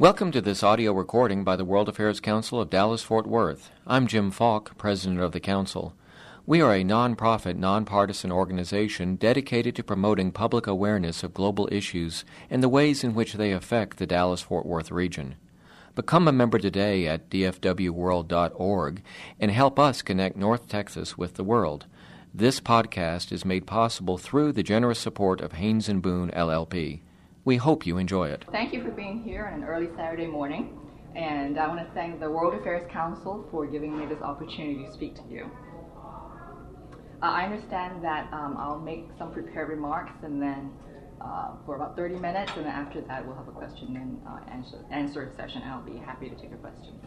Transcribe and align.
Welcome 0.00 0.32
to 0.32 0.40
this 0.40 0.62
audio 0.62 0.94
recording 0.94 1.44
by 1.44 1.56
the 1.56 1.64
World 1.66 1.86
Affairs 1.86 2.20
Council 2.20 2.58
of 2.58 2.70
Dallas 2.70 3.02
Fort 3.02 3.26
Worth. 3.26 3.70
I'm 3.86 4.06
Jim 4.06 4.30
Falk, 4.30 4.78
President 4.78 5.20
of 5.20 5.32
the 5.32 5.40
Council. 5.40 5.92
We 6.46 6.62
are 6.62 6.74
a 6.74 6.82
nonprofit, 6.82 7.56
nonpartisan 7.56 8.32
organization 8.32 9.16
dedicated 9.16 9.76
to 9.76 9.84
promoting 9.84 10.32
public 10.32 10.66
awareness 10.66 11.22
of 11.22 11.34
global 11.34 11.68
issues 11.70 12.24
and 12.48 12.62
the 12.62 12.68
ways 12.70 13.04
in 13.04 13.14
which 13.14 13.34
they 13.34 13.52
affect 13.52 13.98
the 13.98 14.06
Dallas 14.06 14.40
Fort 14.40 14.64
Worth 14.64 14.90
region. 14.90 15.34
Become 15.94 16.28
a 16.28 16.32
member 16.32 16.58
today 16.58 17.06
at 17.06 17.28
dfwworld.org 17.28 19.02
and 19.38 19.50
help 19.50 19.78
us 19.78 20.00
connect 20.00 20.34
North 20.34 20.66
Texas 20.66 21.18
with 21.18 21.34
the 21.34 21.44
world. 21.44 21.84
This 22.32 22.58
podcast 22.58 23.32
is 23.32 23.44
made 23.44 23.66
possible 23.66 24.16
through 24.16 24.52
the 24.52 24.62
generous 24.62 24.98
support 24.98 25.42
of 25.42 25.52
Haynes 25.52 25.90
and 25.90 26.00
Boone 26.00 26.30
LLP. 26.30 27.00
We 27.50 27.56
hope 27.56 27.84
you 27.84 27.98
enjoy 27.98 28.28
it. 28.28 28.44
Thank 28.52 28.72
you 28.72 28.80
for 28.80 28.92
being 28.92 29.24
here 29.24 29.50
on 29.52 29.60
an 29.60 29.64
early 29.64 29.88
Saturday 29.96 30.28
morning, 30.28 30.78
and 31.16 31.58
I 31.58 31.66
want 31.66 31.80
to 31.80 31.94
thank 31.94 32.20
the 32.20 32.30
World 32.30 32.54
Affairs 32.54 32.88
Council 32.92 33.44
for 33.50 33.66
giving 33.66 33.98
me 33.98 34.06
this 34.06 34.22
opportunity 34.22 34.84
to 34.84 34.92
speak 34.92 35.16
to 35.16 35.22
you. 35.28 35.50
Uh, 35.96 37.26
I 37.26 37.42
understand 37.42 38.04
that 38.04 38.32
um, 38.32 38.56
I'll 38.56 38.78
make 38.78 39.08
some 39.18 39.32
prepared 39.32 39.68
remarks 39.68 40.12
and 40.22 40.40
then 40.40 40.70
uh, 41.20 41.56
for 41.66 41.74
about 41.74 41.96
30 41.96 42.20
minutes, 42.20 42.52
and 42.54 42.66
then 42.66 42.72
after 42.72 43.00
that 43.00 43.26
we'll 43.26 43.34
have 43.34 43.48
a 43.48 43.50
question 43.50 43.96
and 43.96 44.20
uh, 44.28 44.48
answer, 44.48 44.78
answer 44.92 45.32
session, 45.36 45.62
and 45.62 45.72
I'll 45.72 45.82
be 45.82 45.96
happy 45.96 46.30
to 46.30 46.36
take 46.36 46.50
your 46.50 46.60
questions. 46.60 47.02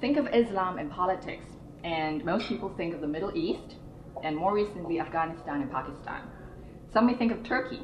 Think 0.00 0.16
of 0.16 0.26
Islam 0.34 0.78
and 0.78 0.90
politics, 0.90 1.46
and 1.84 2.24
most 2.24 2.48
people 2.48 2.74
think 2.76 2.92
of 2.96 3.00
the 3.00 3.06
Middle 3.06 3.30
East, 3.36 3.76
and 4.24 4.36
more 4.36 4.52
recently 4.52 4.98
Afghanistan 4.98 5.62
and 5.62 5.70
Pakistan. 5.70 6.22
Some 6.92 7.06
may 7.06 7.14
think 7.14 7.30
of 7.30 7.44
Turkey. 7.44 7.80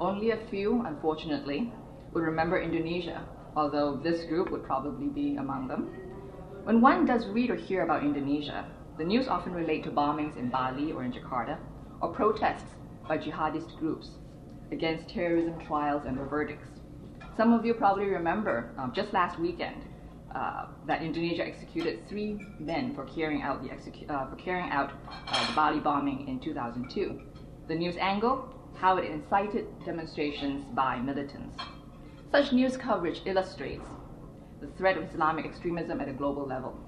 Only 0.00 0.30
a 0.30 0.38
few, 0.48 0.82
unfortunately, 0.86 1.70
would 2.14 2.22
remember 2.22 2.58
Indonesia, 2.58 3.22
although 3.54 3.96
this 3.96 4.24
group 4.24 4.50
would 4.50 4.64
probably 4.64 5.08
be 5.08 5.36
among 5.36 5.68
them. 5.68 5.90
When 6.64 6.80
one 6.80 7.04
does 7.04 7.26
read 7.26 7.50
or 7.50 7.54
hear 7.54 7.82
about 7.82 8.02
Indonesia, 8.02 8.64
the 8.96 9.04
news 9.04 9.28
often 9.28 9.52
relate 9.52 9.84
to 9.84 9.90
bombings 9.90 10.38
in 10.38 10.48
Bali 10.48 10.90
or 10.92 11.04
in 11.04 11.12
Jakarta, 11.12 11.58
or 12.00 12.14
protests 12.14 12.76
by 13.06 13.18
jihadist 13.18 13.76
groups 13.78 14.12
against 14.72 15.10
terrorism 15.10 15.58
trials 15.66 16.06
and 16.06 16.16
their 16.16 16.24
verdicts. 16.24 16.80
Some 17.36 17.52
of 17.52 17.66
you 17.66 17.74
probably 17.74 18.06
remember 18.06 18.70
um, 18.78 18.92
just 18.94 19.12
last 19.12 19.38
weekend 19.38 19.84
uh, 20.34 20.66
that 20.86 21.02
Indonesia 21.02 21.46
executed 21.46 22.08
three 22.08 22.40
men 22.58 22.94
for 22.94 23.04
carrying 23.04 23.42
out 23.42 23.62
the, 23.62 23.70
uh, 23.70 24.30
for 24.30 24.36
carrying 24.36 24.70
out 24.70 24.92
uh, 25.28 25.46
the 25.46 25.52
Bali 25.52 25.80
bombing 25.80 26.26
in 26.26 26.40
2002. 26.40 27.20
The 27.68 27.74
news 27.74 27.96
angle: 27.98 28.59
how 28.80 28.96
it 28.96 29.10
incited 29.10 29.66
demonstrations 29.84 30.64
by 30.74 30.98
militants. 30.98 31.54
Such 32.30 32.52
news 32.52 32.78
coverage 32.78 33.20
illustrates 33.26 33.86
the 34.60 34.68
threat 34.78 34.96
of 34.96 35.04
Islamic 35.04 35.44
extremism 35.44 36.00
at 36.00 36.08
a 36.08 36.12
global 36.12 36.46
level. 36.46 36.78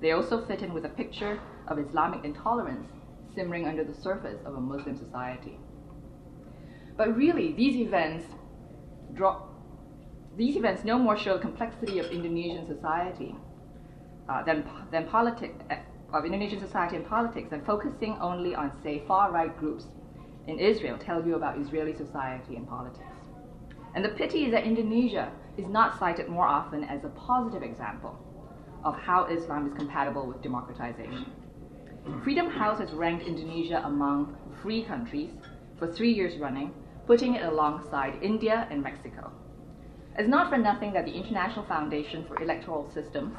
They 0.00 0.12
also 0.12 0.44
fit 0.46 0.62
in 0.62 0.72
with 0.72 0.86
a 0.86 0.88
picture 0.88 1.38
of 1.68 1.78
Islamic 1.78 2.24
intolerance 2.24 2.88
simmering 3.34 3.66
under 3.66 3.84
the 3.84 3.94
surface 3.94 4.38
of 4.46 4.54
a 4.54 4.60
Muslim 4.60 4.96
society. 4.96 5.58
But 6.96 7.14
really, 7.14 7.52
these 7.52 7.76
events 7.76 8.24
draw, 9.12 9.42
these 10.38 10.56
events 10.56 10.84
no 10.84 10.98
more 10.98 11.18
show 11.18 11.34
the 11.34 11.42
complexity 11.42 11.98
of 11.98 12.06
Indonesian 12.06 12.66
society 12.66 13.34
uh, 14.28 14.42
than, 14.44 14.64
than 14.90 15.06
politic, 15.06 15.54
uh, 15.70 15.76
of 16.14 16.24
Indonesian 16.24 16.60
society 16.60 16.96
and 16.96 17.06
politics 17.06 17.50
than 17.50 17.62
focusing 17.66 18.16
only 18.22 18.54
on, 18.54 18.72
say, 18.82 19.02
far-right 19.06 19.58
groups 19.58 19.84
in 20.46 20.58
Israel 20.58 20.98
tell 20.98 21.26
you 21.26 21.34
about 21.34 21.58
Israeli 21.58 21.94
society 21.94 22.56
and 22.56 22.68
politics. 22.68 23.16
And 23.94 24.04
the 24.04 24.10
pity 24.10 24.44
is 24.44 24.52
that 24.52 24.64
Indonesia 24.64 25.32
is 25.56 25.66
not 25.66 25.98
cited 25.98 26.28
more 26.28 26.46
often 26.46 26.84
as 26.84 27.04
a 27.04 27.08
positive 27.08 27.62
example 27.62 28.18
of 28.84 28.94
how 28.94 29.24
Islam 29.24 29.66
is 29.66 29.74
compatible 29.74 30.26
with 30.26 30.42
democratization. 30.42 31.32
Freedom 32.22 32.48
House 32.48 32.78
has 32.78 32.92
ranked 32.92 33.26
Indonesia 33.26 33.82
among 33.84 34.36
free 34.62 34.84
countries 34.84 35.30
for 35.78 35.86
three 35.90 36.12
years 36.12 36.38
running, 36.38 36.72
putting 37.06 37.34
it 37.34 37.44
alongside 37.44 38.22
India 38.22 38.68
and 38.70 38.82
Mexico. 38.82 39.32
It's 40.16 40.28
not 40.28 40.48
for 40.48 40.56
nothing 40.56 40.92
that 40.92 41.04
the 41.04 41.12
International 41.12 41.64
Foundation 41.66 42.24
for 42.26 42.40
Electoral 42.40 42.88
Systems, 42.92 43.36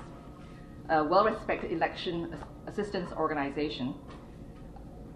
a 0.90 1.04
well 1.04 1.24
respected 1.24 1.72
election 1.72 2.36
assistance 2.68 3.12
organization, 3.14 3.96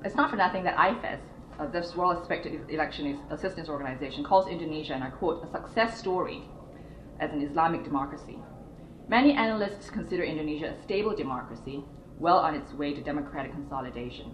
it's 0.03 0.16
not 0.16 0.29
for 0.29 0.37
nothing 0.37 0.63
that 0.63 0.75
IFES, 0.77 1.19
uh, 1.59 1.67
this 1.67 1.95
well 1.95 2.13
respected 2.13 2.69
election 2.69 3.19
assistance 3.29 3.69
organization, 3.69 4.23
calls 4.23 4.47
Indonesia, 4.47 4.94
and 4.94 5.03
I 5.03 5.09
quote, 5.09 5.44
a 5.44 5.51
success 5.51 5.97
story 5.97 6.44
as 7.19 7.31
an 7.31 7.41
Islamic 7.41 7.84
democracy. 7.84 8.38
Many 9.07 9.34
analysts 9.34 9.90
consider 9.90 10.23
Indonesia 10.23 10.75
a 10.78 10.84
stable 10.84 11.16
democracy, 11.16 11.84
well 12.19 12.38
on 12.38 12.56
its 12.56 12.73
way 12.73 12.94
to 12.94 13.01
democratic 13.01 13.51
consolidation. 13.51 14.34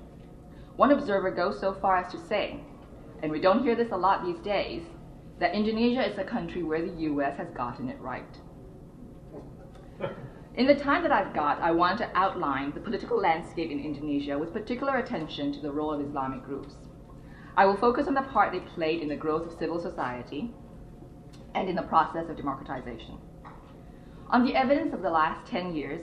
One 0.76 0.92
observer 0.92 1.32
goes 1.32 1.60
so 1.60 1.74
far 1.74 1.98
as 1.98 2.12
to 2.12 2.20
say, 2.20 2.60
and 3.24 3.32
we 3.32 3.42
don't 3.42 3.64
hear 3.64 3.76
this 3.76 3.92
a 3.92 3.98
lot 3.98 4.24
these 4.24 4.40
days, 4.40 4.84
that 5.40 5.56
Indonesia 5.56 6.08
is 6.08 6.18
a 6.18 6.24
country 6.24 6.64
where 6.64 6.82
the 6.82 7.02
US 7.02 7.38
has 7.38 7.50
gotten 7.52 7.90
it 7.90 8.00
right. 8.00 8.38
In 10.56 10.66
the 10.66 10.76
time 10.76 11.04
that 11.04 11.12
I've 11.12 11.36
got, 11.36 11.62
I 11.62 11.72
want 11.72 12.00
to 12.00 12.10
outline 12.16 12.72
the 12.74 12.80
political 12.80 13.20
landscape 13.20 13.70
in 13.70 13.80
Indonesia 13.80 14.38
with 14.38 14.54
particular 14.54 14.98
attention 14.98 15.52
to 15.54 15.60
the 15.60 15.72
role 15.72 15.94
of 15.94 16.02
Islamic 16.02 16.44
groups. 16.44 16.74
I 17.58 17.66
will 17.66 17.76
focus 17.76 18.08
on 18.08 18.14
the 18.14 18.22
part 18.22 18.52
they 18.52 18.60
played 18.60 19.02
in 19.02 19.10
the 19.10 19.16
growth 19.16 19.52
of 19.52 19.58
civil 19.58 19.82
society 19.82 20.54
and 21.56 21.68
in 21.68 21.76
the 21.76 21.82
process 21.82 22.30
of 22.30 22.38
democratization. 22.38 23.18
On 24.30 24.46
the 24.46 24.56
evidence 24.56 24.94
of 24.94 25.02
the 25.02 25.10
last 25.10 25.50
10 25.50 25.74
years, 25.74 26.02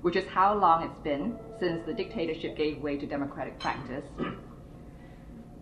which 0.00 0.16
is 0.16 0.26
how 0.26 0.54
long 0.54 0.84
it's 0.84 0.98
been 1.00 1.36
since 1.60 1.84
the 1.84 1.92
dictatorship 1.92 2.56
gave 2.56 2.80
way 2.80 2.96
to 2.96 3.06
democratic 3.06 3.58
practice, 3.58 4.04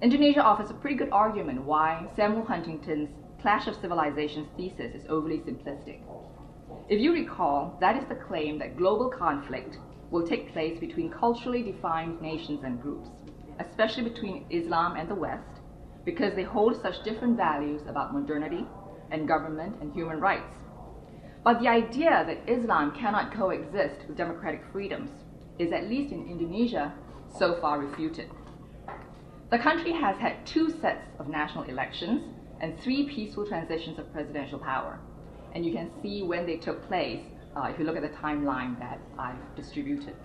Indonesia 0.01 0.41
offers 0.41 0.71
a 0.71 0.75
pretty 0.75 0.95
good 0.95 1.11
argument 1.11 1.65
why 1.65 2.07
Samuel 2.15 2.45
Huntington's 2.45 3.09
Clash 3.41 3.67
of 3.67 3.75
Civilizations 3.75 4.47
thesis 4.57 4.95
is 4.95 5.05
overly 5.09 5.39
simplistic. 5.39 5.99
If 6.89 7.01
you 7.01 7.13
recall, 7.13 7.77
that 7.81 7.97
is 7.97 8.05
the 8.09 8.15
claim 8.15 8.61
that 8.61 8.77
global 8.77 9.09
conflict 9.09 9.79
will 10.13 10.25
take 10.25 10.53
place 10.53 10.79
between 10.79 11.11
culturally 11.11 11.63
defined 11.65 12.21
nations 12.23 12.63
and 12.63 12.81
groups, 12.81 13.09
especially 13.59 14.05
between 14.05 14.47
Islam 14.51 14.97
and 14.97 15.09
the 15.09 15.15
West, 15.15 15.61
because 16.05 16.35
they 16.35 16.43
hold 16.43 16.81
such 16.81 17.03
different 17.03 17.37
values 17.37 17.83
about 17.89 18.13
modernity 18.13 18.67
and 19.11 19.29
government 19.29 19.77
and 19.81 19.93
human 19.93 20.21
rights. 20.21 20.57
But 21.45 21.61
the 21.61 21.69
idea 21.69 22.25
that 22.27 22.51
Islam 22.51 22.93
cannot 22.93 23.35
coexist 23.35 24.07
with 24.09 24.17
democratic 24.17 24.63
freedoms 24.73 25.11
is, 25.59 25.73
at 25.73 25.89
least 25.89 26.13
in 26.13 26.27
Indonesia, 26.27 26.93
so 27.39 27.61
far 27.61 27.79
refuted. 27.79 28.31
The 29.51 29.59
country 29.59 29.93
has 29.93 30.17
had 30.17 30.47
two 30.47 30.71
sets 30.81 31.07
of 31.19 31.29
national 31.29 31.65
elections 31.65 32.23
and 32.61 32.79
three 32.81 33.09
peaceful 33.09 33.47
transitions 33.47 33.99
of 33.99 34.13
presidential 34.13 34.59
power. 34.59 34.99
And 35.55 35.65
you 35.65 35.73
can 35.73 35.91
see 36.03 36.23
when 36.23 36.47
they 36.47 36.57
took 36.57 36.87
place 36.89 37.21
uh, 37.57 37.69
if 37.69 37.79
you 37.79 37.85
look 37.85 37.97
at 37.97 38.03
the 38.03 38.17
timeline 38.19 38.79
that 38.81 38.99
I've 39.19 39.55
distributed. 39.55 40.17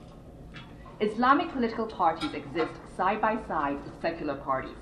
Islamic 1.02 1.54
political 1.54 1.86
parties 1.86 2.34
exist 2.34 2.74
side 2.98 3.22
by 3.22 3.38
side 3.48 3.82
with 3.86 4.02
secular 4.02 4.36
parties. 4.36 4.76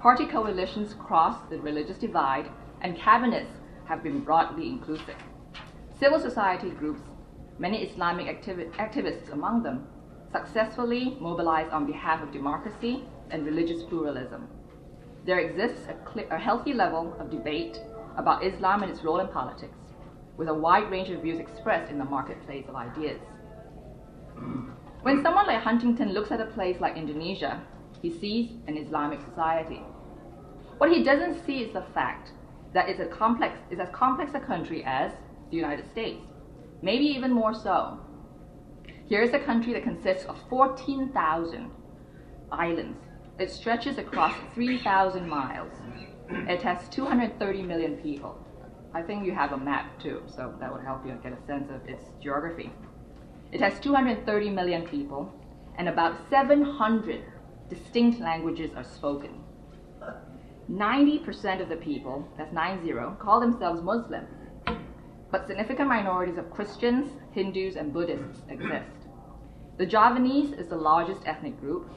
Party 0.00 0.26
coalitions 0.26 0.94
cross 0.94 1.48
the 1.48 1.60
religious 1.60 1.96
divide, 1.96 2.50
and 2.80 2.98
cabinets 2.98 3.52
have 3.84 4.02
been 4.02 4.18
broadly 4.24 4.68
inclusive. 4.68 5.14
Civil 5.96 6.18
society 6.18 6.70
groups, 6.70 7.02
many 7.58 7.84
Islamic 7.84 8.26
activi- 8.26 8.68
activists 8.72 9.32
among 9.32 9.62
them, 9.62 9.86
successfully 10.32 11.16
mobilize 11.20 11.70
on 11.70 11.86
behalf 11.86 12.20
of 12.20 12.32
democracy 12.32 13.04
and 13.30 13.46
religious 13.46 13.84
pluralism. 13.84 14.48
There 15.24 15.38
exists 15.38 15.86
a, 15.86 15.94
cl- 16.12 16.26
a 16.32 16.36
healthy 16.36 16.72
level 16.72 17.14
of 17.20 17.30
debate 17.30 17.80
about 18.16 18.42
Islam 18.42 18.82
and 18.82 18.90
its 18.90 19.04
role 19.04 19.20
in 19.20 19.28
politics, 19.28 19.78
with 20.36 20.48
a 20.48 20.54
wide 20.54 20.90
range 20.90 21.10
of 21.10 21.22
views 21.22 21.38
expressed 21.38 21.92
in 21.92 21.98
the 21.98 22.04
marketplace 22.04 22.66
of 22.68 22.74
ideas. 22.74 23.20
When 25.04 25.22
someone 25.22 25.46
like 25.46 25.60
Huntington 25.62 26.14
looks 26.14 26.32
at 26.32 26.40
a 26.40 26.46
place 26.46 26.80
like 26.80 26.96
Indonesia, 26.96 27.60
he 28.00 28.10
sees 28.10 28.52
an 28.66 28.78
Islamic 28.78 29.20
society. 29.20 29.82
What 30.78 30.90
he 30.90 31.04
doesn't 31.04 31.44
see 31.44 31.58
is 31.58 31.74
the 31.74 31.84
fact 31.92 32.32
that 32.72 32.88
it's, 32.88 33.00
a 33.00 33.04
complex, 33.04 33.58
it's 33.70 33.82
as 33.82 33.90
complex 33.90 34.32
a 34.32 34.40
country 34.40 34.82
as 34.86 35.12
the 35.50 35.58
United 35.58 35.90
States, 35.90 36.24
maybe 36.80 37.04
even 37.04 37.30
more 37.30 37.52
so. 37.52 37.98
Here 39.06 39.20
is 39.20 39.34
a 39.34 39.38
country 39.38 39.74
that 39.74 39.82
consists 39.82 40.24
of 40.24 40.38
14,000 40.48 41.70
islands. 42.50 42.98
It 43.38 43.50
stretches 43.50 43.98
across 43.98 44.34
3,000 44.54 45.28
miles. 45.28 45.72
It 46.30 46.62
has 46.62 46.88
230 46.88 47.60
million 47.60 47.96
people. 47.98 48.38
I 48.94 49.02
think 49.02 49.26
you 49.26 49.34
have 49.34 49.52
a 49.52 49.58
map 49.58 50.00
too, 50.00 50.22
so 50.34 50.54
that 50.60 50.72
would 50.72 50.82
help 50.82 51.04
you 51.04 51.12
get 51.22 51.34
a 51.34 51.46
sense 51.46 51.70
of 51.70 51.86
its 51.86 52.08
geography. 52.22 52.72
It 53.54 53.60
has 53.60 53.78
230 53.78 54.50
million 54.50 54.82
people, 54.82 55.32
and 55.78 55.88
about 55.88 56.16
700 56.28 57.22
distinct 57.70 58.18
languages 58.18 58.72
are 58.74 58.82
spoken. 58.82 59.44
90% 60.68 61.62
of 61.62 61.68
the 61.68 61.76
people, 61.76 62.28
that's 62.36 62.52
90, 62.52 62.92
call 63.20 63.38
themselves 63.38 63.80
Muslim. 63.80 64.26
but 65.30 65.46
significant 65.46 65.88
minorities 65.88 66.36
of 66.36 66.50
Christians, 66.50 67.12
Hindus, 67.30 67.76
and 67.76 67.92
Buddhists 67.92 68.42
exist. 68.48 69.06
The 69.78 69.86
Javanese 69.86 70.52
is 70.52 70.66
the 70.66 70.76
largest 70.76 71.22
ethnic 71.24 71.60
group, 71.60 71.88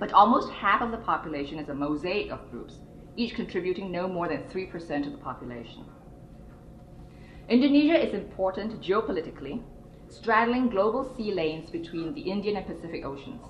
but 0.00 0.12
almost 0.12 0.50
half 0.50 0.82
of 0.82 0.90
the 0.90 0.98
population 0.98 1.60
is 1.60 1.68
a 1.68 1.74
mosaic 1.74 2.32
of 2.32 2.50
groups, 2.50 2.80
each 3.16 3.36
contributing 3.36 3.92
no 3.92 4.08
more 4.08 4.26
than 4.26 4.42
3% 4.48 5.06
of 5.06 5.12
the 5.12 5.18
population. 5.18 5.84
Indonesia 7.48 8.04
is 8.04 8.14
important 8.14 8.80
geopolitically, 8.80 9.62
straddling 10.10 10.68
global 10.68 11.04
sea 11.16 11.32
lanes 11.32 11.70
between 11.70 12.12
the 12.14 12.20
Indian 12.20 12.56
and 12.56 12.66
Pacific 12.66 13.04
Oceans. 13.04 13.46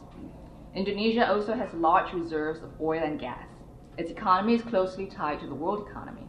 Indonesia 0.75 1.29
also 1.29 1.55
has 1.55 1.73
large 1.73 2.12
reserves 2.12 2.62
of 2.62 2.79
oil 2.81 3.03
and 3.03 3.19
gas. 3.19 3.49
Its 3.97 4.11
economy 4.11 4.55
is 4.55 4.62
closely 4.62 5.07
tied 5.07 5.41
to 5.41 5.47
the 5.47 5.55
world 5.55 5.89
economy. 5.89 6.29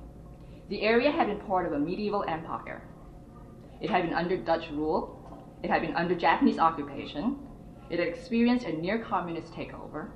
The 0.70 0.82
area 0.82 1.12
had 1.12 1.28
been 1.28 1.40
part 1.42 1.66
of 1.66 1.74
a 1.74 1.80
medieval 1.80 2.24
empire. 2.28 2.82
It 3.82 3.90
had 3.90 4.04
been 4.04 4.14
under 4.14 4.38
Dutch 4.38 4.70
rule, 4.72 5.18
it 5.64 5.70
had 5.70 5.82
been 5.82 5.96
under 5.96 6.16
Japanese 6.16 6.60
occupation, 6.60 7.38
it 7.90 8.00
had 8.00 8.08
experienced 8.08 8.66
a 8.66 8.72
near 8.72 9.00
communist 9.00 9.54
takeover. 9.54 10.12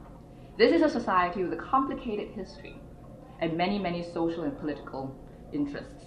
This 0.57 0.71
is 0.71 0.81
a 0.81 0.89
society 0.89 1.43
with 1.43 1.51
a 1.51 1.61
complicated 1.61 2.29
history 2.29 2.79
and 3.41 3.57
many, 3.57 3.77
many 3.77 4.01
social 4.01 4.43
and 4.43 4.57
political 4.57 5.13
interests. 5.51 6.05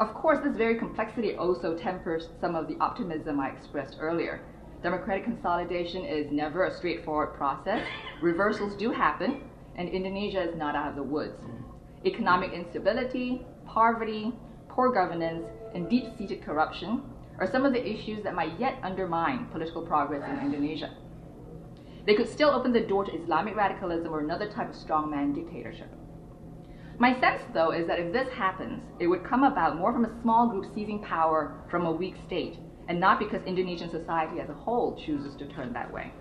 Of 0.00 0.14
course, 0.14 0.38
this 0.42 0.56
very 0.56 0.78
complexity 0.78 1.36
also 1.36 1.76
tempers 1.76 2.30
some 2.40 2.54
of 2.54 2.66
the 2.66 2.76
optimism 2.80 3.38
I 3.38 3.50
expressed 3.50 3.98
earlier. 4.00 4.40
Democratic 4.82 5.24
consolidation 5.24 6.06
is 6.06 6.32
never 6.32 6.64
a 6.64 6.74
straightforward 6.74 7.34
process. 7.34 7.86
Reversals 8.22 8.74
do 8.76 8.92
happen, 8.92 9.42
and 9.76 9.90
Indonesia 9.90 10.40
is 10.40 10.56
not 10.56 10.74
out 10.74 10.88
of 10.88 10.96
the 10.96 11.02
woods. 11.02 11.38
Economic 12.06 12.54
instability, 12.54 13.44
poverty, 13.66 14.32
poor 14.70 14.90
governance, 14.90 15.44
and 15.74 15.90
deep 15.90 16.04
seated 16.16 16.42
corruption 16.42 17.02
are 17.38 17.50
some 17.50 17.66
of 17.66 17.74
the 17.74 17.86
issues 17.86 18.24
that 18.24 18.34
might 18.34 18.58
yet 18.58 18.78
undermine 18.82 19.48
political 19.52 19.82
progress 19.82 20.26
in 20.30 20.46
Indonesia. 20.46 20.96
They 22.06 22.14
could 22.14 22.28
still 22.30 22.48
open 22.48 22.72
the 22.72 22.80
door 22.80 23.04
to 23.04 23.12
Islamic 23.12 23.54
radicalism 23.54 24.14
or 24.14 24.20
another 24.20 24.50
type 24.50 24.70
of 24.70 24.76
strongman 24.76 25.34
dictatorship. 25.34 25.90
My 27.00 27.18
sense, 27.18 27.40
though, 27.54 27.70
is 27.70 27.86
that 27.86 27.98
if 27.98 28.12
this 28.12 28.28
happens, 28.28 28.82
it 28.98 29.06
would 29.06 29.24
come 29.24 29.42
about 29.42 29.78
more 29.78 29.90
from 29.90 30.04
a 30.04 30.20
small 30.20 30.48
group 30.48 30.66
seizing 30.74 31.00
power 31.00 31.64
from 31.70 31.86
a 31.86 31.90
weak 31.90 32.14
state, 32.26 32.58
and 32.88 33.00
not 33.00 33.18
because 33.18 33.42
Indonesian 33.46 33.90
society 33.90 34.38
as 34.38 34.50
a 34.50 34.52
whole 34.52 34.94
chooses 35.02 35.34
to 35.36 35.46
turn 35.46 35.72
that 35.72 35.90
way. 35.90 36.12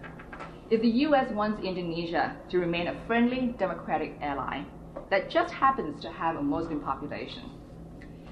If 0.69 0.79
the 0.79 0.87
US 1.05 1.31
wants 1.31 1.61
Indonesia 1.61 2.33
to 2.47 2.59
remain 2.59 2.87
a 2.87 3.05
friendly, 3.07 3.53
democratic 3.59 4.17
ally 4.21 4.63
that 5.09 5.29
just 5.29 5.53
happens 5.53 6.01
to 6.01 6.09
have 6.11 6.37
a 6.37 6.41
Muslim 6.41 6.79
population, 6.79 7.51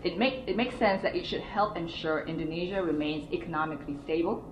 it, 0.05 0.17
make, 0.17 0.47
it 0.47 0.55
makes 0.55 0.77
sense 0.77 1.01
that 1.01 1.17
it 1.17 1.25
should 1.25 1.41
help 1.41 1.75
ensure 1.75 2.25
Indonesia 2.27 2.81
remains 2.81 3.29
economically 3.33 3.97
stable 4.05 4.45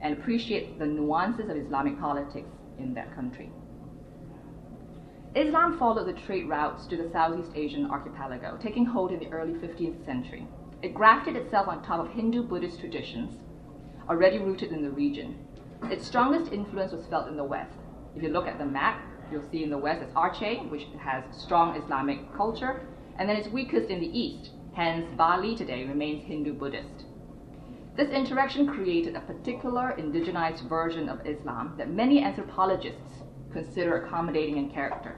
and 0.00 0.18
appreciate 0.18 0.80
the 0.80 0.86
nuances 0.86 1.48
of 1.48 1.56
Islamic 1.56 1.96
politics 2.00 2.48
in 2.80 2.92
that 2.94 3.14
country. 3.14 3.52
Islam 5.36 5.78
followed 5.78 6.06
the 6.06 6.14
trade 6.14 6.48
routes 6.48 6.86
to 6.86 6.96
the 6.96 7.10
Southeast 7.10 7.50
Asian 7.54 7.90
archipelago, 7.90 8.56
taking 8.58 8.86
hold 8.86 9.12
in 9.12 9.18
the 9.18 9.28
early 9.28 9.52
15th 9.52 10.02
century. 10.06 10.48
It 10.80 10.94
grafted 10.94 11.36
itself 11.36 11.68
on 11.68 11.82
top 11.82 12.00
of 12.00 12.10
Hindu 12.10 12.42
Buddhist 12.42 12.80
traditions 12.80 13.38
already 14.08 14.38
rooted 14.38 14.72
in 14.72 14.82
the 14.82 14.88
region. 14.88 15.36
Its 15.90 16.06
strongest 16.06 16.52
influence 16.52 16.92
was 16.92 17.04
felt 17.08 17.28
in 17.28 17.36
the 17.36 17.44
West. 17.44 17.76
If 18.16 18.22
you 18.22 18.30
look 18.30 18.46
at 18.46 18.56
the 18.56 18.64
map, 18.64 19.02
you'll 19.30 19.46
see 19.50 19.62
in 19.62 19.68
the 19.68 19.76
West 19.76 20.02
it's 20.02 20.14
Aceh, 20.14 20.70
which 20.70 20.86
has 20.98 21.22
strong 21.36 21.76
Islamic 21.76 22.34
culture, 22.34 22.86
and 23.18 23.28
then 23.28 23.36
it's 23.36 23.48
weakest 23.48 23.90
in 23.90 24.00
the 24.00 24.18
East, 24.18 24.52
Hence, 24.72 25.06
Bali 25.18 25.54
today 25.54 25.84
remains 25.84 26.24
Hindu 26.24 26.54
Buddhist. 26.54 27.04
This 27.94 28.08
interaction 28.08 28.66
created 28.66 29.16
a 29.16 29.20
particular 29.20 29.94
indigenized 29.98 30.66
version 30.66 31.10
of 31.10 31.26
Islam 31.26 31.74
that 31.76 31.90
many 31.90 32.22
anthropologists 32.22 33.22
consider 33.52 34.04
accommodating 34.04 34.58
in 34.58 34.70
character. 34.70 35.16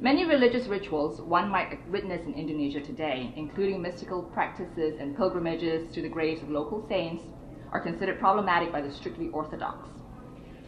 Many 0.00 0.26
religious 0.26 0.66
rituals 0.68 1.22
one 1.22 1.48
might 1.48 1.90
witness 1.90 2.20
in 2.26 2.34
Indonesia 2.34 2.80
today, 2.80 3.32
including 3.34 3.80
mystical 3.80 4.22
practices 4.22 4.98
and 5.00 5.16
pilgrimages 5.16 5.90
to 5.94 6.02
the 6.02 6.08
graves 6.08 6.42
of 6.42 6.50
local 6.50 6.86
saints, 6.86 7.24
are 7.72 7.80
considered 7.80 8.18
problematic 8.18 8.70
by 8.70 8.82
the 8.82 8.92
strictly 8.92 9.28
orthodox. 9.28 9.88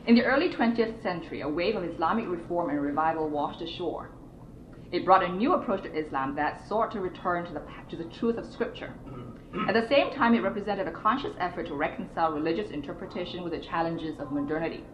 In 0.06 0.14
the 0.14 0.24
early 0.24 0.48
20th 0.48 1.02
century, 1.02 1.42
a 1.42 1.48
wave 1.48 1.76
of 1.76 1.84
Islamic 1.84 2.26
reform 2.26 2.70
and 2.70 2.80
revival 2.80 3.28
washed 3.28 3.60
ashore, 3.60 4.10
it 4.90 5.04
brought 5.04 5.22
a 5.22 5.28
new 5.28 5.52
approach 5.52 5.82
to 5.82 5.92
Islam 5.92 6.34
that 6.36 6.66
sought 6.66 6.90
to 6.92 7.00
return 7.00 7.44
to 7.44 7.52
the, 7.52 7.62
to 7.90 7.96
the 8.02 8.08
truth 8.18 8.38
of 8.38 8.50
Scripture. 8.50 8.94
At 9.68 9.74
the 9.74 9.86
same 9.88 10.10
time, 10.12 10.34
it 10.34 10.42
represented 10.42 10.88
a 10.88 10.92
conscious 10.92 11.34
effort 11.38 11.66
to 11.66 11.74
reconcile 11.74 12.32
religious 12.32 12.70
interpretation 12.70 13.42
with 13.42 13.52
the 13.52 13.60
challenges 13.60 14.18
of 14.18 14.32
modernity. 14.32 14.84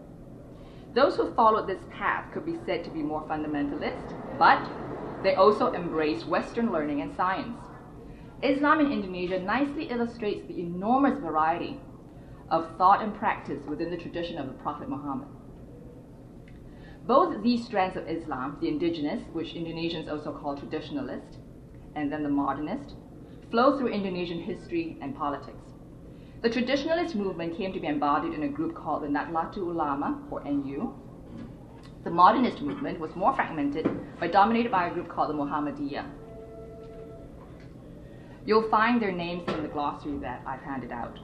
Those 0.95 1.17
who 1.17 1.33
followed 1.33 1.67
this 1.67 1.83
path 1.89 2.31
could 2.31 2.45
be 2.45 2.57
said 2.65 2.85
to 2.85 2.89
be 2.89 3.03
more 3.03 3.21
fundamentalist, 3.23 4.13
but 4.37 4.65
they 5.23 5.35
also 5.35 5.73
embraced 5.73 6.25
Western 6.25 6.71
learning 6.71 7.01
and 7.01 7.13
science. 7.13 7.59
Islam 8.41 8.79
in 8.79 8.93
Indonesia 8.93 9.39
nicely 9.39 9.89
illustrates 9.89 10.47
the 10.47 10.61
enormous 10.61 11.19
variety 11.19 11.81
of 12.49 12.77
thought 12.77 13.03
and 13.03 13.13
practice 13.13 13.59
within 13.67 13.91
the 13.91 13.97
tradition 13.97 14.37
of 14.37 14.47
the 14.47 14.53
Prophet 14.53 14.87
Muhammad. 14.87 15.27
Both 17.05 17.43
these 17.43 17.65
strands 17.65 17.97
of 17.97 18.07
Islam, 18.07 18.57
the 18.61 18.69
indigenous, 18.69 19.21
which 19.33 19.53
Indonesians 19.53 20.07
also 20.09 20.31
call 20.31 20.55
traditionalist, 20.55 21.39
and 21.95 22.09
then 22.09 22.23
the 22.23 22.29
modernist, 22.29 22.95
flow 23.51 23.77
through 23.77 23.89
Indonesian 23.89 24.39
history 24.39 24.97
and 25.01 25.13
politics. 25.13 25.64
The 26.45 26.51
traditionalist 26.51 27.15
movement 27.15 27.57
came 27.57 27.73
to 27.73 27.79
be 27.79 27.87
embodied 27.87 28.33
in 28.33 28.43
a 28.43 28.47
group 28.47 28.75
called 28.75 29.01
the 29.01 29.07
Nahdlatul 29.07 29.65
Ulama, 29.65 30.21
or 30.29 30.43
NU. 30.43 30.93
The 32.03 32.11
modernist 32.11 32.61
movement 32.61 32.99
was 32.99 33.15
more 33.15 33.33
fragmented, 33.33 33.89
but 34.19 34.31
dominated 34.31 34.71
by 34.71 34.85
a 34.85 34.93
group 34.93 35.09
called 35.09 35.31
the 35.31 35.33
Muhammadiyah. 35.33 36.07
You'll 38.45 38.69
find 38.69 39.01
their 39.01 39.11
names 39.11 39.41
in 39.47 39.63
the 39.63 39.69
glossary 39.69 40.19
that 40.19 40.43
I've 40.45 40.61
handed 40.61 40.91
out. 40.91 41.17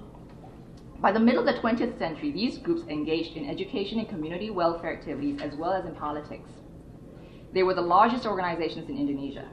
By 1.00 1.12
the 1.12 1.20
middle 1.20 1.48
of 1.48 1.56
the 1.56 1.62
20th 1.62 2.00
century, 2.00 2.32
these 2.32 2.58
groups 2.58 2.82
engaged 2.88 3.38
in 3.38 3.48
education 3.48 4.00
and 4.00 4.10
community 4.10 4.50
welfare 4.50 4.92
activities 4.92 5.40
as 5.40 5.54
well 5.54 5.72
as 5.72 5.86
in 5.86 5.94
politics. 5.94 6.50
They 7.54 7.62
were 7.62 7.76
the 7.76 7.82
largest 7.82 8.26
organizations 8.26 8.90
in 8.90 8.98
Indonesia. 8.98 9.48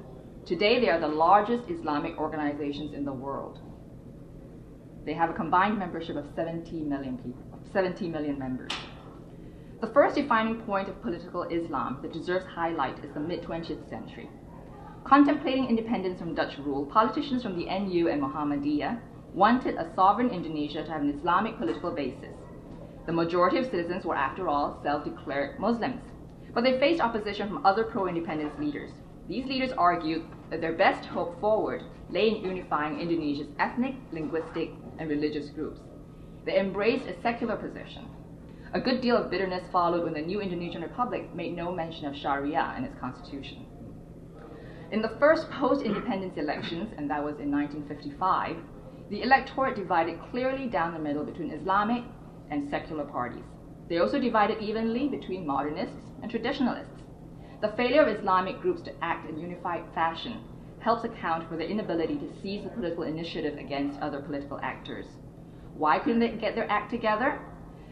Today, 0.47 0.81
they 0.81 0.88
are 0.88 0.99
the 0.99 1.09
largest 1.09 1.69
Islamic 1.69 2.17
organizations 2.17 2.94
in 2.94 3.05
the 3.05 3.12
world. 3.12 3.61
They 5.08 5.15
have 5.15 5.31
a 5.31 5.32
combined 5.32 5.79
membership 5.79 6.17
of 6.17 6.27
70 6.36 6.82
million 6.82 7.17
people, 7.17 7.43
70 7.72 8.08
million 8.08 8.38
members. 8.38 8.70
The 9.81 9.86
first 9.86 10.17
defining 10.17 10.60
point 10.60 10.91
of 10.91 11.00
political 11.00 11.44
Islam 11.44 12.00
that 12.03 12.12
deserves 12.12 12.44
highlight 12.44 13.03
is 13.03 13.15
the 13.15 13.20
mid 13.20 13.41
20th 13.43 13.88
century. 13.88 14.29
Contemplating 15.05 15.67
independence 15.67 16.19
from 16.19 16.34
Dutch 16.34 16.58
rule, 16.58 16.84
politicians 16.84 17.43
from 17.43 17.56
the 17.56 17.65
NU 17.65 18.08
and 18.08 18.20
Muhammadiyah 18.20 19.00
wanted 19.32 19.77
a 19.77 19.91
sovereign 19.94 20.29
Indonesia 20.29 20.84
to 20.84 20.93
have 20.93 21.00
an 21.00 21.19
Islamic 21.19 21.56
political 21.56 21.91
basis. 21.91 22.36
The 23.06 23.12
majority 23.12 23.56
of 23.56 23.65
citizens 23.65 24.05
were, 24.05 24.15
after 24.15 24.46
all, 24.46 24.79
self 24.82 25.05
declared 25.05 25.58
Muslims, 25.58 26.03
but 26.53 26.65
they 26.65 26.79
faced 26.79 27.00
opposition 27.00 27.48
from 27.48 27.65
other 27.65 27.84
pro 27.84 28.08
independence 28.08 28.58
leaders. 28.58 28.91
These 29.27 29.46
leaders 29.46 29.72
argued 29.72 30.27
that 30.50 30.60
their 30.60 30.74
best 30.74 31.06
hope 31.06 31.41
forward 31.41 31.82
lay 32.10 32.29
in 32.29 32.44
unifying 32.44 33.00
Indonesia's 33.00 33.48
ethnic, 33.58 33.94
linguistic, 34.12 34.72
and 34.98 35.08
religious 35.08 35.50
groups. 35.50 35.81
They 36.44 36.58
embraced 36.58 37.06
a 37.06 37.20
secular 37.22 37.56
position. 37.56 38.08
A 38.74 38.81
good 38.81 39.00
deal 39.00 39.17
of 39.17 39.31
bitterness 39.31 39.64
followed 39.72 40.05
when 40.05 40.14
the 40.14 40.20
new 40.20 40.40
Indonesian 40.40 40.82
Republic 40.82 41.34
made 41.34 41.56
no 41.56 41.72
mention 41.72 42.06
of 42.06 42.17
Sharia 42.17 42.74
in 42.76 42.84
its 42.84 42.98
constitution. 43.00 43.67
In 44.90 45.02
the 45.02 45.17
first 45.19 45.50
post 45.50 45.84
independence 45.84 46.36
elections, 46.36 46.93
and 46.96 47.10
that 47.10 47.22
was 47.22 47.38
in 47.38 47.50
1955, 47.50 48.56
the 49.10 49.22
electorate 49.22 49.76
divided 49.76 50.19
clearly 50.31 50.67
down 50.67 50.93
the 50.93 50.98
middle 50.98 51.24
between 51.24 51.50
Islamic 51.50 52.05
and 52.50 52.69
secular 52.70 53.05
parties. 53.05 53.44
They 53.88 53.98
also 53.98 54.19
divided 54.19 54.62
evenly 54.62 55.08
between 55.08 55.46
modernists 55.46 55.96
and 56.22 56.31
traditionalists. 56.31 57.02
The 57.60 57.72
failure 57.76 58.02
of 58.02 58.08
Islamic 58.08 58.60
groups 58.60 58.82
to 58.82 58.93
act 59.02 59.28
in 59.28 59.38
unified 59.38 59.84
fashion 59.94 60.40
helps 60.81 61.05
account 61.05 61.49
for 61.49 61.56
their 61.56 61.67
inability 61.67 62.17
to 62.17 62.32
seize 62.43 62.65
the 62.65 62.70
political 62.70 63.05
initiative 63.05 63.58
against 63.58 64.01
other 64.01 64.20
political 64.20 64.58
actors. 64.63 65.06
Why 65.75 65.99
couldn't 65.99 66.20
they 66.20 66.31
get 66.31 66.55
their 66.55 66.70
act 66.70 66.91
together? 66.91 67.41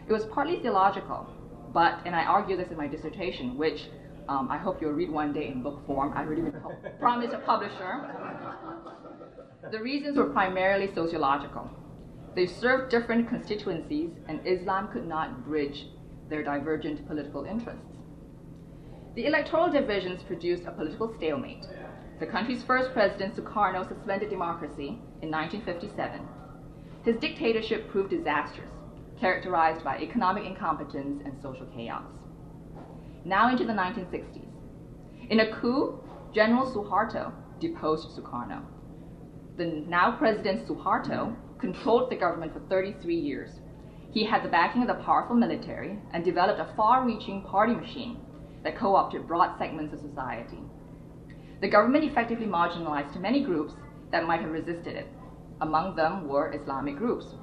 It 0.09 0.12
was 0.12 0.25
partly 0.26 0.61
theological, 0.61 1.26
but, 1.73 2.00
and 2.05 2.14
I 2.14 2.25
argue 2.25 2.57
this 2.57 2.71
in 2.71 2.76
my 2.76 2.87
dissertation, 2.87 3.57
which 3.57 3.88
um, 4.28 4.49
I 4.50 4.59
hope 4.59 4.81
you'll 4.81 4.93
read 4.93 5.11
one 5.11 5.33
day 5.33 5.49
in 5.49 5.62
book 5.62 5.87
form. 5.87 6.12
I 6.14 6.23
already 6.23 6.43
promised 6.99 7.33
a 7.33 7.38
publisher. 7.38 8.11
The 9.71 9.81
reasons 9.81 10.16
were 10.16 10.31
primarily 10.31 10.93
sociological. 10.95 11.71
They 12.35 12.47
served 12.47 12.90
different 12.90 13.28
constituencies, 13.28 14.11
and 14.28 14.40
Islam 14.47 14.88
could 14.93 15.07
not 15.07 15.45
bridge 15.45 15.87
their 16.28 16.43
divergent 16.43 17.07
political 17.07 17.45
interests. 17.45 17.97
The 19.14 19.26
electoral 19.26 19.71
divisions 19.71 20.23
produced 20.23 20.64
a 20.66 20.73
political 20.73 21.14
stalemate. 21.16 21.64
The 22.18 22.26
country's 22.26 22.62
first 22.62 22.92
president, 22.92 23.37
Sukarno, 23.37 23.87
suspended 23.87 24.30
democracy 24.30 24.99
in 25.20 25.30
1957. 25.30 26.20
His 27.04 27.16
dictatorship 27.16 27.90
proved 27.90 28.11
disastrous, 28.11 28.73
characterized 29.20 29.85
by 29.85 29.99
economic 29.99 30.44
incompetence 30.44 31.23
and 31.25 31.40
social 31.42 31.66
chaos. 31.66 32.04
Now 33.25 33.50
into 33.50 33.64
the 33.64 33.73
1960s. 33.73 34.49
In 35.28 35.40
a 35.40 35.61
coup, 35.61 36.00
General 36.35 36.66
Suharto 36.66 37.32
deposed 37.61 38.08
Sukarno. 38.16 38.62
The 39.56 39.85
now 39.87 40.16
president 40.16 40.66
Suharto 40.66 41.35
controlled 41.58 42.11
the 42.11 42.16
government 42.16 42.52
for 42.52 42.61
33 42.61 43.14
years. 43.14 43.50
He 44.12 44.25
had 44.25 44.42
the 44.42 44.49
backing 44.49 44.82
of 44.82 44.88
the 44.88 45.02
powerful 45.04 45.37
military 45.37 45.99
and 46.12 46.25
developed 46.25 46.61
a 46.61 46.75
far 46.76 47.04
reaching 47.04 47.42
party 47.42 47.75
machine 47.75 48.18
that 48.62 48.78
co 48.78 48.94
opted 48.94 49.26
broad 49.26 49.58
segments 49.58 49.92
of 49.92 50.00
society. 50.00 50.58
The 51.58 51.68
government 51.68 52.04
effectively 52.04 52.46
marginalized 52.46 53.18
many 53.18 53.42
groups 53.42 53.72
that 54.10 54.26
might 54.26 54.42
have 54.42 54.50
resisted 54.50 54.94
it. 54.94 55.08
Among 55.62 55.96
them 55.96 56.28
were 56.28 56.52
Islamic 56.52 56.96
groups. 56.96 57.34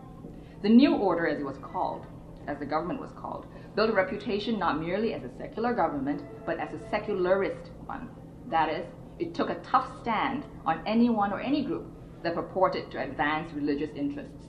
The 0.62 0.70
New 0.70 0.96
Order, 0.96 1.25
as 1.25 1.39
it 1.39 1.46
was 1.46 1.58
called, 1.58 2.05
as 2.46 2.60
the 2.60 2.65
government 2.65 3.01
was 3.01 3.12
called, 3.20 3.48
built 3.75 3.89
a 3.89 3.93
reputation 3.93 4.60
not 4.60 4.79
merely 4.79 5.15
as 5.15 5.24
a 5.24 5.36
secular 5.39 5.74
government, 5.74 6.22
but 6.46 6.60
as 6.60 6.72
a 6.74 6.89
secularist 6.91 7.72
one. 7.88 8.10
That 8.51 8.70
is, 8.70 8.86
it 9.17 9.34
took 9.34 9.50
a 9.50 9.62
tough 9.63 9.88
stand 10.01 10.46
on 10.63 10.84
anyone 10.86 11.34
or 11.34 11.39
any 11.39 11.63
group 11.63 11.88
that 12.22 12.36
purported 12.36 12.91
to 12.91 13.01
advance 13.01 13.51
religious 13.53 13.96
interests. 13.96 14.46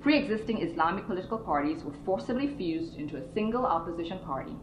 Pre 0.00 0.18
existing 0.18 0.62
Islamic 0.62 1.06
political 1.06 1.38
parties 1.38 1.84
were 1.84 1.94
forcibly 2.04 2.56
fused 2.56 2.96
into 2.96 3.18
a 3.18 3.32
single 3.34 3.64
opposition 3.64 4.18
party 4.20 4.56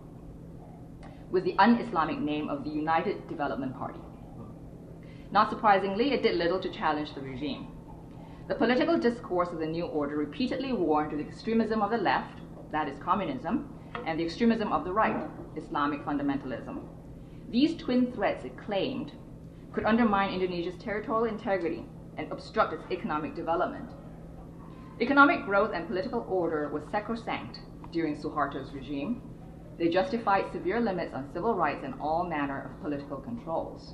with 1.31 1.45
the 1.45 1.57
un 1.59 1.75
Islamic 1.79 2.19
name 2.19 2.49
of 2.49 2.65
the 2.65 2.69
United 2.69 3.27
Development 3.29 3.73
Party. 3.77 3.99
Not 5.31 5.49
surprisingly, 5.49 6.13
it 6.13 6.23
did 6.23 6.35
little 6.35 6.59
to 6.59 6.69
challenge 6.69 7.13
the 7.13 7.21
regime. 7.21 7.67
The 8.47 8.55
political 8.55 8.97
discourse 8.97 9.49
of 9.49 9.59
the 9.59 9.65
New 9.65 9.85
Order 9.85 10.15
repeatedly 10.15 10.71
warned 10.71 11.11
of 11.11 11.19
the 11.19 11.25
extremism 11.25 11.81
of 11.81 11.91
the 11.91 11.97
left, 11.97 12.39
that 12.71 12.87
is 12.87 12.97
communism, 12.99 13.73
and 14.05 14.17
the 14.17 14.23
extremism 14.23 14.71
of 14.71 14.85
the 14.85 14.93
right, 14.93 15.27
Islamic 15.57 16.05
fundamentalism. 16.05 16.79
These 17.49 17.75
twin 17.75 18.13
threats, 18.13 18.45
it 18.45 18.57
claimed, 18.57 19.11
could 19.73 19.83
undermine 19.83 20.33
Indonesia's 20.33 20.81
territorial 20.81 21.25
integrity 21.25 21.85
and 22.17 22.31
obstruct 22.31 22.73
its 22.73 22.91
economic 22.91 23.35
development. 23.35 23.89
Economic 25.01 25.45
growth 25.45 25.71
and 25.73 25.87
political 25.87 26.25
order 26.29 26.69
was 26.69 26.83
sacrosanct 26.89 27.59
during 27.91 28.15
Suharto's 28.15 28.73
regime. 28.73 29.21
They 29.77 29.89
justified 29.89 30.51
severe 30.51 30.79
limits 30.79 31.13
on 31.13 31.31
civil 31.33 31.53
rights 31.53 31.83
and 31.83 31.93
all 31.99 32.23
manner 32.23 32.71
of 32.71 32.81
political 32.81 33.17
controls. 33.17 33.93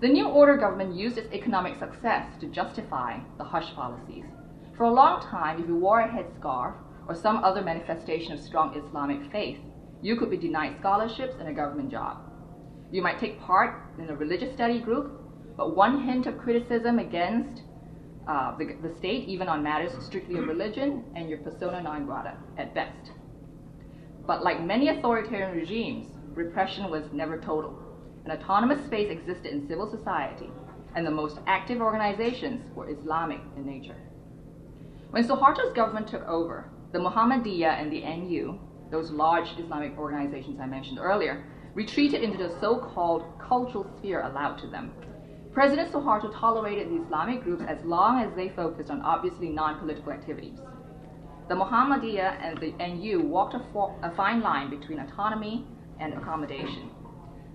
The 0.00 0.06
New 0.08 0.28
Order 0.28 0.56
government 0.56 0.94
used 0.94 1.18
its 1.18 1.32
economic 1.32 1.76
success 1.76 2.28
to 2.38 2.46
justify 2.46 3.18
the 3.36 3.42
hush 3.42 3.74
policies. 3.74 4.26
For 4.76 4.84
a 4.84 4.92
long 4.92 5.20
time, 5.20 5.60
if 5.60 5.66
you 5.66 5.74
wore 5.74 6.02
a 6.02 6.08
headscarf 6.08 6.74
or 7.08 7.16
some 7.16 7.38
other 7.38 7.62
manifestation 7.62 8.32
of 8.32 8.38
strong 8.38 8.76
Islamic 8.76 9.28
faith, 9.32 9.58
you 10.00 10.14
could 10.14 10.30
be 10.30 10.36
denied 10.36 10.76
scholarships 10.78 11.34
and 11.40 11.48
a 11.48 11.52
government 11.52 11.90
job. 11.90 12.18
You 12.92 13.02
might 13.02 13.18
take 13.18 13.40
part 13.40 13.74
in 13.98 14.08
a 14.08 14.14
religious 14.14 14.54
study 14.54 14.78
group, 14.78 15.20
but 15.56 15.74
one 15.74 16.04
hint 16.04 16.26
of 16.26 16.38
criticism 16.38 17.00
against 17.00 17.62
uh, 18.28 18.56
the, 18.56 18.76
the 18.80 18.94
state, 18.98 19.26
even 19.28 19.48
on 19.48 19.64
matters 19.64 19.90
strictly 20.04 20.38
of 20.38 20.46
religion, 20.46 21.02
and 21.16 21.28
your 21.28 21.38
persona 21.38 21.82
non 21.82 22.06
grata 22.06 22.36
at 22.56 22.72
best. 22.72 23.10
But 24.28 24.44
like 24.44 24.62
many 24.62 24.90
authoritarian 24.90 25.56
regimes, 25.56 26.06
repression 26.36 26.88
was 26.88 27.02
never 27.12 27.36
total. 27.36 27.87
An 28.28 28.38
autonomous 28.38 28.84
space 28.84 29.10
existed 29.10 29.50
in 29.50 29.66
civil 29.66 29.90
society, 29.90 30.50
and 30.94 31.06
the 31.06 31.10
most 31.10 31.38
active 31.46 31.80
organizations 31.80 32.60
were 32.74 32.90
Islamic 32.90 33.40
in 33.56 33.64
nature. 33.64 33.96
When 35.12 35.26
Suharto's 35.26 35.72
government 35.72 36.08
took 36.08 36.28
over, 36.28 36.68
the 36.92 36.98
Muhammadiyah 36.98 37.80
and 37.80 37.90
the 37.90 38.02
NU, 38.02 38.58
those 38.90 39.10
large 39.10 39.48
Islamic 39.58 39.96
organizations 39.96 40.60
I 40.60 40.66
mentioned 40.66 40.98
earlier, 40.98 41.46
retreated 41.72 42.22
into 42.22 42.36
the 42.36 42.54
so 42.60 42.76
called 42.76 43.24
cultural 43.38 43.90
sphere 43.96 44.20
allowed 44.20 44.58
to 44.58 44.66
them. 44.66 44.92
President 45.54 45.90
Suharto 45.90 46.30
tolerated 46.38 46.90
the 46.90 47.02
Islamic 47.02 47.42
groups 47.42 47.64
as 47.66 47.82
long 47.82 48.20
as 48.20 48.36
they 48.36 48.50
focused 48.50 48.90
on 48.90 49.00
obviously 49.00 49.48
non 49.48 49.78
political 49.78 50.12
activities. 50.12 50.58
The 51.48 51.54
Muhammadiyah 51.54 52.42
and 52.42 52.58
the 52.58 52.72
NU 52.72 53.22
walked 53.22 53.54
a, 53.54 53.62
a 54.02 54.14
fine 54.14 54.42
line 54.42 54.68
between 54.68 54.98
autonomy 54.98 55.66
and 55.98 56.12
accommodation. 56.12 56.90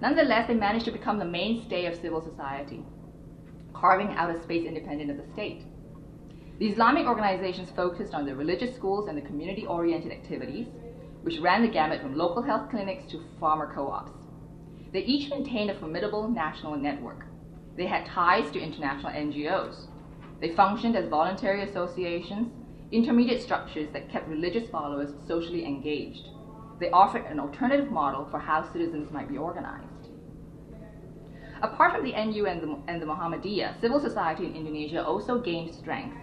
Nonetheless, 0.04 0.50
they 0.50 0.54
managed 0.54 0.84
to 0.84 0.92
become 0.92 1.18
the 1.18 1.24
mainstay 1.24 1.86
of 1.86 1.96
civil 1.96 2.22
society, 2.22 2.84
carving 3.74 4.10
out 4.18 4.30
a 4.30 4.44
space 4.44 4.68
independent 4.68 5.10
of 5.10 5.16
the 5.16 5.32
state. 5.32 5.62
The 6.60 6.68
Islamic 6.68 7.08
organizations 7.08 7.70
focused 7.70 8.14
on 8.14 8.26
the 8.26 8.36
religious 8.36 8.76
schools 8.76 9.08
and 9.08 9.18
the 9.18 9.22
community 9.22 9.66
oriented 9.66 10.12
activities, 10.12 10.68
which 11.22 11.40
ran 11.40 11.62
the 11.62 11.70
gamut 11.70 12.02
from 12.02 12.18
local 12.18 12.42
health 12.42 12.70
clinics 12.70 13.10
to 13.12 13.24
farmer 13.40 13.74
co 13.74 13.88
ops. 13.88 14.12
They 14.92 15.06
each 15.06 15.30
maintained 15.30 15.70
a 15.70 15.80
formidable 15.80 16.28
national 16.28 16.76
network. 16.76 17.26
They 17.78 17.86
had 17.86 18.06
ties 18.06 18.52
to 18.52 18.60
international 18.60 19.14
NGOs. 19.14 19.88
They 20.42 20.54
functioned 20.54 20.98
as 20.98 21.08
voluntary 21.08 21.64
associations, 21.64 22.52
intermediate 22.92 23.42
structures 23.42 23.88
that 23.94 24.12
kept 24.12 24.28
religious 24.28 24.70
followers 24.70 25.14
socially 25.26 25.66
engaged. 25.66 26.28
They 26.82 26.90
offered 26.90 27.26
an 27.28 27.40
alternative 27.40 27.90
model 27.90 28.28
for 28.30 28.40
how 28.40 28.70
citizens 28.74 29.10
might 29.10 29.30
be 29.30 29.38
organized. 29.38 29.93
Apart 31.64 31.94
from 31.94 32.04
the 32.04 32.12
NU 32.12 32.46
and 32.46 32.62
the, 32.62 32.78
and 32.90 33.02
the 33.02 33.06
Muhammadiyah, 33.06 33.80
civil 33.80 33.98
society 33.98 34.46
in 34.46 34.54
Indonesia 34.54 35.02
also 35.02 35.40
gained 35.40 35.74
strength 35.74 36.18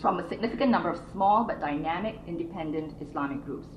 from 0.00 0.18
a 0.18 0.28
significant 0.28 0.72
number 0.72 0.90
of 0.90 1.00
small 1.12 1.44
but 1.44 1.60
dynamic 1.60 2.16
independent 2.26 3.00
Islamic 3.00 3.44
groups. 3.44 3.68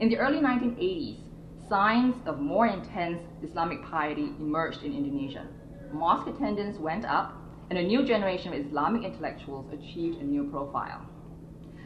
In 0.00 0.10
the 0.10 0.18
early 0.18 0.38
1980s, 0.38 1.20
signs 1.66 2.14
of 2.26 2.40
more 2.40 2.66
intense 2.66 3.22
Islamic 3.42 3.82
piety 3.82 4.34
emerged 4.38 4.82
in 4.82 4.94
Indonesia. 4.94 5.46
Mosque 5.92 6.28
attendance 6.28 6.78
went 6.78 7.06
up, 7.06 7.32
and 7.70 7.78
a 7.78 7.82
new 7.82 8.04
generation 8.04 8.52
of 8.52 8.66
Islamic 8.66 9.04
intellectuals 9.04 9.72
achieved 9.72 10.18
a 10.20 10.24
new 10.24 10.44
profile. 10.50 11.06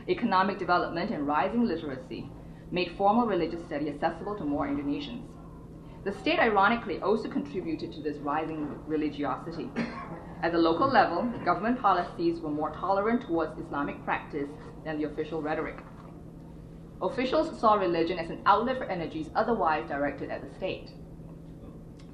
Economic 0.09 0.59
development 0.59 1.13
and 1.13 1.29
rising 1.29 1.65
literacy 1.65 2.29
made 2.73 2.91
formal 2.99 3.27
religious 3.27 3.65
study 3.67 3.89
accessible 3.89 4.37
to 4.37 4.45
more 4.45 4.67
Indonesians. 4.67 5.34
The 6.05 6.13
state, 6.13 6.39
ironically, 6.39 7.01
also 7.01 7.29
contributed 7.29 7.91
to 7.95 8.03
this 8.03 8.19
rising 8.19 8.79
religiosity. 8.87 9.71
At 10.43 10.53
the 10.53 10.59
local 10.59 10.87
level, 10.87 11.23
government 11.47 11.81
policies 11.81 12.41
were 12.41 12.51
more 12.51 12.73
tolerant 12.73 13.23
towards 13.23 13.59
Islamic 13.59 14.05
practice 14.05 14.51
than 14.85 14.99
the 14.99 15.05
official 15.05 15.41
rhetoric. 15.41 15.79
Officials 17.01 17.59
saw 17.59 17.75
religion 17.75 18.19
as 18.19 18.29
an 18.29 18.43
outlet 18.45 18.77
for 18.77 18.85
energies 18.85 19.31
otherwise 19.35 19.89
directed 19.89 20.31
at 20.31 20.47
the 20.47 20.55
state. 20.57 20.91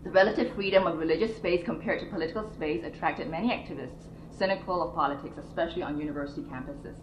The 0.05 0.11
relative 0.11 0.55
freedom 0.55 0.87
of 0.87 0.99
religious 0.99 1.37
space 1.37 1.65
compared 1.65 1.99
to 1.99 2.07
political 2.07 2.49
space 2.53 2.85
attracted 2.85 3.29
many 3.29 3.49
activists 3.49 4.07
cynical 4.31 4.83
of 4.83 4.95
politics, 4.95 5.37
especially 5.37 5.83
on 5.83 5.99
university 5.99 6.43
campuses. 6.43 6.97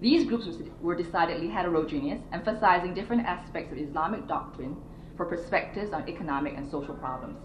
These 0.00 0.24
groups 0.24 0.48
were 0.80 0.96
decidedly 0.96 1.48
heterogeneous, 1.48 2.22
emphasizing 2.32 2.94
different 2.94 3.26
aspects 3.26 3.70
of 3.70 3.78
Islamic 3.78 4.26
doctrine 4.26 4.76
for 5.16 5.26
perspectives 5.26 5.92
on 5.92 6.08
economic 6.08 6.54
and 6.56 6.70
social 6.70 6.94
problems. 6.94 7.38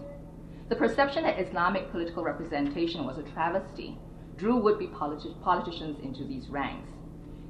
The 0.68 0.76
perception 0.76 1.24
that 1.24 1.38
Islamic 1.38 1.90
political 1.90 2.22
representation 2.22 3.04
was 3.04 3.18
a 3.18 3.22
travesty 3.22 3.98
drew 4.36 4.56
would 4.56 4.78
be 4.78 4.86
politi- 4.86 5.40
politicians 5.42 5.98
into 6.02 6.24
these 6.24 6.48
ranks. 6.48 6.90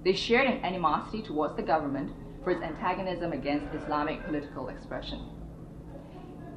They 0.05 0.15
shared 0.15 0.47
an 0.47 0.65
animosity 0.65 1.23
towards 1.23 1.57
the 1.57 1.63
government 1.63 2.13
for 2.43 2.51
its 2.51 2.63
antagonism 2.63 3.33
against 3.33 3.75
Islamic 3.75 4.25
political 4.25 4.69
expression. 4.69 5.21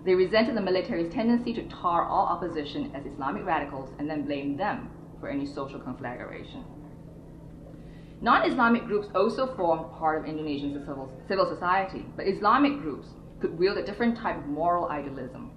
They 0.06 0.16
resented 0.16 0.56
the 0.56 0.62
military's 0.62 1.14
tendency 1.14 1.54
to 1.54 1.68
tar 1.68 2.06
all 2.06 2.26
opposition 2.26 2.92
as 2.96 3.06
Islamic 3.06 3.46
radicals 3.46 3.90
and 4.00 4.10
then 4.10 4.24
blame 4.24 4.58
them 4.58 4.90
for 5.20 5.30
any 5.30 5.46
social 5.46 5.80
conflagration. 5.80 6.64
Non 8.22 8.50
Islamic 8.50 8.86
groups 8.86 9.10
also 9.14 9.54
formed 9.56 9.92
part 9.98 10.20
of 10.20 10.26
Indonesian 10.26 10.74
civil, 10.86 11.12
civil 11.28 11.46
society, 11.46 12.06
but 12.16 12.28
Islamic 12.28 12.80
groups 12.82 13.08
could 13.44 13.60
wield 13.60 13.78
a 13.78 13.84
different 13.84 14.16
type 14.18 14.38
of 14.38 14.48
moral 14.48 14.88
idealism. 14.88 15.52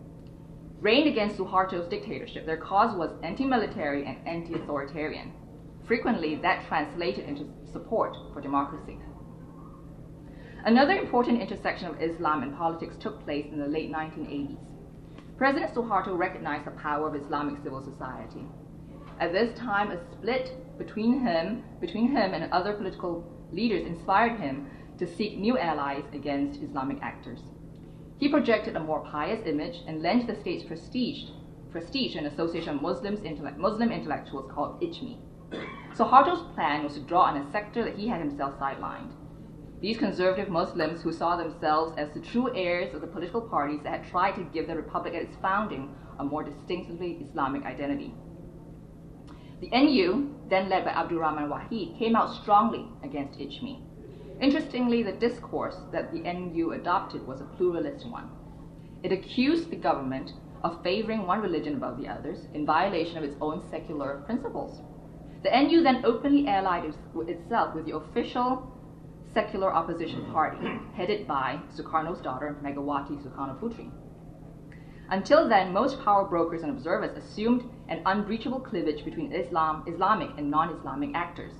Reigned 0.80 1.06
against 1.06 1.36
Suharto's 1.36 1.88
dictatorship, 1.88 2.44
their 2.44 2.56
cause 2.56 2.96
was 2.96 3.12
anti 3.22 3.44
military 3.44 4.04
and 4.04 4.16
anti 4.26 4.54
authoritarian. 4.54 5.32
Frequently, 5.86 6.34
that 6.34 6.66
translated 6.66 7.28
into 7.28 7.46
support 7.72 8.16
for 8.32 8.40
democracy. 8.40 8.98
Another 10.64 10.94
important 10.94 11.40
intersection 11.40 11.86
of 11.86 12.02
Islam 12.02 12.42
and 12.42 12.56
politics 12.56 12.96
took 12.98 13.22
place 13.22 13.46
in 13.52 13.60
the 13.60 13.68
late 13.68 13.92
1980s. 13.92 14.58
President 15.36 15.72
Suharto 15.72 16.18
recognized 16.18 16.66
the 16.66 16.72
power 16.72 17.06
of 17.06 17.14
Islamic 17.14 17.62
civil 17.62 17.84
society. 17.84 18.44
At 19.20 19.32
this 19.32 19.56
time, 19.56 19.92
a 19.92 20.00
split 20.10 20.76
between 20.76 21.20
him, 21.20 21.62
between 21.80 22.08
him 22.08 22.34
and 22.34 22.52
other 22.52 22.72
political 22.72 23.24
leaders 23.52 23.86
inspired 23.86 24.40
him 24.40 24.66
to 24.98 25.06
seek 25.06 25.38
new 25.38 25.56
allies 25.56 26.02
against 26.12 26.60
Islamic 26.62 27.00
actors. 27.00 27.38
He 28.18 28.28
projected 28.28 28.76
a 28.76 28.80
more 28.80 29.00
pious 29.00 29.46
image 29.46 29.82
and 29.86 30.02
lent 30.02 30.26
the 30.26 30.34
state's 30.40 30.64
prestige, 30.64 31.30
prestige 31.70 32.14
to 32.14 32.18
an 32.20 32.26
association 32.26 32.76
of 32.76 32.82
Muslims, 32.82 33.22
intellect, 33.22 33.58
Muslim 33.58 33.92
intellectuals 33.92 34.50
called 34.50 34.80
ICMI. 34.80 35.18
Suharto's 35.94 36.42
plan 36.54 36.82
was 36.82 36.94
to 36.94 37.00
draw 37.00 37.22
on 37.22 37.36
a 37.36 37.52
sector 37.52 37.84
that 37.84 37.96
he 37.96 38.08
had 38.08 38.20
himself 38.20 38.58
sidelined. 38.58 39.12
These 39.80 39.98
conservative 39.98 40.48
Muslims 40.48 41.02
who 41.02 41.12
saw 41.12 41.36
themselves 41.36 41.94
as 41.98 42.10
the 42.14 42.20
true 42.20 42.54
heirs 42.56 42.94
of 42.94 43.02
the 43.02 43.06
political 43.06 43.42
parties 43.42 43.80
that 43.82 43.92
had 43.92 44.10
tried 44.10 44.32
to 44.36 44.44
give 44.44 44.66
the 44.66 44.76
republic 44.76 45.14
at 45.14 45.22
its 45.22 45.36
founding 45.36 45.94
a 46.18 46.24
more 46.24 46.42
distinctively 46.42 47.18
Islamic 47.20 47.64
identity. 47.64 48.14
The 49.60 49.70
NU, 49.70 50.34
then 50.48 50.70
led 50.70 50.84
by 50.84 50.92
Abdur 50.92 51.18
Rahman 51.18 51.50
Wahid, 51.50 51.98
came 51.98 52.16
out 52.16 52.34
strongly 52.34 52.88
against 53.02 53.38
ICMI. 53.38 53.85
Interestingly, 54.40 55.02
the 55.02 55.12
discourse 55.12 55.76
that 55.92 56.12
the 56.12 56.20
NU 56.20 56.72
adopted 56.72 57.26
was 57.26 57.40
a 57.40 57.44
pluralist 57.44 58.06
one. 58.06 58.30
It 59.02 59.12
accused 59.12 59.70
the 59.70 59.76
government 59.76 60.32
of 60.62 60.82
favoring 60.82 61.26
one 61.26 61.40
religion 61.40 61.76
above 61.76 61.96
the 61.96 62.08
others 62.08 62.46
in 62.52 62.66
violation 62.66 63.16
of 63.16 63.24
its 63.24 63.36
own 63.40 63.62
secular 63.70 64.22
principles. 64.26 64.82
The 65.42 65.50
NU 65.50 65.82
then 65.82 66.04
openly 66.04 66.48
allied 66.48 66.84
itself 67.28 67.74
with 67.74 67.86
the 67.86 67.96
official 67.96 68.72
secular 69.32 69.72
opposition 69.72 70.24
party, 70.32 70.66
headed 70.94 71.26
by 71.26 71.60
Sukarno's 71.74 72.20
daughter, 72.20 72.56
Megawati 72.62 73.22
Sukarno 73.22 73.58
Putri. 73.60 73.90
Until 75.08 75.48
then, 75.48 75.72
most 75.72 76.02
power 76.02 76.24
brokers 76.24 76.62
and 76.62 76.72
observers 76.72 77.16
assumed 77.16 77.70
an 77.88 78.02
unbreachable 78.06 78.60
cleavage 78.60 79.04
between 79.04 79.32
Islam, 79.32 79.84
Islamic 79.86 80.30
and 80.36 80.50
non-Islamic 80.50 81.14
actors. 81.14 81.52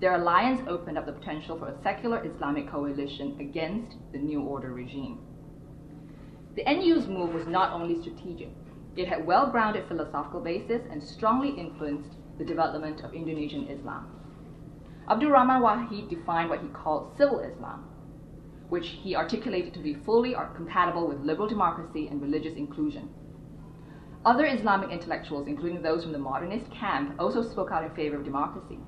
Their 0.00 0.16
alliance 0.16 0.60
opened 0.68 0.98
up 0.98 1.06
the 1.06 1.12
potential 1.12 1.58
for 1.58 1.68
a 1.68 1.82
secular 1.82 2.24
Islamic 2.24 2.68
coalition 2.68 3.36
against 3.40 3.96
the 4.12 4.18
New 4.18 4.40
Order 4.42 4.72
regime. 4.72 5.20
The 6.56 6.64
NU's 6.64 7.06
move 7.06 7.32
was 7.32 7.46
not 7.46 7.72
only 7.72 8.00
strategic, 8.00 8.50
it 8.96 9.08
had 9.08 9.26
well-grounded 9.26 9.88
philosophical 9.88 10.40
basis 10.40 10.82
and 10.90 11.02
strongly 11.02 11.50
influenced 11.50 12.16
the 12.38 12.44
development 12.44 13.02
of 13.02 13.14
Indonesian 13.14 13.68
Islam. 13.68 14.06
Abdur 15.08 15.30
Rahman 15.30 15.62
Wahid 15.62 16.08
defined 16.08 16.48
what 16.48 16.60
he 16.60 16.68
called 16.68 17.16
civil 17.16 17.40
Islam, 17.40 17.84
which 18.68 18.88
he 18.88 19.14
articulated 19.14 19.74
to 19.74 19.80
be 19.80 19.94
fully 19.94 20.34
compatible 20.54 21.06
with 21.06 21.20
liberal 21.20 21.48
democracy 21.48 22.08
and 22.08 22.22
religious 22.22 22.54
inclusion. 22.56 23.08
Other 24.24 24.46
Islamic 24.46 24.90
intellectuals, 24.90 25.46
including 25.46 25.82
those 25.82 26.02
from 26.02 26.12
the 26.12 26.18
modernist 26.18 26.70
camp, 26.72 27.14
also 27.18 27.42
spoke 27.42 27.70
out 27.70 27.84
in 27.84 27.94
favor 27.94 28.16
of 28.16 28.24
democracy. 28.24 28.78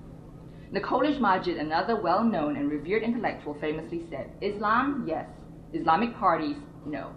Nurcholish 0.72 1.20
Madjid, 1.20 1.58
another 1.58 2.00
well 2.00 2.24
known 2.24 2.56
and 2.56 2.70
revered 2.70 3.02
intellectual, 3.02 3.54
famously 3.60 4.06
said, 4.10 4.30
Islam, 4.40 5.04
yes. 5.06 5.28
Islamic 5.72 6.16
parties, 6.16 6.56
no. 6.84 7.12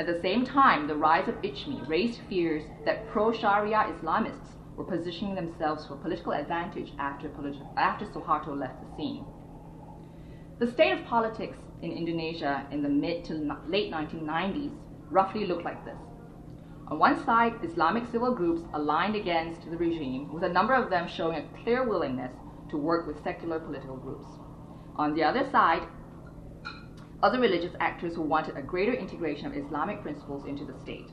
At 0.00 0.06
the 0.06 0.20
same 0.20 0.44
time, 0.44 0.86
the 0.86 0.96
rise 0.96 1.28
of 1.28 1.40
ICMI 1.42 1.88
raised 1.88 2.20
fears 2.28 2.64
that 2.84 3.08
pro 3.10 3.32
Sharia 3.32 3.94
Islamists 3.94 4.56
were 4.76 4.84
positioning 4.84 5.34
themselves 5.34 5.86
for 5.86 5.96
political 5.96 6.32
advantage 6.32 6.92
after, 6.98 7.28
politi- 7.28 7.66
after 7.76 8.06
Suharto 8.06 8.58
left 8.58 8.80
the 8.80 8.96
scene. 8.96 9.24
The 10.58 10.70
state 10.70 10.92
of 10.92 11.04
politics 11.06 11.58
in 11.82 11.92
Indonesia 11.92 12.66
in 12.70 12.82
the 12.82 12.88
mid 12.88 13.24
to 13.26 13.34
late 13.68 13.92
1990s 13.92 14.72
roughly 15.10 15.46
looked 15.46 15.64
like 15.64 15.84
this. 15.84 15.98
On 16.92 16.98
one 16.98 17.24
side, 17.24 17.54
Islamic 17.62 18.04
civil 18.12 18.34
groups 18.34 18.60
aligned 18.74 19.16
against 19.16 19.64
the 19.64 19.78
regime, 19.78 20.30
with 20.30 20.42
a 20.42 20.48
number 20.50 20.74
of 20.74 20.90
them 20.90 21.08
showing 21.08 21.38
a 21.38 21.62
clear 21.62 21.88
willingness 21.88 22.30
to 22.68 22.76
work 22.76 23.06
with 23.06 23.24
secular 23.24 23.58
political 23.58 23.96
groups. 23.96 24.28
On 24.96 25.14
the 25.14 25.24
other 25.24 25.48
side, 25.50 25.88
other 27.22 27.40
religious 27.40 27.72
actors 27.80 28.14
who 28.14 28.20
wanted 28.20 28.58
a 28.58 28.62
greater 28.62 28.92
integration 28.92 29.46
of 29.46 29.56
Islamic 29.56 30.02
principles 30.02 30.44
into 30.44 30.66
the 30.66 30.78
state. 30.82 31.06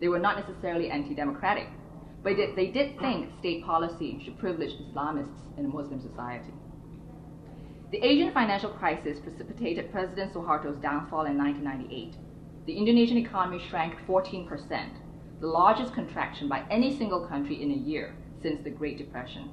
They 0.00 0.08
were 0.08 0.18
not 0.18 0.36
necessarily 0.36 0.90
anti 0.90 1.14
democratic, 1.14 1.68
but 2.22 2.34
they 2.36 2.66
did 2.66 3.00
think 3.00 3.30
state 3.38 3.64
policy 3.64 4.20
should 4.22 4.38
privilege 4.38 4.74
Islamists 4.82 5.56
in 5.56 5.64
a 5.64 5.68
Muslim 5.68 6.02
society. 6.02 6.52
The 7.90 8.04
Asian 8.04 8.34
financial 8.34 8.68
crisis 8.68 9.18
precipitated 9.18 9.92
President 9.92 10.34
Suharto's 10.34 10.76
downfall 10.82 11.24
in 11.24 11.38
1998. 11.38 12.16
The 12.66 12.76
Indonesian 12.76 13.16
economy 13.16 13.64
shrank 13.70 13.94
14%, 14.06 15.01
the 15.42 15.48
largest 15.48 15.92
contraction 15.92 16.48
by 16.48 16.64
any 16.70 16.96
single 16.96 17.26
country 17.26 17.60
in 17.60 17.72
a 17.72 17.74
year 17.74 18.14
since 18.40 18.62
the 18.62 18.70
Great 18.70 18.96
Depression. 18.96 19.50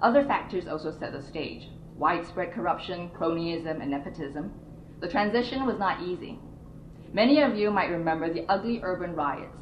Other 0.00 0.24
factors 0.24 0.68
also 0.68 0.96
set 0.96 1.12
the 1.12 1.20
stage 1.20 1.68
widespread 1.96 2.52
corruption, 2.52 3.10
cronyism, 3.10 3.82
and 3.82 3.90
nepotism. 3.90 4.52
The 5.00 5.08
transition 5.08 5.66
was 5.66 5.78
not 5.80 6.00
easy. 6.00 6.38
Many 7.12 7.42
of 7.42 7.56
you 7.56 7.72
might 7.72 7.90
remember 7.90 8.32
the 8.32 8.46
ugly 8.48 8.80
urban 8.84 9.16
riots 9.16 9.58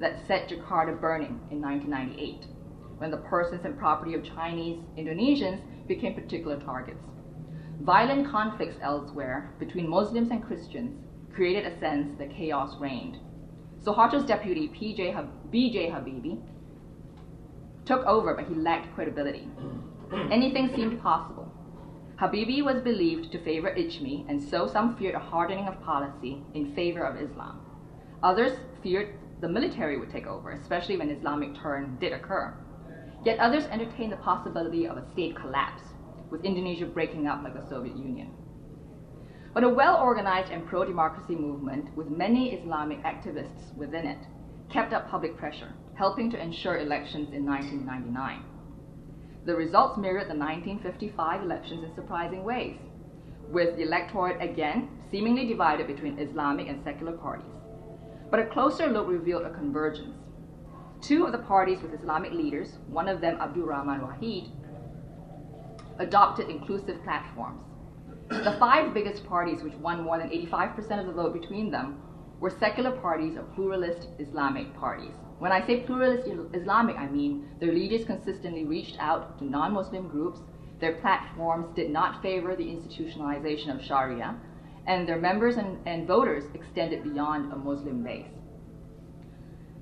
that 0.00 0.24
set 0.26 0.50
Jakarta 0.50 1.00
burning 1.00 1.40
in 1.50 1.62
1998, 1.62 2.46
when 2.98 3.10
the 3.10 3.16
persons 3.16 3.64
and 3.64 3.78
property 3.78 4.14
of 4.14 4.22
Chinese 4.22 4.84
Indonesians 4.98 5.62
became 5.88 6.14
particular 6.14 6.60
targets. 6.60 7.02
Violent 7.80 8.30
conflicts 8.30 8.76
elsewhere 8.82 9.54
between 9.58 9.88
Muslims 9.88 10.30
and 10.30 10.44
Christians 10.44 10.94
created 11.34 11.64
a 11.64 11.80
sense 11.80 12.16
that 12.18 12.30
chaos 12.30 12.78
reigned. 12.78 13.16
Suharto's 13.84 14.24
deputy, 14.24 14.68
PJ 14.68 15.14
BJ 15.50 15.90
Habibie, 15.90 16.40
took 17.86 18.04
over, 18.04 18.34
but 18.34 18.46
he 18.46 18.54
lacked 18.54 18.94
credibility. 18.94 19.48
Anything 20.30 20.74
seemed 20.74 21.00
possible. 21.00 21.50
Habibie 22.20 22.62
was 22.62 22.82
believed 22.82 23.32
to 23.32 23.42
favor 23.42 23.74
ICMI, 23.74 24.28
and 24.28 24.42
so 24.42 24.66
some 24.66 24.96
feared 24.96 25.14
a 25.14 25.18
hardening 25.18 25.66
of 25.66 25.80
policy 25.82 26.42
in 26.52 26.74
favor 26.74 27.04
of 27.04 27.16
Islam. 27.16 27.60
Others 28.22 28.58
feared 28.82 29.14
the 29.40 29.48
military 29.48 29.98
would 29.98 30.10
take 30.10 30.26
over, 30.26 30.50
especially 30.50 30.98
when 30.98 31.08
Islamic 31.08 31.56
turn 31.56 31.96
did 31.98 32.12
occur. 32.12 32.54
Yet 33.24 33.38
others 33.38 33.64
entertained 33.64 34.12
the 34.12 34.18
possibility 34.18 34.86
of 34.86 34.98
a 34.98 35.10
state 35.12 35.34
collapse 35.34 35.82
with 36.30 36.44
Indonesia 36.44 36.84
breaking 36.84 37.26
up 37.26 37.42
like 37.42 37.54
the 37.54 37.66
Soviet 37.68 37.96
Union. 37.96 38.30
But 39.52 39.64
a 39.64 39.68
well 39.68 39.96
organized 39.96 40.52
and 40.52 40.66
pro 40.66 40.84
democracy 40.84 41.34
movement 41.34 41.96
with 41.96 42.08
many 42.08 42.52
Islamic 42.52 43.02
activists 43.02 43.74
within 43.76 44.06
it 44.06 44.18
kept 44.70 44.92
up 44.92 45.10
public 45.10 45.36
pressure, 45.36 45.72
helping 45.94 46.30
to 46.30 46.40
ensure 46.40 46.78
elections 46.78 47.32
in 47.32 47.44
1999. 47.44 48.44
The 49.44 49.56
results 49.56 49.98
mirrored 49.98 50.28
the 50.28 50.38
1955 50.38 51.42
elections 51.42 51.82
in 51.84 51.94
surprising 51.96 52.44
ways, 52.44 52.76
with 53.48 53.76
the 53.76 53.82
electorate 53.82 54.40
again 54.40 54.88
seemingly 55.10 55.46
divided 55.46 55.88
between 55.88 56.18
Islamic 56.20 56.68
and 56.68 56.84
secular 56.84 57.12
parties. 57.12 57.50
But 58.30 58.38
a 58.38 58.46
closer 58.46 58.86
look 58.86 59.08
revealed 59.08 59.42
a 59.42 59.50
convergence. 59.50 60.14
Two 61.00 61.24
of 61.24 61.32
the 61.32 61.38
parties 61.38 61.82
with 61.82 61.92
Islamic 61.92 62.32
leaders, 62.32 62.78
one 62.86 63.08
of 63.08 63.20
them 63.20 63.38
Abdur 63.40 63.64
Rahman 63.64 64.00
Wahid, 64.02 64.50
adopted 65.98 66.48
inclusive 66.48 67.02
platforms. 67.02 67.69
The 68.30 68.56
five 68.60 68.94
biggest 68.94 69.26
parties, 69.26 69.60
which 69.64 69.74
won 69.74 70.04
more 70.04 70.16
than 70.16 70.30
85% 70.30 71.00
of 71.00 71.06
the 71.06 71.12
vote 71.12 71.32
between 71.32 71.68
them, 71.68 72.00
were 72.38 72.48
secular 72.48 72.92
parties 72.92 73.36
or 73.36 73.42
pluralist 73.42 74.06
Islamic 74.20 74.72
parties. 74.76 75.14
When 75.40 75.50
I 75.50 75.66
say 75.66 75.80
pluralist 75.80 76.28
Islamic, 76.54 76.96
I 76.96 77.08
mean 77.08 77.48
their 77.58 77.72
leaders 77.72 78.04
consistently 78.04 78.64
reached 78.64 78.96
out 79.00 79.36
to 79.38 79.44
non 79.44 79.72
Muslim 79.72 80.06
groups, 80.06 80.40
their 80.78 80.94
platforms 80.94 81.74
did 81.74 81.90
not 81.90 82.22
favor 82.22 82.54
the 82.54 82.64
institutionalization 82.64 83.74
of 83.74 83.82
Sharia, 83.82 84.36
and 84.86 85.08
their 85.08 85.18
members 85.18 85.56
and, 85.56 85.78
and 85.84 86.06
voters 86.06 86.44
extended 86.54 87.02
beyond 87.02 87.52
a 87.52 87.56
Muslim 87.56 88.04
base. 88.04 88.30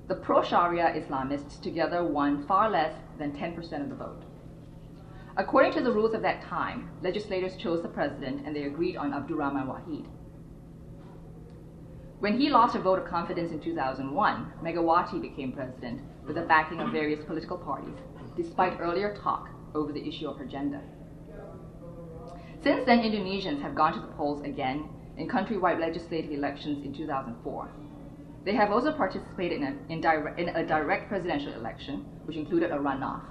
The 0.07 0.15
pro 0.15 0.41
Sharia 0.41 0.99
Islamists 0.99 1.61
together 1.61 2.03
won 2.03 2.47
far 2.47 2.71
less 2.71 2.95
than 3.19 3.31
10% 3.31 3.83
of 3.83 3.89
the 3.89 3.95
vote. 3.95 4.23
According 5.39 5.71
to 5.75 5.81
the 5.81 5.91
rules 5.93 6.13
of 6.13 6.21
that 6.23 6.41
time, 6.41 6.89
legislators 7.01 7.55
chose 7.55 7.81
the 7.81 7.87
president 7.87 8.45
and 8.45 8.53
they 8.53 8.63
agreed 8.63 8.97
on 8.97 9.13
Abdurrahman 9.13 9.67
Wahid. 9.67 10.05
When 12.19 12.37
he 12.37 12.49
lost 12.49 12.75
a 12.75 12.81
vote 12.81 12.99
of 12.99 13.05
confidence 13.05 13.53
in 13.53 13.61
2001, 13.61 14.53
Megawati 14.61 15.21
became 15.21 15.53
president 15.53 16.01
with 16.27 16.35
the 16.35 16.41
backing 16.41 16.81
of 16.81 16.91
various 16.91 17.23
political 17.23 17.57
parties, 17.57 17.95
despite 18.35 18.81
earlier 18.81 19.15
talk 19.23 19.47
over 19.73 19.93
the 19.93 20.05
issue 20.05 20.27
of 20.27 20.35
her 20.35 20.43
gender. 20.43 20.81
Since 22.61 22.85
then, 22.85 22.99
Indonesians 22.99 23.61
have 23.61 23.75
gone 23.75 23.93
to 23.93 24.01
the 24.01 24.13
polls 24.17 24.43
again 24.43 24.89
in 25.15 25.29
countrywide 25.29 25.79
legislative 25.79 26.31
elections 26.31 26.85
in 26.85 26.93
2004. 26.93 27.71
They 28.43 28.55
have 28.55 28.71
also 28.71 28.91
participated 28.91 29.61
in 29.61 29.63
a, 29.63 29.93
in, 29.93 30.01
dire- 30.01 30.35
in 30.37 30.49
a 30.49 30.65
direct 30.65 31.07
presidential 31.07 31.53
election, 31.53 32.05
which 32.25 32.35
included 32.35 32.71
a 32.71 32.77
runoff. 32.77 33.21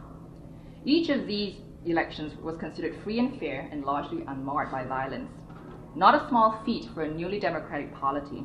Each 0.86 1.10
of 1.10 1.26
these 1.26 1.56
elections 1.84 2.34
was 2.42 2.56
considered 2.56 2.96
free 3.02 3.18
and 3.18 3.38
fair 3.38 3.68
and 3.70 3.84
largely 3.84 4.24
unmarred 4.26 4.70
by 4.70 4.84
violence. 4.84 5.30
Not 5.94 6.14
a 6.14 6.28
small 6.28 6.62
feat 6.64 6.88
for 6.94 7.02
a 7.02 7.10
newly 7.10 7.40
democratic 7.40 7.94
polity, 7.94 8.44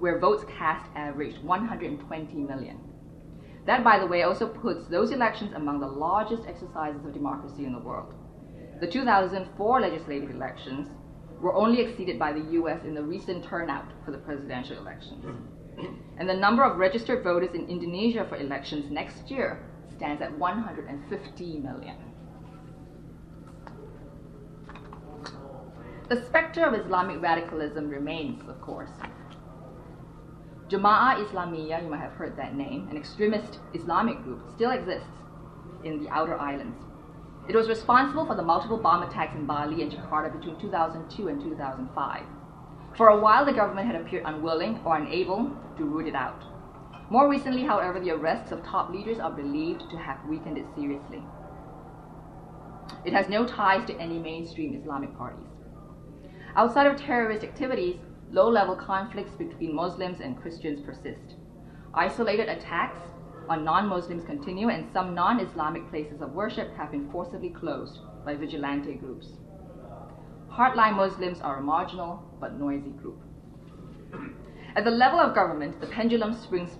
where 0.00 0.18
votes 0.18 0.44
cast 0.58 0.88
averaged 0.94 1.42
120 1.42 2.34
million. 2.42 2.78
That, 3.66 3.84
by 3.84 3.98
the 3.98 4.06
way, 4.06 4.22
also 4.22 4.46
puts 4.46 4.86
those 4.86 5.10
elections 5.10 5.52
among 5.54 5.80
the 5.80 5.86
largest 5.86 6.46
exercises 6.46 7.04
of 7.04 7.12
democracy 7.12 7.64
in 7.64 7.72
the 7.72 7.78
world. 7.78 8.14
The 8.80 8.86
2004 8.86 9.80
legislative 9.80 10.30
elections 10.30 10.88
were 11.40 11.54
only 11.54 11.80
exceeded 11.80 12.18
by 12.18 12.32
the 12.32 12.52
US 12.52 12.84
in 12.84 12.94
the 12.94 13.02
recent 13.02 13.44
turnout 13.44 13.86
for 14.04 14.10
the 14.10 14.18
presidential 14.18 14.78
elections. 14.78 15.24
And 16.18 16.28
the 16.28 16.34
number 16.34 16.64
of 16.64 16.78
registered 16.78 17.22
voters 17.22 17.54
in 17.54 17.68
Indonesia 17.68 18.24
for 18.28 18.36
elections 18.36 18.90
next 18.90 19.30
year 19.30 19.60
stands 19.94 20.22
at 20.22 20.36
150 20.38 21.58
million. 21.58 21.96
The 26.08 26.24
specter 26.24 26.64
of 26.64 26.72
Islamic 26.72 27.20
radicalism 27.20 27.90
remains, 27.90 28.48
of 28.48 28.58
course. 28.62 28.88
Jama'ah 30.70 31.22
Islamiyah, 31.22 31.82
you 31.82 31.90
might 31.90 32.00
have 32.00 32.12
heard 32.12 32.34
that 32.38 32.54
name, 32.54 32.88
an 32.90 32.96
extremist 32.96 33.58
Islamic 33.74 34.22
group, 34.22 34.40
still 34.54 34.70
exists 34.70 35.06
in 35.84 36.02
the 36.02 36.08
outer 36.08 36.38
islands. 36.38 36.82
It 37.46 37.54
was 37.54 37.68
responsible 37.68 38.24
for 38.24 38.34
the 38.34 38.42
multiple 38.42 38.78
bomb 38.78 39.02
attacks 39.02 39.34
in 39.34 39.44
Bali 39.44 39.82
and 39.82 39.92
Jakarta 39.92 40.32
between 40.32 40.58
2002 40.58 41.28
and 41.28 41.42
2005. 41.42 42.22
For 42.96 43.08
a 43.08 43.20
while, 43.20 43.44
the 43.44 43.52
government 43.52 43.86
had 43.86 44.00
appeared 44.00 44.24
unwilling 44.24 44.80
or 44.86 44.96
unable 44.96 45.54
to 45.76 45.84
root 45.84 46.06
it 46.06 46.14
out. 46.14 46.42
More 47.10 47.28
recently, 47.28 47.64
however, 47.64 48.00
the 48.00 48.12
arrests 48.12 48.50
of 48.50 48.64
top 48.64 48.88
leaders 48.88 49.18
are 49.18 49.30
believed 49.30 49.90
to 49.90 49.98
have 49.98 50.24
weakened 50.26 50.56
it 50.56 50.66
seriously. 50.74 51.22
It 53.04 53.12
has 53.12 53.28
no 53.28 53.46
ties 53.46 53.86
to 53.88 53.98
any 53.98 54.18
mainstream 54.18 54.74
Islamic 54.74 55.14
parties. 55.18 55.47
Outside 56.56 56.86
of 56.86 56.96
terrorist 56.96 57.44
activities, 57.44 57.96
low 58.30 58.48
level 58.48 58.76
conflicts 58.76 59.34
between 59.34 59.74
Muslims 59.74 60.20
and 60.20 60.40
Christians 60.40 60.80
persist. 60.80 61.36
Isolated 61.94 62.48
attacks 62.48 62.98
on 63.48 63.64
non 63.64 63.86
Muslims 63.86 64.24
continue, 64.24 64.68
and 64.68 64.86
some 64.92 65.14
non 65.14 65.40
Islamic 65.40 65.88
places 65.90 66.20
of 66.20 66.32
worship 66.32 66.74
have 66.76 66.90
been 66.90 67.10
forcibly 67.10 67.50
closed 67.50 67.98
by 68.24 68.34
vigilante 68.34 68.94
groups. 68.94 69.28
Hardline 70.50 70.96
Muslims 70.96 71.40
are 71.40 71.58
a 71.58 71.62
marginal 71.62 72.22
but 72.40 72.58
noisy 72.58 72.90
group. 72.90 73.20
At 74.76 74.84
the 74.84 74.90
level 74.90 75.20
of 75.20 75.34
government, 75.34 75.80
the 75.80 75.86
pendulum 75.86 76.34
swings, 76.34 76.70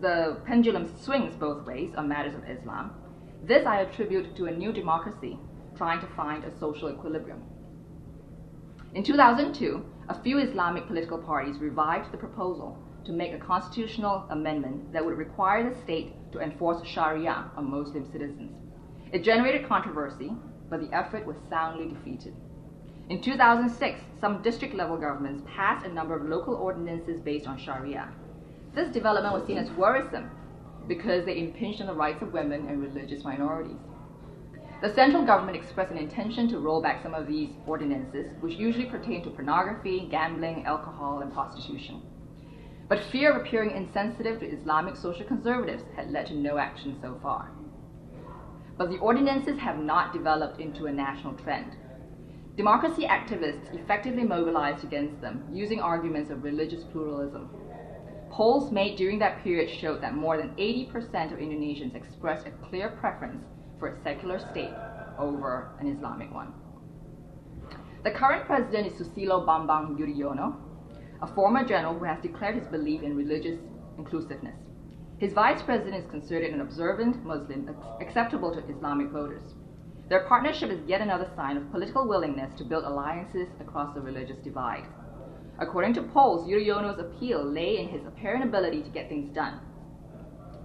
the 0.00 0.40
pendulum 0.46 0.90
swings 0.98 1.34
both 1.34 1.66
ways 1.66 1.94
on 1.96 2.08
matters 2.08 2.34
of 2.34 2.48
Islam. 2.48 2.92
This 3.42 3.66
I 3.66 3.80
attribute 3.80 4.36
to 4.36 4.46
a 4.46 4.50
new 4.50 4.72
democracy 4.72 5.38
trying 5.76 6.00
to 6.00 6.06
find 6.14 6.44
a 6.44 6.58
social 6.58 6.90
equilibrium. 6.90 7.42
In 8.94 9.02
2002, 9.02 9.84
a 10.08 10.22
few 10.22 10.38
Islamic 10.38 10.86
political 10.86 11.18
parties 11.18 11.58
revived 11.58 12.12
the 12.12 12.16
proposal 12.16 12.78
to 13.04 13.10
make 13.12 13.32
a 13.32 13.38
constitutional 13.38 14.24
amendment 14.30 14.92
that 14.92 15.04
would 15.04 15.18
require 15.18 15.68
the 15.68 15.80
state 15.80 16.12
to 16.30 16.38
enforce 16.38 16.86
Sharia 16.86 17.50
on 17.56 17.72
Muslim 17.72 18.08
citizens. 18.12 18.52
It 19.10 19.24
generated 19.24 19.66
controversy, 19.66 20.30
but 20.70 20.80
the 20.80 20.96
effort 20.96 21.26
was 21.26 21.34
soundly 21.50 21.88
defeated. 21.88 22.36
In 23.08 23.20
2006, 23.20 24.00
some 24.20 24.42
district 24.42 24.74
level 24.74 24.96
governments 24.96 25.42
passed 25.44 25.84
a 25.84 25.92
number 25.92 26.14
of 26.14 26.28
local 26.28 26.54
ordinances 26.54 27.20
based 27.20 27.48
on 27.48 27.58
Sharia. 27.58 28.12
This 28.76 28.90
development 28.90 29.34
was 29.34 29.44
seen 29.44 29.58
as 29.58 29.70
worrisome 29.72 30.30
because 30.86 31.24
they 31.24 31.40
impinged 31.40 31.80
on 31.80 31.88
the 31.88 31.94
rights 31.94 32.22
of 32.22 32.32
women 32.32 32.68
and 32.68 32.80
religious 32.80 33.24
minorities. 33.24 33.80
The 34.84 34.92
central 34.92 35.24
government 35.24 35.56
expressed 35.56 35.92
an 35.92 35.96
intention 35.96 36.46
to 36.48 36.58
roll 36.58 36.82
back 36.82 37.02
some 37.02 37.14
of 37.14 37.26
these 37.26 37.48
ordinances, 37.66 38.36
which 38.42 38.58
usually 38.58 38.84
pertain 38.84 39.24
to 39.24 39.30
pornography, 39.30 40.06
gambling, 40.10 40.66
alcohol, 40.66 41.20
and 41.20 41.32
prostitution. 41.32 42.02
But 42.86 43.02
fear 43.04 43.30
of 43.30 43.40
appearing 43.40 43.70
insensitive 43.70 44.40
to 44.40 44.46
Islamic 44.46 44.94
social 44.96 45.24
conservatives 45.24 45.84
had 45.96 46.10
led 46.10 46.26
to 46.26 46.34
no 46.34 46.58
action 46.58 46.98
so 47.00 47.18
far. 47.22 47.50
But 48.76 48.90
the 48.90 48.98
ordinances 48.98 49.58
have 49.58 49.78
not 49.78 50.12
developed 50.12 50.60
into 50.60 50.84
a 50.84 50.92
national 50.92 51.32
trend. 51.32 51.78
Democracy 52.54 53.06
activists 53.06 53.74
effectively 53.74 54.24
mobilized 54.24 54.84
against 54.84 55.18
them 55.22 55.48
using 55.50 55.80
arguments 55.80 56.28
of 56.28 56.44
religious 56.44 56.84
pluralism. 56.84 57.48
Polls 58.28 58.70
made 58.70 58.98
during 58.98 59.18
that 59.20 59.42
period 59.42 59.70
showed 59.70 60.02
that 60.02 60.14
more 60.14 60.36
than 60.36 60.50
80% 60.56 61.32
of 61.32 61.38
Indonesians 61.38 61.94
expressed 61.94 62.46
a 62.46 62.50
clear 62.68 62.90
preference 62.90 63.46
for 63.84 63.90
a 63.90 64.02
secular 64.02 64.38
state 64.38 64.72
over 65.18 65.68
an 65.78 65.86
Islamic 65.88 66.32
one. 66.32 66.54
The 68.02 68.10
current 68.10 68.46
president 68.46 68.86
is 68.86 68.94
Susilo 68.94 69.44
Bambang 69.44 69.98
Yudhoyono, 69.98 70.56
a 71.20 71.26
former 71.34 71.66
general 71.66 71.92
who 71.92 72.06
has 72.06 72.18
declared 72.22 72.54
his 72.54 72.66
belief 72.68 73.02
in 73.02 73.14
religious 73.14 73.58
inclusiveness. 73.98 74.56
His 75.18 75.34
vice 75.34 75.60
president 75.60 76.02
is 76.02 76.10
considered 76.10 76.54
an 76.54 76.62
observant 76.62 77.26
Muslim 77.26 77.76
acceptable 78.00 78.54
to 78.54 78.66
Islamic 78.74 79.08
voters. 79.08 79.52
Their 80.08 80.26
partnership 80.28 80.70
is 80.70 80.80
yet 80.86 81.02
another 81.02 81.28
sign 81.36 81.58
of 81.58 81.70
political 81.70 82.08
willingness 82.08 82.56
to 82.56 82.64
build 82.64 82.84
alliances 82.84 83.48
across 83.60 83.94
the 83.94 84.00
religious 84.00 84.38
divide. 84.38 84.86
According 85.58 85.92
to 85.94 86.02
polls, 86.04 86.48
Yudhoyono's 86.48 87.00
appeal 87.00 87.44
lay 87.44 87.76
in 87.76 87.88
his 87.88 88.06
apparent 88.06 88.44
ability 88.44 88.82
to 88.82 88.90
get 88.90 89.10
things 89.10 89.34
done, 89.34 89.60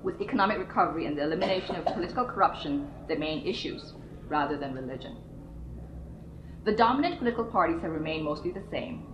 with 0.03 0.21
economic 0.21 0.57
recovery 0.57 1.05
and 1.05 1.17
the 1.17 1.23
elimination 1.23 1.75
of 1.75 1.85
political 1.85 2.25
corruption 2.25 2.89
the 3.07 3.15
main 3.15 3.45
issues, 3.45 3.93
rather 4.27 4.57
than 4.57 4.73
religion. 4.73 5.17
The 6.65 6.75
dominant 6.75 7.19
political 7.19 7.45
parties 7.45 7.81
have 7.81 7.91
remained 7.91 8.25
mostly 8.25 8.51
the 8.51 8.63
same, 8.69 9.05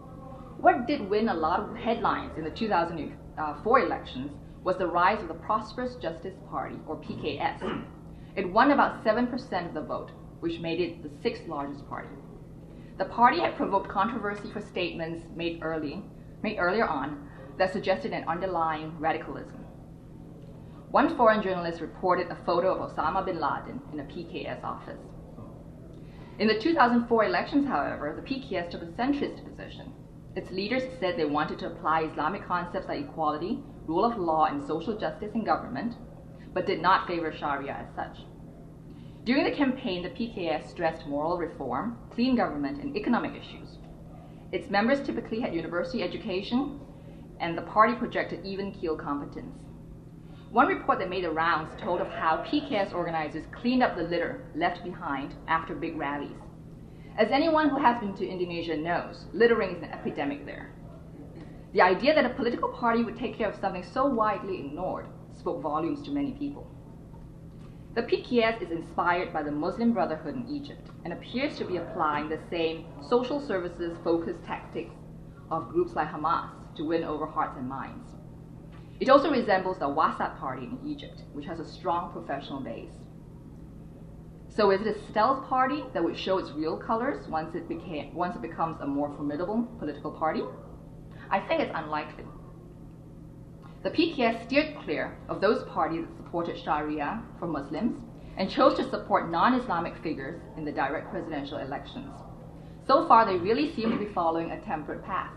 what 0.57 0.87
did 0.87 1.09
win 1.09 1.27
a 1.27 1.33
lot 1.33 1.59
of 1.59 1.75
headlines 1.75 2.37
in 2.37 2.43
the 2.43 2.49
2004 2.49 3.79
elections 3.79 4.31
was 4.63 4.77
the 4.77 4.87
rise 4.87 5.21
of 5.21 5.27
the 5.27 5.33
Prosperous 5.33 5.95
Justice 5.95 6.33
Party, 6.49 6.77
or 6.87 6.95
PKS. 6.95 7.83
It 8.35 8.51
won 8.51 8.71
about 8.71 9.03
7% 9.03 9.67
of 9.67 9.73
the 9.73 9.81
vote, 9.81 10.11
which 10.39 10.59
made 10.59 10.79
it 10.79 11.03
the 11.03 11.11
sixth 11.21 11.45
largest 11.47 11.87
party. 11.89 12.07
The 12.97 13.05
party 13.05 13.41
had 13.41 13.57
provoked 13.57 13.89
controversy 13.89 14.49
for 14.49 14.61
statements 14.61 15.25
made 15.35 15.59
early, 15.61 16.01
made 16.41 16.57
earlier 16.57 16.87
on, 16.87 17.29
that 17.57 17.73
suggested 17.73 18.13
an 18.13 18.27
underlying 18.27 18.97
radicalism. 18.97 19.64
One 20.95 21.17
foreign 21.17 21.41
journalist 21.41 21.81
reported 21.81 22.31
a 22.31 22.37
photo 22.45 22.73
of 22.73 22.89
Osama 22.89 23.25
bin 23.25 23.37
Laden 23.37 23.81
in 23.91 23.99
a 23.99 24.03
PKS 24.05 24.63
office. 24.63 25.01
In 26.39 26.47
the 26.47 26.57
2004 26.57 27.25
elections, 27.25 27.67
however, 27.67 28.15
the 28.15 28.21
PKS 28.21 28.69
took 28.69 28.81
a 28.81 28.85
centrist 28.85 29.43
position 29.43 29.91
its 30.37 30.51
leaders 30.51 30.83
said 31.01 31.17
they 31.17 31.25
wanted 31.25 31.59
to 31.59 31.67
apply 31.67 32.03
Islamic 32.03 32.47
concepts 32.47 32.87
like 32.87 33.01
equality, 33.01 33.59
rule 33.87 34.05
of 34.05 34.17
law, 34.17 34.45
and 34.45 34.65
social 34.65 34.97
justice 34.97 35.33
in 35.33 35.43
government, 35.43 35.95
but 36.53 36.65
did 36.65 36.81
not 36.81 37.07
favor 37.07 37.29
Sharia 37.29 37.73
as 37.73 37.93
such. 37.93 38.23
During 39.25 39.43
the 39.43 39.51
campaign, 39.51 40.01
the 40.01 40.09
PKS 40.11 40.69
stressed 40.69 41.07
moral 41.07 41.37
reform, 41.37 41.97
clean 42.09 42.37
government, 42.37 42.81
and 42.81 42.95
economic 42.95 43.33
issues. 43.35 43.79
Its 44.53 44.69
members 44.69 45.05
typically 45.05 45.41
had 45.41 45.53
university 45.53 46.03
education, 46.03 46.79
and 47.41 47.57
the 47.57 47.63
party 47.63 47.95
projected 47.95 48.45
even 48.45 48.71
keel 48.71 48.95
competence. 48.95 49.64
One 50.55 50.67
report 50.67 50.99
that 50.99 51.09
made 51.09 51.25
the 51.25 51.31
rounds 51.31 51.73
told 51.81 51.99
of 51.99 52.07
how 52.07 52.37
PKS 52.47 52.93
organizers 52.93 53.43
cleaned 53.51 53.83
up 53.83 53.97
the 53.97 54.03
litter 54.03 54.41
left 54.55 54.85
behind 54.85 55.35
after 55.49 55.75
big 55.75 55.97
rallies. 55.97 56.37
As 57.17 57.29
anyone 57.29 57.67
who 57.67 57.75
has 57.75 57.99
been 57.99 58.13
to 58.15 58.25
Indonesia 58.25 58.77
knows, 58.77 59.25
littering 59.33 59.75
is 59.75 59.83
an 59.83 59.89
epidemic 59.89 60.45
there. 60.45 60.71
The 61.73 61.81
idea 61.81 62.15
that 62.15 62.25
a 62.25 62.33
political 62.35 62.69
party 62.69 63.03
would 63.03 63.17
take 63.17 63.37
care 63.37 63.49
of 63.49 63.59
something 63.59 63.83
so 63.83 64.05
widely 64.05 64.61
ignored 64.61 65.07
spoke 65.37 65.61
volumes 65.61 66.01
to 66.03 66.11
many 66.11 66.31
people. 66.31 66.65
The 67.95 68.03
PKS 68.03 68.61
is 68.61 68.71
inspired 68.71 69.33
by 69.33 69.43
the 69.43 69.51
Muslim 69.51 69.91
Brotherhood 69.91 70.35
in 70.35 70.47
Egypt 70.47 70.89
and 71.03 71.11
appears 71.11 71.57
to 71.57 71.65
be 71.65 71.75
applying 71.75 72.29
the 72.29 72.39
same 72.49 72.85
social 73.09 73.45
services 73.45 73.97
focused 74.05 74.41
tactics 74.45 74.95
of 75.51 75.67
groups 75.67 75.95
like 75.95 76.07
Hamas 76.07 76.47
to 76.77 76.87
win 76.87 77.03
over 77.03 77.25
hearts 77.25 77.57
and 77.57 77.67
minds. 77.67 78.14
It 78.99 79.09
also 79.09 79.29
resembles 79.29 79.77
the 79.77 79.89
Wasat 79.89 80.39
Party 80.39 80.65
in 80.65 80.79
Egypt, 80.89 81.23
which 81.33 81.45
has 81.45 81.59
a 81.59 81.65
strong 81.65 82.11
professional 82.11 82.61
base. 82.61 82.93
So 84.47 84.71
is 84.71 84.81
it 84.81 84.95
a 84.95 85.11
stealth 85.11 85.49
party 85.49 85.83
that 85.93 86.01
would 86.01 86.17
show 86.17 86.37
its 86.37 86.51
real 86.51 86.77
colors 86.77 87.27
once 87.27 87.55
it 87.55 87.67
became 87.67 88.15
once 88.15 88.37
it 88.37 88.41
becomes 88.41 88.79
a 88.79 88.87
more 88.87 89.13
formidable 89.17 89.67
political 89.79 90.11
party? 90.11 90.43
I 91.29 91.41
think 91.41 91.59
it's 91.61 91.73
unlikely. 91.75 92.23
The 93.83 93.89
PKS 93.91 94.45
steered 94.45 94.77
clear 94.77 95.17
of 95.27 95.41
those 95.41 95.63
parties 95.65 96.05
that 96.05 96.15
supported 96.15 96.57
Sharia 96.57 97.21
for 97.37 97.47
Muslims 97.47 98.01
and 98.37 98.49
chose 98.49 98.75
to 98.77 98.89
support 98.89 99.29
non-Islamic 99.29 99.97
figures 100.01 100.41
in 100.55 100.63
the 100.63 100.71
direct 100.71 101.11
presidential 101.11 101.57
elections. 101.57 102.11
So 102.87 103.07
far, 103.07 103.25
they 103.25 103.37
really 103.37 103.75
seem 103.75 103.91
to 103.91 103.97
be 103.97 104.13
following 104.13 104.51
a 104.51 104.61
temperate 104.61 105.03
path. 105.03 105.33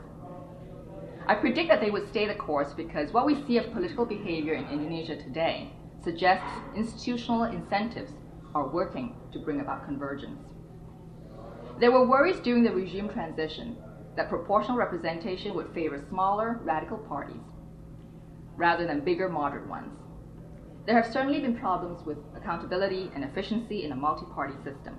I 1.28 1.34
predict 1.34 1.68
that 1.68 1.82
they 1.82 1.90
would 1.90 2.08
stay 2.08 2.26
the 2.26 2.34
course 2.34 2.72
because 2.72 3.12
what 3.12 3.26
we 3.26 3.44
see 3.44 3.58
of 3.58 3.70
political 3.72 4.06
behavior 4.06 4.54
in 4.54 4.66
Indonesia 4.68 5.14
today 5.14 5.70
suggests 6.02 6.46
institutional 6.74 7.42
incentives 7.44 8.12
are 8.54 8.68
working 8.68 9.14
to 9.32 9.38
bring 9.38 9.60
about 9.60 9.84
convergence. 9.84 10.40
There 11.78 11.92
were 11.92 12.08
worries 12.08 12.40
during 12.40 12.62
the 12.62 12.72
regime 12.72 13.10
transition 13.10 13.76
that 14.16 14.30
proportional 14.30 14.78
representation 14.78 15.54
would 15.54 15.74
favor 15.74 16.02
smaller, 16.08 16.60
radical 16.64 16.96
parties 16.96 17.42
rather 18.56 18.86
than 18.86 19.04
bigger, 19.04 19.28
moderate 19.28 19.68
ones. 19.68 19.96
There 20.86 20.96
have 20.96 21.12
certainly 21.12 21.40
been 21.40 21.58
problems 21.58 22.04
with 22.06 22.18
accountability 22.34 23.12
and 23.14 23.22
efficiency 23.22 23.84
in 23.84 23.92
a 23.92 23.96
multi 23.96 24.24
party 24.34 24.54
system. 24.64 24.96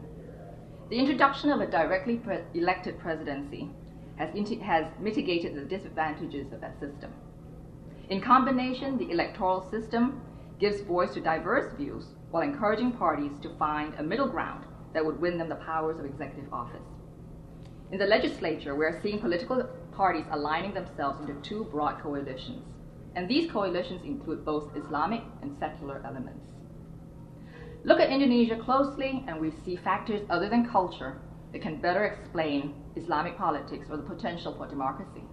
The 0.90 1.00
introduction 1.00 1.50
of 1.50 1.60
a 1.60 1.66
directly 1.66 2.18
pre- 2.18 2.44
elected 2.54 3.00
presidency 3.00 3.72
has, 4.20 4.30
has 4.62 4.86
mitigated 5.00 5.56
the 5.56 5.62
disadvantages 5.62 6.52
of 6.54 6.62
that 6.62 6.80
system. 6.80 7.12
In 8.10 8.22
combination, 8.22 8.98
the 8.98 9.12
electoral 9.12 9.70
system 9.72 10.22
gives 10.60 10.82
voice 10.82 11.14
to 11.14 11.22
diverse 11.22 11.74
views 11.78 12.06
while 12.32 12.44
encouraging 12.44 12.92
parties 12.92 13.32
to 13.42 13.56
find 13.58 13.94
a 13.96 14.04
middle 14.04 14.28
ground 14.28 14.66
that 14.94 15.06
would 15.06 15.20
win 15.20 15.38
them 15.38 15.50
the 15.50 15.56
powers 15.56 16.00
of 16.00 16.06
executive 16.06 16.54
office. 16.54 16.82
In 17.92 17.98
the 17.98 18.06
legislature, 18.06 18.76
we 18.76 18.86
are 18.86 19.00
seeing 19.02 19.20
political 19.20 19.64
parties 19.94 20.26
aligning 20.32 20.74
themselves 20.74 21.22
into 21.22 21.42
two 21.42 21.64
broad 21.66 22.02
coalitions, 22.02 22.64
and 23.16 23.28
these 23.28 23.50
coalitions 23.52 24.02
include 24.04 24.46
both 24.46 24.76
Islamic 24.76 25.22
and 25.42 25.56
secular 25.60 26.02
elements. 26.06 26.52
Look 27.84 28.00
at 28.00 28.10
Indonesia 28.10 28.58
closely, 28.58 29.24
and 29.28 29.40
we 29.40 29.54
see 29.64 29.78
factors 29.78 30.22
other 30.30 30.50
than 30.50 30.70
culture 30.70 31.22
that 31.52 31.62
can 31.62 31.80
better 31.80 32.04
explain 32.06 32.74
Islamic 33.00 33.38
politics 33.38 33.88
or 33.90 33.98
the 33.98 34.04
potential 34.04 34.54
for 34.54 34.68
democracy. 34.68 35.24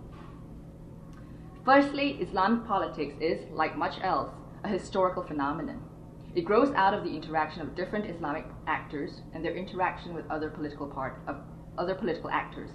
Firstly, 1.65 2.13
Islamic 2.21 2.67
politics 2.67 3.15
is, 3.21 3.41
like 3.51 3.77
much 3.77 3.95
else, 4.03 4.31
a 4.63 4.69
historical 4.69 5.23
phenomenon. 5.25 5.81
It 6.37 6.45
grows 6.45 6.73
out 6.75 6.95
of 6.95 7.03
the 7.03 7.15
interaction 7.15 7.63
of 7.63 7.75
different 7.75 8.07
Islamic 8.07 8.45
actors 8.67 9.23
and 9.33 9.45
their 9.45 9.55
interaction 9.55 10.15
with 10.15 10.31
other 10.31 10.51
political 10.51 10.87
part 10.87 11.21
of 11.27 11.37
other 11.79 11.95
political 11.95 12.31
actors. 12.31 12.71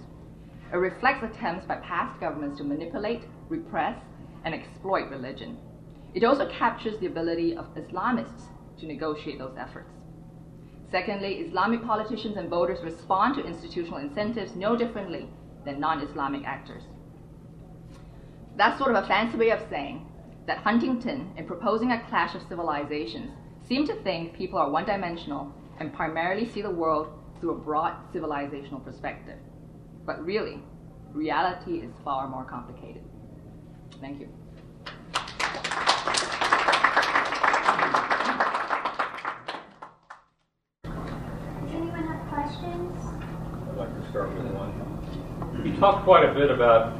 It 0.72 0.76
reflects 0.76 1.22
attempts 1.22 1.66
by 1.66 1.76
past 1.76 2.18
governments 2.20 2.58
to 2.58 2.64
manipulate, 2.64 3.22
repress, 3.48 3.98
and 4.44 4.54
exploit 4.54 5.10
religion. 5.10 5.58
It 6.14 6.24
also 6.24 6.48
captures 6.48 6.98
the 6.98 7.06
ability 7.06 7.56
of 7.56 7.74
Islamists 7.74 8.48
to 8.78 8.86
negotiate 8.86 9.38
those 9.38 9.56
efforts. 9.56 10.01
Secondly, 10.92 11.36
Islamic 11.38 11.82
politicians 11.82 12.36
and 12.36 12.50
voters 12.50 12.84
respond 12.84 13.34
to 13.34 13.46
institutional 13.46 13.98
incentives 13.98 14.54
no 14.54 14.76
differently 14.76 15.26
than 15.64 15.80
non 15.80 16.00
Islamic 16.00 16.44
actors. 16.44 16.82
That's 18.56 18.78
sort 18.78 18.94
of 18.94 19.02
a 19.02 19.08
fancy 19.08 19.38
way 19.38 19.50
of 19.50 19.66
saying 19.70 20.06
that 20.46 20.58
Huntington, 20.58 21.32
in 21.38 21.46
proposing 21.46 21.92
a 21.92 22.04
clash 22.08 22.34
of 22.34 22.42
civilizations, 22.42 23.30
seemed 23.66 23.86
to 23.88 23.94
think 24.02 24.34
people 24.34 24.58
are 24.58 24.70
one 24.70 24.84
dimensional 24.84 25.50
and 25.80 25.94
primarily 25.94 26.46
see 26.50 26.60
the 26.60 26.70
world 26.70 27.08
through 27.40 27.52
a 27.52 27.58
broad 27.58 27.94
civilizational 28.12 28.84
perspective. 28.84 29.38
But 30.04 30.22
really, 30.22 30.62
reality 31.14 31.78
is 31.78 31.92
far 32.04 32.28
more 32.28 32.44
complicated. 32.44 33.02
Thank 33.98 34.20
you. 34.20 34.28
With 44.14 44.52
one. 44.52 45.64
You 45.64 45.76
talked 45.78 46.04
quite 46.04 46.28
a 46.28 46.34
bit 46.34 46.50
about 46.50 46.98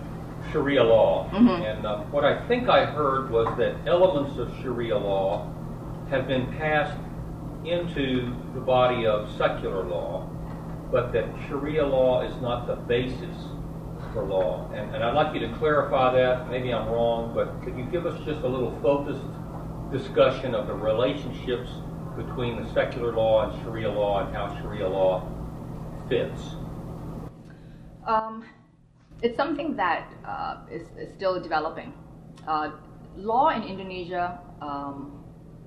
Sharia 0.50 0.82
law, 0.82 1.28
mm-hmm. 1.30 1.62
and 1.62 1.86
uh, 1.86 1.98
what 2.04 2.24
I 2.24 2.46
think 2.48 2.68
I 2.68 2.84
heard 2.84 3.30
was 3.30 3.56
that 3.58 3.76
elements 3.86 4.38
of 4.38 4.52
Sharia 4.62 4.96
law 4.96 5.52
have 6.10 6.26
been 6.26 6.46
passed 6.58 6.98
into 7.64 8.34
the 8.54 8.60
body 8.60 9.06
of 9.06 9.30
secular 9.36 9.84
law, 9.84 10.28
but 10.90 11.12
that 11.12 11.26
Sharia 11.48 11.86
law 11.86 12.22
is 12.22 12.34
not 12.42 12.66
the 12.66 12.76
basis 12.76 13.36
for 14.12 14.24
law. 14.24 14.70
And, 14.74 14.94
and 14.94 15.04
I'd 15.04 15.14
like 15.14 15.34
you 15.34 15.40
to 15.46 15.54
clarify 15.56 16.14
that. 16.14 16.50
Maybe 16.50 16.72
I'm 16.72 16.88
wrong, 16.88 17.32
but 17.34 17.62
could 17.62 17.76
you 17.76 17.84
give 17.84 18.04
us 18.06 18.18
just 18.24 18.42
a 18.42 18.48
little 18.48 18.78
focused 18.82 19.24
discussion 19.92 20.54
of 20.54 20.66
the 20.66 20.74
relationships 20.74 21.70
between 22.16 22.62
the 22.62 22.72
secular 22.74 23.12
law 23.12 23.48
and 23.48 23.62
Sharia 23.62 23.90
law 23.90 24.24
and 24.24 24.34
how 24.34 24.58
Sharia 24.60 24.88
law 24.88 25.26
fits? 26.08 26.56
It's 29.22 29.36
something 29.36 29.76
that 29.76 30.12
uh, 30.26 30.56
is, 30.70 30.82
is 30.98 31.14
still 31.14 31.40
developing. 31.40 31.92
Uh, 32.46 32.72
law 33.16 33.50
in 33.50 33.62
Indonesia 33.62 34.40
um, 34.60 35.22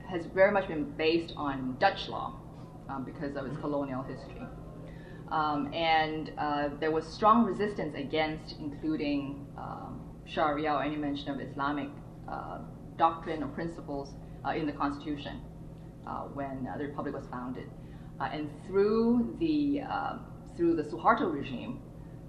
has 0.10 0.26
very 0.26 0.52
much 0.52 0.68
been 0.68 0.92
based 0.98 1.34
on 1.38 1.78
Dutch 1.80 2.10
law 2.10 2.34
um, 2.90 3.06
because 3.06 3.38
of 3.38 3.46
its 3.46 3.58
colonial 3.58 4.04
history. 4.04 4.42
Um, 5.32 5.74
and 5.74 6.32
uh, 6.38 6.70
there 6.80 6.92
was 6.92 7.06
strong 7.08 7.46
resistance 7.46 7.96
against 7.96 8.56
including 8.60 9.48
um, 9.58 10.02
Sharia 10.26 10.74
or 10.74 10.84
any 10.84 10.98
mention 10.98 11.30
of 11.30 11.40
Islamic 11.40 11.90
uh, 12.30 12.60
doctrine 12.98 13.42
or 13.42 13.48
principles 13.48 14.10
uh, 14.46 14.50
in 14.50 14.66
the 14.66 14.74
constitution 14.74 15.42
uh, 16.06 16.24
when 16.34 16.68
the 16.78 16.84
republic 16.84 17.16
was 17.16 17.26
founded. 17.28 17.70
and 18.20 18.50
through 18.68 19.36
the, 19.40 19.82
through 20.56 20.76
the 20.76 20.84
Suharto 20.84 21.32
regime, 21.32 21.80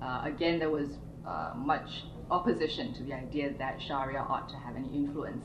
uh, 0.03 0.23
again, 0.25 0.59
there 0.59 0.71
was 0.71 0.99
uh, 1.27 1.53
much 1.57 2.05
opposition 2.31 2.93
to 2.95 3.03
the 3.03 3.13
idea 3.13 3.53
that 3.59 3.81
Sharia 3.81 4.21
ought 4.21 4.49
to 4.49 4.57
have 4.57 4.77
any 4.77 4.89
influence 4.89 5.45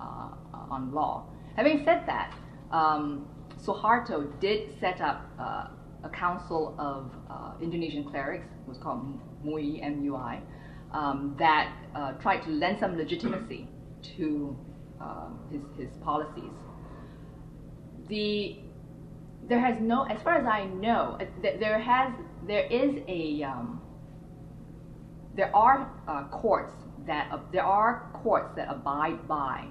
uh, 0.00 0.28
on 0.70 0.92
law. 0.92 1.26
Having 1.56 1.84
said 1.84 2.04
that, 2.06 2.34
um, 2.70 3.26
Suharto 3.62 4.38
did 4.40 4.78
set 4.80 5.00
up 5.00 5.30
uh, 5.38 5.68
a 6.02 6.08
council 6.10 6.74
of 6.78 7.10
uh, 7.30 7.52
Indonesian 7.62 8.04
clerics, 8.04 8.46
it 8.46 8.68
was 8.68 8.78
called 8.78 9.18
MUI, 9.44 9.82
M-U-I, 9.82 10.40
um, 10.92 11.34
that 11.38 11.72
uh, 11.94 12.12
tried 12.12 12.42
to 12.42 12.50
lend 12.50 12.78
some 12.78 12.96
legitimacy 12.96 13.68
to 14.16 14.56
um, 15.00 15.38
his, 15.50 15.86
his 15.86 15.96
policies. 16.02 16.52
The 18.08 18.58
there 19.46 19.60
has 19.60 19.78
no, 19.78 20.04
as 20.04 20.22
far 20.22 20.38
as 20.38 20.46
I 20.46 20.64
know, 20.64 21.18
there 21.42 21.78
has 21.78 22.12
there 22.46 22.64
is 22.66 23.02
a 23.08 23.42
um, 23.42 23.80
there 25.36 25.54
are 25.54 25.90
uh, 26.06 26.24
courts 26.28 26.72
that 27.06 27.28
uh, 27.32 27.38
there 27.52 27.64
are 27.64 28.08
courts 28.12 28.50
that 28.56 28.68
abide 28.70 29.26
by 29.26 29.66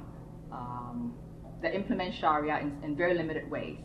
um, 0.52 1.14
that 1.62 1.74
implement 1.74 2.14
Sharia 2.14 2.60
in, 2.60 2.78
in 2.84 2.96
very 2.96 3.14
limited 3.14 3.50
ways, 3.50 3.80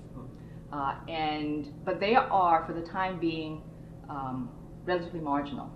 uh, 0.72 0.96
and 1.08 1.72
but 1.84 2.00
they 2.00 2.14
are 2.14 2.64
for 2.66 2.72
the 2.72 2.82
time 2.82 3.18
being 3.18 3.62
um, 4.08 4.50
relatively 4.84 5.20
marginal. 5.20 5.70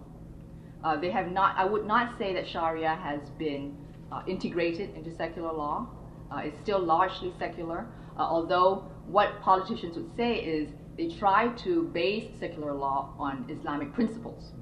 Uh, 0.84 0.96
they 0.96 1.10
have 1.10 1.30
not. 1.30 1.56
I 1.56 1.64
would 1.64 1.86
not 1.86 2.18
say 2.18 2.34
that 2.34 2.48
Sharia 2.48 2.94
has 2.96 3.20
been 3.38 3.76
uh, 4.10 4.22
integrated 4.26 4.94
into 4.96 5.14
secular 5.14 5.52
law. 5.52 5.86
Uh, 6.30 6.38
it's 6.38 6.58
still 6.62 6.80
largely 6.80 7.32
secular, 7.38 7.86
although 8.18 8.84
what 9.06 9.40
politicians 9.40 9.96
would 9.96 10.10
say 10.16 10.36
is 10.36 10.68
they 10.96 11.08
try 11.08 11.48
to 11.48 11.84
base 11.94 12.30
secular 12.40 12.72
law 12.72 13.14
on 13.18 13.46
Islamic 13.48 13.92
principles 13.92 14.52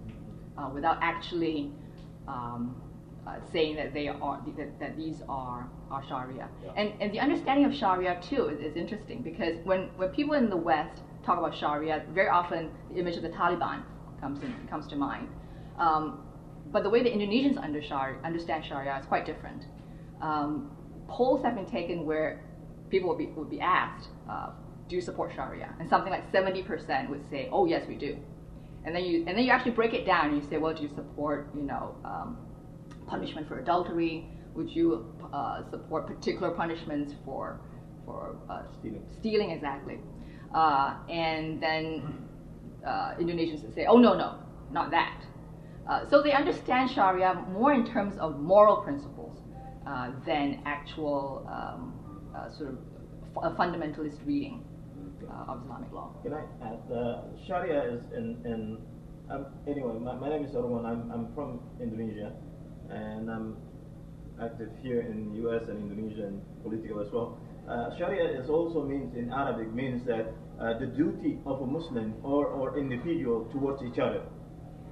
uh, 0.60 0.68
without 0.68 0.98
actually 1.00 1.70
um, 2.28 2.76
uh, 3.26 3.36
saying 3.52 3.76
that 3.76 3.92
they 3.94 4.08
are 4.08 4.42
that, 4.56 4.78
that 4.80 4.96
these 4.96 5.22
are 5.28 5.68
are 5.90 6.04
Sharia. 6.08 6.48
Yeah. 6.64 6.72
And 6.76 6.92
and 7.00 7.12
the 7.12 7.20
understanding 7.20 7.64
of 7.66 7.74
Sharia 7.74 8.20
too 8.28 8.48
is, 8.48 8.60
is 8.60 8.76
interesting 8.76 9.22
because 9.22 9.56
when 9.64 9.88
when 9.96 10.10
people 10.10 10.34
in 10.34 10.50
the 10.50 10.56
West 10.56 11.02
talk 11.24 11.38
about 11.38 11.56
Sharia, 11.56 12.04
very 12.12 12.28
often 12.28 12.70
the 12.92 12.98
image 12.98 13.16
of 13.16 13.22
the 13.22 13.28
Taliban 13.30 13.82
comes 14.20 14.42
in, 14.42 14.54
comes 14.68 14.86
to 14.88 14.96
mind. 14.96 15.28
Um, 15.78 16.22
but 16.72 16.82
the 16.82 16.90
way 16.90 17.02
the 17.02 17.10
Indonesians 17.10 17.56
under 17.62 17.82
Sharia, 17.82 18.18
understand 18.24 18.64
Sharia 18.64 18.98
is 18.98 19.06
quite 19.06 19.26
different. 19.26 19.64
Um, 20.20 20.70
polls 21.08 21.42
have 21.42 21.54
been 21.54 21.66
taken 21.66 22.06
where 22.06 22.42
people 22.90 23.08
would 23.08 23.18
be, 23.18 23.26
would 23.26 23.50
be 23.50 23.60
asked, 23.60 24.08
uh, 24.28 24.50
do 24.88 24.94
you 24.96 25.02
support 25.02 25.32
Sharia? 25.34 25.74
And 25.80 25.88
something 25.88 26.12
like 26.12 26.30
70% 26.32 27.08
would 27.08 27.28
say, 27.30 27.48
oh 27.50 27.64
yes, 27.66 27.86
we 27.88 27.96
do 27.96 28.16
and 28.84 28.94
then 28.94 29.04
you 29.04 29.24
and 29.26 29.36
then 29.36 29.44
you 29.44 29.50
actually 29.50 29.72
break 29.72 29.92
it 29.92 30.06
down 30.06 30.30
and 30.30 30.42
you 30.42 30.48
say, 30.48 30.56
well, 30.56 30.74
do 30.74 30.82
you 30.82 30.88
support 30.94 31.50
you 31.54 31.62
know 31.62 31.94
um, 32.04 32.38
punishment 33.06 33.46
for 33.48 33.58
adultery? 33.58 34.26
Would 34.54 34.70
you 34.70 35.12
uh, 35.32 35.62
support 35.70 36.06
particular 36.06 36.50
punishments 36.50 37.14
for 37.24 37.60
for 38.04 38.36
uh, 38.48 38.62
stealing? 38.78 39.02
Stealing 39.18 39.50
exactly, 39.50 39.98
uh, 40.54 40.96
and 41.08 41.62
then 41.62 42.26
uh, 42.86 43.14
Indonesians 43.18 43.74
say, 43.74 43.86
oh 43.86 43.98
no 43.98 44.16
no, 44.16 44.38
not 44.72 44.90
that. 44.90 45.22
Uh, 45.88 46.08
so 46.08 46.22
they 46.22 46.32
understand 46.32 46.90
Sharia 46.90 47.34
more 47.50 47.72
in 47.72 47.84
terms 47.84 48.16
of 48.18 48.38
moral 48.38 48.76
principles 48.76 49.38
uh, 49.86 50.12
than 50.26 50.62
actual 50.64 51.46
um, 51.50 51.94
sort 52.56 52.70
of 52.70 52.78
a 53.42 53.50
fundamentalist 53.56 54.24
reading 54.26 54.64
uh, 55.30 55.52
of 55.52 55.62
Islamic 55.64 55.92
law. 55.92 56.12
Can 56.22 56.34
I 56.34 56.44
add? 56.62 56.82
Uh, 56.92 57.22
Sharia 57.46 57.82
is 57.94 58.02
in, 58.16 58.36
in 58.44 58.78
um, 59.30 59.46
anyway, 59.68 59.94
my, 60.00 60.14
my, 60.16 60.28
name 60.28 60.44
is 60.44 60.54
Arwan. 60.54 60.84
I'm, 60.84 61.10
I'm 61.12 61.34
from 61.34 61.60
Indonesia 61.80 62.32
and 62.90 63.30
I'm 63.30 63.56
active 64.42 64.70
here 64.82 65.02
in 65.02 65.32
US 65.46 65.62
and 65.68 65.78
Indonesia 65.78 66.26
and 66.26 66.42
political 66.62 67.00
as 67.00 67.12
well. 67.12 67.38
Uh, 67.68 67.96
Sharia 67.96 68.40
is 68.40 68.50
also 68.50 68.82
means 68.84 69.14
in 69.14 69.30
Arabic 69.32 69.72
means 69.72 70.04
that 70.06 70.34
uh, 70.60 70.78
the 70.78 70.86
duty 70.86 71.38
of 71.46 71.62
a 71.62 71.66
Muslim 71.66 72.14
or, 72.22 72.46
or 72.46 72.78
individual 72.78 73.48
towards 73.52 73.82
each 73.82 73.98
other. 73.98 74.22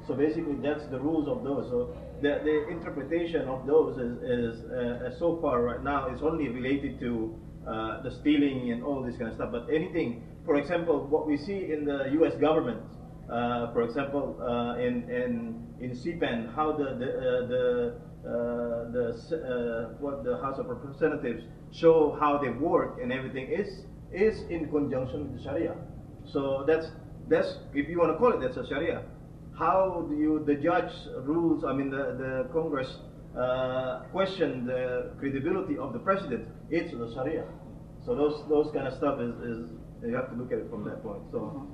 So 0.07 0.15
basically 0.15 0.57
that's 0.63 0.87
the 0.91 1.01
rules 1.01 1.29
of 1.29 1.43
those. 1.43 1.69
So 1.71 1.97
the, 2.23 2.41
the 2.45 2.69
interpretation 2.69 3.49
of 3.49 3.67
those 3.67 3.99
is, 3.99 4.19
is 4.23 4.65
uh, 4.71 5.11
so 5.19 5.39
far 5.41 5.63
right 5.63 5.83
now 5.83 6.13
is 6.15 6.23
only 6.23 6.49
related 6.49 6.99
to 7.01 7.39
uh, 7.67 8.03
the 8.03 8.11
stealing 8.11 8.73
and 8.73 8.83
all 8.83 9.03
this 9.03 9.17
kind 9.17 9.29
of 9.31 9.35
stuff. 9.35 9.51
But 9.53 9.67
anything, 9.73 10.25
for 10.45 10.57
example, 10.57 11.07
what 11.07 11.27
we 11.27 11.37
see 11.37 11.71
in 11.73 11.85
the 11.85 12.09
U.S. 12.21 12.35
government, 12.41 12.83
Uh, 13.29 13.71
for 13.75 13.83
example, 13.83 14.41
uh, 14.41 14.81
in 14.81 15.05
in 15.11 15.33
in 15.81 15.95
C-SPAN, 15.95 16.49
how 16.57 16.73
the 16.73 16.97
the 16.97 17.11
uh, 17.13 17.49
the 17.53 17.69
uh, 18.25 19.37
uh, 19.37 19.89
what 20.01 20.25
the 20.25 20.37
House 20.39 20.59
of 20.59 20.67
Representatives 20.67 21.45
show 21.71 22.17
how 22.19 22.39
they 22.39 22.49
work 22.49 22.99
and 23.03 23.13
everything 23.13 23.47
is 23.49 23.85
is 24.13 24.43
in 24.49 24.69
conjunction 24.71 25.19
with 25.25 25.37
the 25.37 25.43
Sharia. 25.45 25.75
So 26.25 26.65
that's 26.67 26.87
that's 27.29 27.59
if 27.75 27.89
you 27.89 27.99
want 27.99 28.13
to 28.13 28.19
call 28.19 28.33
it 28.33 28.41
that's 28.41 28.57
a 28.57 28.67
Sharia. 28.67 29.03
How 29.59 30.07
do 30.09 30.15
you 30.15 30.45
the 30.47 30.55
judge 30.55 30.93
rules? 31.23 31.65
I 31.65 31.73
mean 31.73 31.91
the 31.91 32.15
the 32.23 32.49
Congress 32.53 32.99
uh, 33.37 34.01
question 34.13 34.67
the 34.67 35.11
credibility 35.19 35.77
of 35.77 35.93
the 35.93 35.99
president. 35.99 36.47
It's 36.71 36.93
the 36.93 37.13
Sharia. 37.13 37.45
So 38.07 38.15
those 38.15 38.49
those 38.49 38.71
kind 38.73 38.87
of 38.87 38.95
stuff 38.95 39.21
is, 39.21 39.35
is 39.53 39.71
you 40.07 40.15
have 40.15 40.31
to 40.31 40.37
look 40.37 40.53
at 40.53 40.59
it 40.59 40.71
from 40.71 40.85
that 40.85 41.03
point. 41.03 41.23
So 41.33 41.67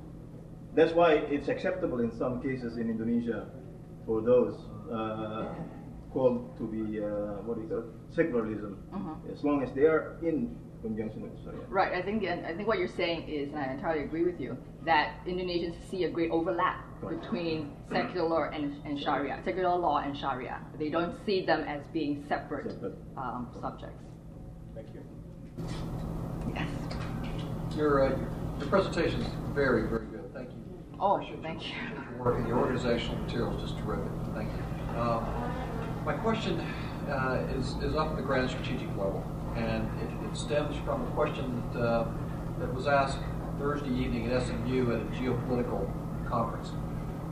that's 0.75 0.93
why 0.93 1.13
it's 1.29 1.49
acceptable 1.49 2.01
in 2.01 2.11
some 2.17 2.43
cases 2.43 2.79
in 2.79 2.89
Indonesia 2.89 3.49
for 4.07 4.23
those 4.23 4.55
uh, 4.91 5.55
called 6.13 6.57
to 6.59 6.65
be 6.67 7.01
uh, 7.01 7.45
what 7.45 7.57
do 7.57 7.63
you 7.63 7.69
call 7.69 7.79
it? 7.81 8.15
secularism, 8.15 8.79
as 9.33 9.43
long 9.43 9.63
as 9.63 9.75
they 9.75 9.83
are 9.83 10.17
in 10.23 10.57
conjunction 10.83 11.23
with 11.23 11.33
Sharia. 11.45 11.67
Right. 11.69 11.93
I 11.93 12.03
think 12.03 12.25
I 12.25 12.55
think 12.55 12.69
what 12.69 12.79
you're 12.79 12.97
saying 12.97 13.29
is, 13.29 13.53
and 13.53 13.59
I 13.59 13.73
entirely 13.73 14.05
agree 14.05 14.25
with 14.25 14.41
you, 14.41 14.57
that 14.85 15.21
Indonesians 15.27 15.77
see 15.91 16.05
a 16.05 16.11
great 16.11 16.31
overlap. 16.31 16.85
Between 17.01 17.73
secular 17.93 18.29
law 18.29 18.45
and, 18.53 18.75
and 18.85 18.99
Sharia, 19.01 19.41
secular 19.45 19.77
law 19.77 19.99
and 19.99 20.17
Sharia. 20.17 20.61
They 20.79 20.89
don't 20.89 21.15
see 21.27 21.45
them 21.45 21.61
as 21.65 21.83
being 21.93 22.25
separate 22.29 22.71
Separate. 22.73 22.95
um, 23.17 23.49
subjects. 23.61 24.03
Thank 24.75 24.89
you. 24.95 25.03
Yes. 26.55 26.69
Your, 27.77 28.05
uh, 28.07 28.19
your 28.59 28.69
presentation 28.69 29.21
is 29.23 29.33
very, 29.55 29.89
very 29.89 30.07
good. 30.07 30.33
Thank 30.35 30.49
you. 30.51 30.57
Oh, 31.01 31.15
Appreciate 31.17 31.43
thank 31.43 31.63
you. 31.67 31.73
Your 32.19 32.47
your 32.47 32.59
organizational 32.59 33.19
material 33.23 33.57
is 33.57 33.63
just 33.71 33.79
terrific. 33.83 34.11
Thank 34.35 34.51
you. 34.53 34.99
Um, 34.99 36.03
my 36.05 36.15
question 36.15 36.61
uh, 37.09 37.47
is, 37.59 37.75
is 37.83 37.95
up 37.97 38.11
at 38.11 38.17
the 38.17 38.23
grand 38.23 38.49
strategic 38.51 38.89
level, 38.91 39.25
and 39.57 39.85
it, 40.01 40.31
it 40.31 40.37
stems 40.37 40.77
from 40.85 41.03
a 41.03 41.11
question 41.11 41.63
that, 41.75 41.81
uh, 41.81 42.07
that 42.61 42.73
was 42.73 42.87
asked 42.87 43.19
Thursday 43.59 43.91
evening 43.91 44.31
at 44.31 44.43
SMU 44.43 44.93
at 44.93 45.01
a 45.01 45.05
geopolitical 45.21 45.91
conference. 46.29 46.73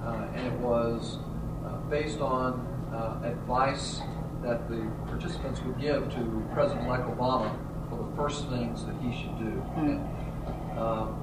Uh, 0.05 0.27
and 0.35 0.47
it 0.47 0.59
was 0.61 1.19
uh, 1.65 1.77
based 1.89 2.21
on 2.21 2.67
uh, 2.93 3.27
advice 3.27 4.01
that 4.43 4.69
the 4.69 4.91
participants 5.07 5.61
would 5.63 5.81
give 5.81 6.11
to 6.11 6.45
President-elect 6.53 7.05
Obama 7.05 7.57
for 7.89 7.99
the 7.99 8.17
first 8.17 8.49
things 8.49 8.85
that 8.85 8.95
he 9.01 9.13
should 9.13 9.39
do. 9.39 9.63
And, 9.77 10.79
um, 10.79 11.19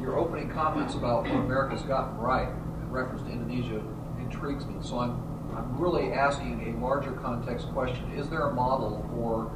your 0.00 0.18
opening 0.18 0.48
comments 0.48 0.94
about 0.94 1.24
what 1.24 1.34
America's 1.34 1.82
gotten 1.82 2.16
right 2.16 2.48
in 2.48 2.90
reference 2.90 3.22
to 3.22 3.30
Indonesia 3.30 3.82
intrigues 4.18 4.64
me. 4.64 4.76
So 4.82 4.98
I'm, 4.98 5.22
I'm 5.54 5.78
really 5.78 6.12
asking 6.12 6.74
a 6.74 6.82
larger 6.82 7.12
context 7.12 7.68
question. 7.72 8.10
Is 8.16 8.28
there 8.30 8.46
a 8.48 8.54
model 8.54 9.06
for 9.10 9.52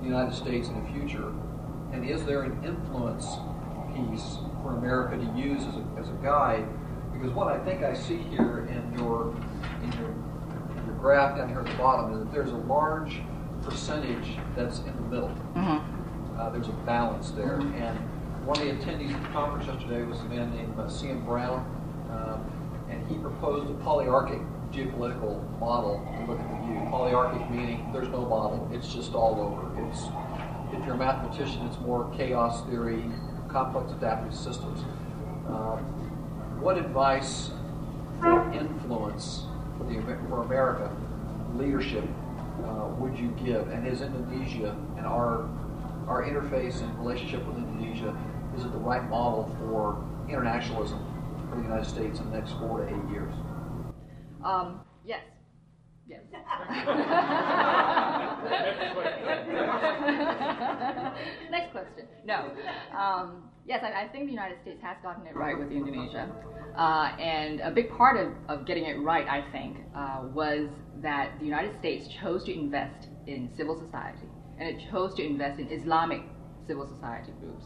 the 0.00 0.08
United 0.08 0.34
States 0.34 0.68
in 0.68 0.82
the 0.82 0.90
future? 0.90 1.32
And 1.92 2.04
is 2.04 2.24
there 2.24 2.42
an 2.42 2.64
influence 2.64 3.26
piece 3.94 4.38
for 4.62 4.76
America 4.76 5.16
to 5.16 5.38
use 5.38 5.62
as 5.64 5.76
a, 5.76 5.84
as 6.00 6.08
a 6.08 6.18
guide? 6.24 6.66
Because 7.18 7.34
what 7.34 7.48
I 7.48 7.58
think 7.64 7.82
I 7.82 7.94
see 7.94 8.18
here 8.18 8.68
in 8.70 8.98
your, 8.98 9.34
in 9.82 9.92
your, 9.92 10.14
your 10.86 10.94
graph 11.00 11.36
down 11.36 11.48
here 11.48 11.60
at 11.60 11.66
the 11.66 11.74
bottom 11.74 12.12
is 12.12 12.18
that 12.20 12.32
there's 12.32 12.50
a 12.50 12.56
large 12.56 13.20
percentage 13.62 14.36
that's 14.54 14.78
in 14.80 14.94
the 14.94 15.02
middle. 15.02 15.34
Uh, 16.38 16.50
there's 16.50 16.68
a 16.68 16.72
balance 16.86 17.32
there. 17.32 17.58
And 17.58 17.98
one 18.46 18.60
of 18.60 18.66
the 18.66 18.72
attendees 18.72 19.12
at 19.12 19.22
the 19.22 19.28
conference 19.30 19.66
yesterday 19.66 20.04
was 20.04 20.20
a 20.20 20.24
man 20.26 20.54
named 20.54 20.78
uh, 20.78 20.88
C.M. 20.88 21.24
Brown, 21.24 21.66
um, 22.10 22.86
and 22.88 23.04
he 23.08 23.18
proposed 23.18 23.68
a 23.68 23.74
polyarchic 23.82 24.46
geopolitical 24.70 25.58
model 25.58 26.06
to 26.18 26.30
look 26.30 26.38
at 26.38 26.48
the 26.48 26.66
view. 26.66 26.78
Polyarchic 26.88 27.50
meaning 27.50 27.90
there's 27.92 28.08
no 28.08 28.24
model, 28.24 28.68
it's 28.72 28.94
just 28.94 29.14
all 29.14 29.40
over. 29.40 29.88
It's 29.88 30.04
if 30.72 30.84
you're 30.84 30.94
a 30.94 30.98
mathematician, 30.98 31.66
it's 31.66 31.80
more 31.80 32.12
chaos 32.16 32.64
theory, 32.66 33.02
complex 33.48 33.90
adaptive 33.92 34.34
systems. 34.34 34.84
Uh, 35.48 35.80
what 36.68 36.76
advice 36.76 37.50
for 38.20 38.52
influence 38.52 39.46
for 39.78 39.84
the 39.84 40.02
for 40.28 40.42
America 40.42 40.94
leadership 41.54 42.04
uh, 42.62 42.88
would 42.98 43.18
you 43.18 43.28
give? 43.42 43.68
And 43.68 43.88
is 43.88 44.02
Indonesia 44.02 44.76
and 44.98 45.06
our 45.06 45.48
our 46.06 46.24
interface 46.24 46.82
and 46.82 46.98
relationship 46.98 47.46
with 47.46 47.56
Indonesia 47.56 48.14
is 48.54 48.66
it 48.66 48.72
the 48.72 48.84
right 48.84 49.02
model 49.08 49.50
for 49.58 50.04
internationalism 50.28 51.00
for 51.48 51.56
the 51.56 51.62
United 51.62 51.88
States 51.88 52.20
in 52.20 52.30
the 52.30 52.36
next 52.36 52.52
four 52.58 52.84
to 52.84 52.86
eight 52.86 53.10
years? 53.10 53.32
Um, 54.44 54.82
yes. 55.06 55.22
Yes. 56.06 56.20
Next 61.50 61.72
question. 61.72 62.06
No. 62.26 62.50
Um, 62.94 63.48
yes, 63.68 63.84
I, 63.84 64.04
I 64.04 64.08
think 64.08 64.26
the 64.26 64.32
United 64.32 64.58
States 64.62 64.80
has 64.82 64.96
gotten 65.02 65.26
it 65.26 65.36
right 65.36 65.56
with 65.56 65.70
Indonesia. 65.70 66.28
Uh, 66.76 67.14
and 67.20 67.60
a 67.60 67.70
big 67.70 67.90
part 67.90 68.16
of, 68.16 68.32
of 68.48 68.66
getting 68.66 68.84
it 68.84 68.98
right, 69.00 69.26
I 69.28 69.50
think, 69.52 69.76
uh, 69.94 70.22
was 70.32 70.68
that 71.02 71.38
the 71.38 71.44
United 71.44 71.76
States 71.78 72.08
chose 72.20 72.44
to 72.44 72.54
invest 72.54 73.08
in 73.26 73.50
civil 73.56 73.78
society. 73.78 74.26
And 74.58 74.68
it 74.68 74.90
chose 74.90 75.14
to 75.14 75.24
invest 75.24 75.60
in 75.60 75.68
Islamic 75.70 76.22
civil 76.66 76.86
society 76.86 77.32
groups. 77.40 77.64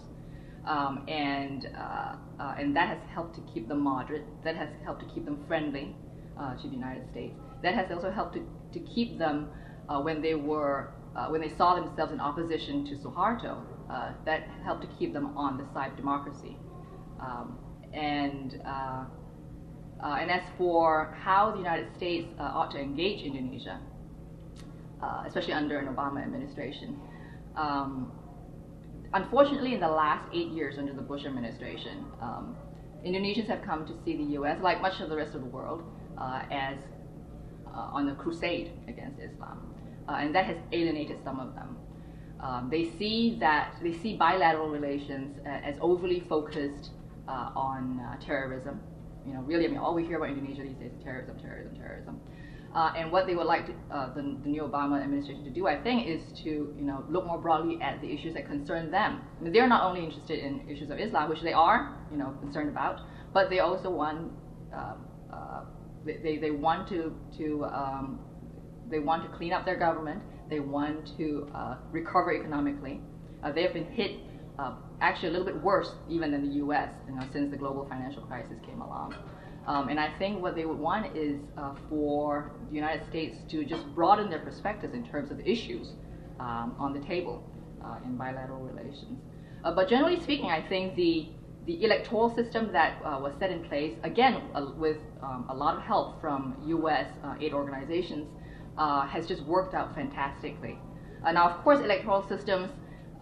Um, 0.67 1.05
and, 1.09 1.69
uh, 1.77 2.17
uh, 2.41 2.55
and 2.59 2.75
that 2.77 2.89
has 2.89 2.99
helped 3.15 3.35
to 3.37 3.43
keep 3.53 3.69
them 3.69 3.81
moderate, 3.81 4.25
that 4.45 4.57
has 4.57 4.69
helped 4.85 5.07
to 5.07 5.15
keep 5.15 5.25
them 5.25 5.45
friendly 5.47 5.95
uh, 6.39 6.55
to 6.57 6.69
the 6.69 6.75
United 6.75 7.09
States. 7.11 7.35
That 7.63 7.75
has 7.75 7.91
also 7.91 8.11
helped 8.11 8.35
to, 8.35 8.47
to 8.73 8.81
keep 8.81 9.19
them 9.19 9.51
uh, 9.89 10.01
when 10.01 10.23
they 10.23 10.35
were 10.35 10.93
when 11.29 11.43
they 11.43 11.51
saw 11.51 11.75
themselves 11.75 12.11
in 12.11 12.21
opposition 12.21 12.87
to 12.87 12.95
Suharto. 12.97 13.59
Uh, 13.93 14.13
that 14.25 14.49
helped 14.65 14.81
to 14.81 14.89
keep 14.99 15.13
them 15.13 15.37
on 15.37 15.59
the 15.59 15.67
side 15.75 15.91
of 15.91 15.97
democracy. 15.99 16.57
Um, 17.21 17.59
and 17.93 18.59
uh, 18.65 19.05
uh, 20.03 20.17
and 20.19 20.31
as 20.31 20.41
for 20.57 21.15
how 21.21 21.51
the 21.51 21.59
United 21.59 21.95
States 21.95 22.27
uh, 22.41 22.45
ought 22.45 22.71
to 22.71 22.79
engage 22.79 23.23
Indonesia, 23.23 23.79
uh, 25.03 25.25
especially 25.27 25.53
under 25.53 25.79
an 25.79 25.95
Obama 25.95 26.23
administration. 26.23 26.99
Um, 27.55 28.11
unfortunately, 29.13 29.75
in 29.75 29.81
the 29.81 29.89
last 29.89 30.27
eight 30.33 30.49
years 30.49 30.79
under 30.79 30.95
the 30.95 31.03
Bush 31.03 31.27
administration, 31.27 32.07
um, 32.23 32.57
Indonesians 33.05 33.47
have 33.49 33.63
come 33.63 33.87
to 33.87 33.93
see 34.07 34.17
the 34.17 34.33
U.S., 34.41 34.59
like 34.63 34.81
much 34.81 35.01
of 35.01 35.11
the 35.11 35.17
rest 35.17 35.35
of 35.35 35.43
the 35.43 35.49
world, 35.49 35.83
as 36.51 36.79
on 37.67 38.09
a 38.09 38.15
crusade 38.15 38.73
against 38.89 39.21
Islam, 39.21 39.75
and 40.09 40.35
that 40.35 40.47
has 40.47 40.57
alienated 40.73 41.19
some 41.23 41.39
of 41.39 41.55
them. 41.55 41.77
Um, 42.43 42.69
they 42.71 42.91
see 42.99 43.37
that 43.41 43.77
they 43.83 43.93
see 43.93 44.17
bilateral 44.17 44.69
relations 44.69 45.39
uh, 45.47 45.49
as 45.49 45.77
overly 45.81 46.21
focused 46.29 46.91
uh, 47.29 47.51
on 47.55 48.01
uh, 48.01 48.25
terrorism. 48.25 48.81
You 49.27 49.35
know, 49.35 49.41
really, 49.43 49.65
I 49.65 49.69
mean, 49.69 49.79
all 49.79 49.95
we 49.95 50.05
hear 50.05 50.17
about 50.17 50.31
Indonesia 50.31 50.63
these 50.63 50.75
days 50.77 50.91
is 50.91 51.05
terrorism, 51.05 51.39
terrorism, 51.39 51.77
terrorism. 51.77 52.21
Uh, 52.75 52.93
and 52.97 53.13
what 53.13 53.27
they 53.27 53.37
would 53.37 53.47
like 53.47 53.67
to, 53.67 53.73
uh, 53.95 54.13
the, 54.15 54.23
the 54.43 54.49
new 54.49 54.63
Obama 54.63 55.01
administration 55.01 55.45
to 55.45 55.51
do, 55.51 55.69
I 55.69 55.81
think, 55.81 56.09
is 56.09 56.21
to 56.43 56.51
you 56.77 56.85
know 56.85 57.05
look 57.09 57.27
more 57.27 57.39
broadly 57.39 57.79
at 57.81 58.01
the 58.01 58.11
issues 58.11 58.35
that 58.35 58.47
concern 58.49 58.91
them. 58.91 59.21
I 59.39 59.45
mean, 59.45 59.53
they're 59.53 59.69
not 59.69 59.85
only 59.85 60.05
interested 60.05 60.41
in 60.41 60.69
issues 60.69 60.91
of 60.91 60.99
Islam, 60.99 61.29
which 61.31 61.43
they 61.43 61.53
are 61.53 61.95
you 62.11 62.17
know 62.17 62.35
concerned 62.41 62.71
about, 62.71 63.01
but 63.33 63.51
they 63.51 63.61
also 63.61 63.89
want 63.89 64.33
uh, 64.75 64.95
they, 66.05 66.39
they 66.39 66.51
want 66.51 66.89
to 66.89 67.15
to 67.39 67.65
um, 67.67 68.19
they 68.91 68.99
want 68.99 69.23
to 69.23 69.37
clean 69.37 69.53
up 69.53 69.65
their 69.65 69.79
government. 69.79 70.23
They 70.53 70.61
want 70.61 71.17
to 71.17 71.49
uh, 71.55 71.77
recover 71.93 72.35
economically. 72.35 73.01
Uh, 73.43 73.53
they 73.53 73.63
have 73.63 73.73
been 73.73 73.91
hit 73.91 74.19
uh, 74.59 74.75
actually 75.01 75.29
a 75.29 75.31
little 75.31 75.47
bit 75.47 75.57
worse 75.63 75.93
even 76.11 76.31
than 76.31 76.47
the 76.47 76.57
U.S. 76.57 76.91
You 77.09 77.15
know, 77.15 77.23
since 77.33 77.51
the 77.51 77.57
global 77.57 77.87
financial 77.89 78.21
crisis 78.25 78.59
came 78.67 78.83
along. 78.83 79.15
Um, 79.67 79.89
and 79.89 79.99
I 79.99 80.13
think 80.19 80.43
what 80.43 80.55
they 80.55 80.67
would 80.67 80.79
want 80.79 81.17
is 81.17 81.41
uh, 81.57 81.75
for 81.89 82.53
the 82.69 82.75
United 82.75 83.09
States 83.09 83.39
to 83.49 83.65
just 83.65 83.87
broaden 83.95 84.29
their 84.29 84.41
perspectives 84.41 84.93
in 84.93 85.09
terms 85.09 85.31
of 85.31 85.39
the 85.39 85.51
issues 85.51 85.93
um, 86.39 86.77
on 86.79 86.93
the 86.93 87.01
table 87.01 87.43
uh, 87.83 88.05
in 88.05 88.19
bilateral 88.19 88.61
relations. 88.61 89.19
Uh, 89.65 89.75
but 89.75 89.89
generally 89.89 90.21
speaking, 90.21 90.51
I 90.51 90.61
think 90.69 90.97
the 90.97 91.29
the 91.65 91.83
electoral 91.83 92.29
system 92.35 92.73
that 92.73 93.01
uh, 93.05 93.19
was 93.23 93.33
set 93.39 93.51
in 93.51 93.65
place, 93.71 93.95
again 94.03 94.43
uh, 94.55 94.67
with 94.77 94.99
um, 95.23 95.47
a 95.49 95.55
lot 95.55 95.77
of 95.77 95.83
help 95.83 96.21
from 96.21 96.57
U.S. 96.67 97.07
uh, 97.25 97.37
aid 97.41 97.55
organizations, 97.55 98.27
uh, 98.79 99.07
has 99.07 99.27
just 99.27 99.43
worked 99.43 99.75
out 99.75 99.95
fantastically. 99.95 100.79
Uh, 101.25 101.33
now, 101.33 101.49
of 101.49 101.63
course, 101.63 101.81
electoral 101.81 102.27
systems 102.29 102.71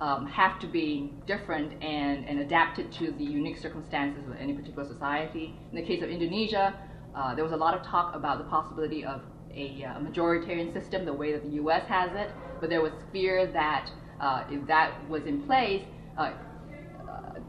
um, 0.00 0.26
have 0.26 0.58
to 0.60 0.66
be 0.66 1.12
different 1.26 1.72
and, 1.82 2.26
and 2.26 2.40
adapted 2.40 2.90
to 2.92 3.12
the 3.12 3.24
unique 3.24 3.58
circumstances 3.58 4.26
of 4.26 4.36
any 4.38 4.54
particular 4.54 4.86
society. 4.86 5.54
In 5.70 5.76
the 5.76 5.82
case 5.82 6.02
of 6.02 6.08
Indonesia, 6.08 6.74
uh, 7.14 7.34
there 7.34 7.44
was 7.44 7.52
a 7.52 7.56
lot 7.56 7.74
of 7.74 7.82
talk 7.82 8.14
about 8.14 8.38
the 8.38 8.44
possibility 8.44 9.04
of 9.04 9.22
a, 9.54 9.84
uh, 9.84 9.98
majoritarian 9.98 10.72
system, 10.72 11.04
the 11.04 11.12
way 11.12 11.32
that 11.32 11.42
the 11.42 11.56
U.S. 11.56 11.84
has 11.88 12.10
it, 12.14 12.30
but 12.60 12.70
there 12.70 12.80
was 12.80 12.92
fear 13.12 13.46
that 13.46 13.90
uh, 14.20 14.44
if 14.50 14.66
that 14.66 14.92
was 15.08 15.24
in 15.24 15.42
place, 15.42 15.82
uh, 16.16 16.30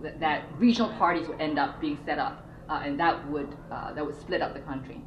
th- 0.02 0.16
that 0.20 0.44
regional 0.58 0.90
parties 0.98 1.28
would 1.28 1.40
end 1.40 1.60
up 1.60 1.80
being 1.80 2.00
set 2.06 2.18
up. 2.18 2.48
and 2.70 2.98
that 2.98 3.30
would 3.30 3.58
that 3.70 4.06
would 4.06 4.16
split 4.16 4.42
up 4.42 4.54
the 4.54 4.62
country. 4.62 5.04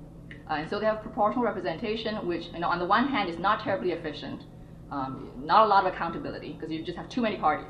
Uh, 0.48 0.54
and 0.54 0.70
so 0.70 0.78
they 0.78 0.86
have 0.86 1.02
proportional 1.02 1.44
representation, 1.44 2.26
which 2.26 2.46
you 2.52 2.60
know 2.60 2.68
on 2.68 2.78
the 2.78 2.84
one 2.84 3.08
hand 3.08 3.28
is 3.30 3.38
not 3.38 3.62
terribly 3.62 3.92
efficient, 3.92 4.42
um, 4.90 5.30
not 5.36 5.64
a 5.64 5.68
lot 5.68 5.86
of 5.86 5.92
accountability 5.92 6.52
because 6.52 6.70
you 6.70 6.82
just 6.82 6.98
have 6.98 7.08
too 7.08 7.22
many 7.22 7.36
parties. 7.36 7.66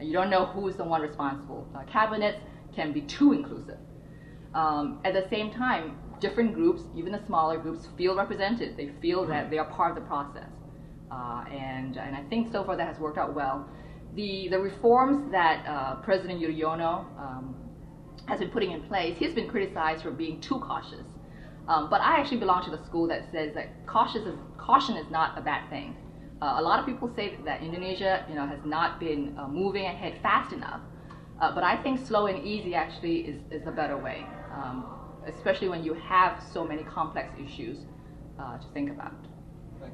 You 0.00 0.12
don't 0.12 0.30
know 0.30 0.46
who 0.46 0.68
is 0.68 0.76
the 0.76 0.84
one 0.84 1.02
responsible. 1.02 1.66
Uh, 1.74 1.82
cabinets 1.90 2.38
can 2.74 2.92
be 2.92 3.00
too 3.02 3.32
inclusive. 3.32 3.78
Um, 4.54 5.00
at 5.04 5.12
the 5.12 5.28
same 5.28 5.50
time, 5.50 5.98
different 6.20 6.54
groups, 6.54 6.82
even 6.96 7.12
the 7.12 7.24
smaller 7.26 7.58
groups, 7.58 7.88
feel 7.96 8.14
represented. 8.16 8.76
They 8.76 8.90
feel 9.00 9.26
that 9.26 9.50
they 9.50 9.58
are 9.58 9.66
part 9.66 9.96
of 9.96 10.02
the 10.02 10.08
process. 10.08 10.48
Uh, 11.10 11.44
and, 11.50 11.96
and 11.96 12.14
I 12.14 12.22
think 12.28 12.52
so 12.52 12.64
far 12.64 12.76
that 12.76 12.86
has 12.86 12.98
worked 12.98 13.18
out 13.18 13.34
well. 13.34 13.68
The, 14.14 14.48
the 14.50 14.58
reforms 14.58 15.30
that 15.32 15.66
uh, 15.66 15.96
President 15.96 16.40
Yudhoyono 16.40 17.04
um, 17.18 17.54
has 18.26 18.40
been 18.40 18.50
putting 18.50 18.72
in 18.72 18.82
place, 18.82 19.16
he's 19.18 19.34
been 19.34 19.48
criticized 19.48 20.02
for 20.02 20.10
being 20.10 20.40
too 20.40 20.58
cautious. 20.60 21.06
Um, 21.68 21.90
but 21.90 22.00
I 22.00 22.18
actually 22.18 22.38
belong 22.38 22.64
to 22.64 22.70
the 22.70 22.82
school 22.84 23.06
that 23.08 23.30
says 23.30 23.54
that 23.54 23.86
cautious 23.86 24.22
is, 24.22 24.34
caution 24.56 24.96
is 24.96 25.10
not 25.10 25.38
a 25.38 25.42
bad 25.42 25.68
thing. 25.68 25.94
Uh, 26.40 26.56
a 26.58 26.62
lot 26.62 26.80
of 26.80 26.86
people 26.86 27.12
say 27.14 27.36
that 27.44 27.62
Indonesia, 27.62 28.24
you 28.28 28.34
know, 28.34 28.46
has 28.46 28.64
not 28.64 28.98
been 28.98 29.36
uh, 29.38 29.48
moving 29.48 29.84
ahead 29.84 30.18
fast 30.22 30.52
enough. 30.52 30.80
Uh, 31.40 31.54
but 31.54 31.62
I 31.62 31.76
think 31.82 32.04
slow 32.04 32.26
and 32.26 32.44
easy 32.44 32.74
actually 32.74 33.18
is, 33.20 33.40
is 33.50 33.66
a 33.66 33.70
better 33.70 33.96
way, 33.96 34.26
um, 34.52 34.84
especially 35.26 35.68
when 35.68 35.84
you 35.84 35.94
have 35.94 36.42
so 36.52 36.64
many 36.64 36.82
complex 36.84 37.32
issues 37.38 37.78
uh, 38.40 38.56
to 38.58 38.66
think 38.72 38.90
about. 38.90 39.12
Thank 39.80 39.92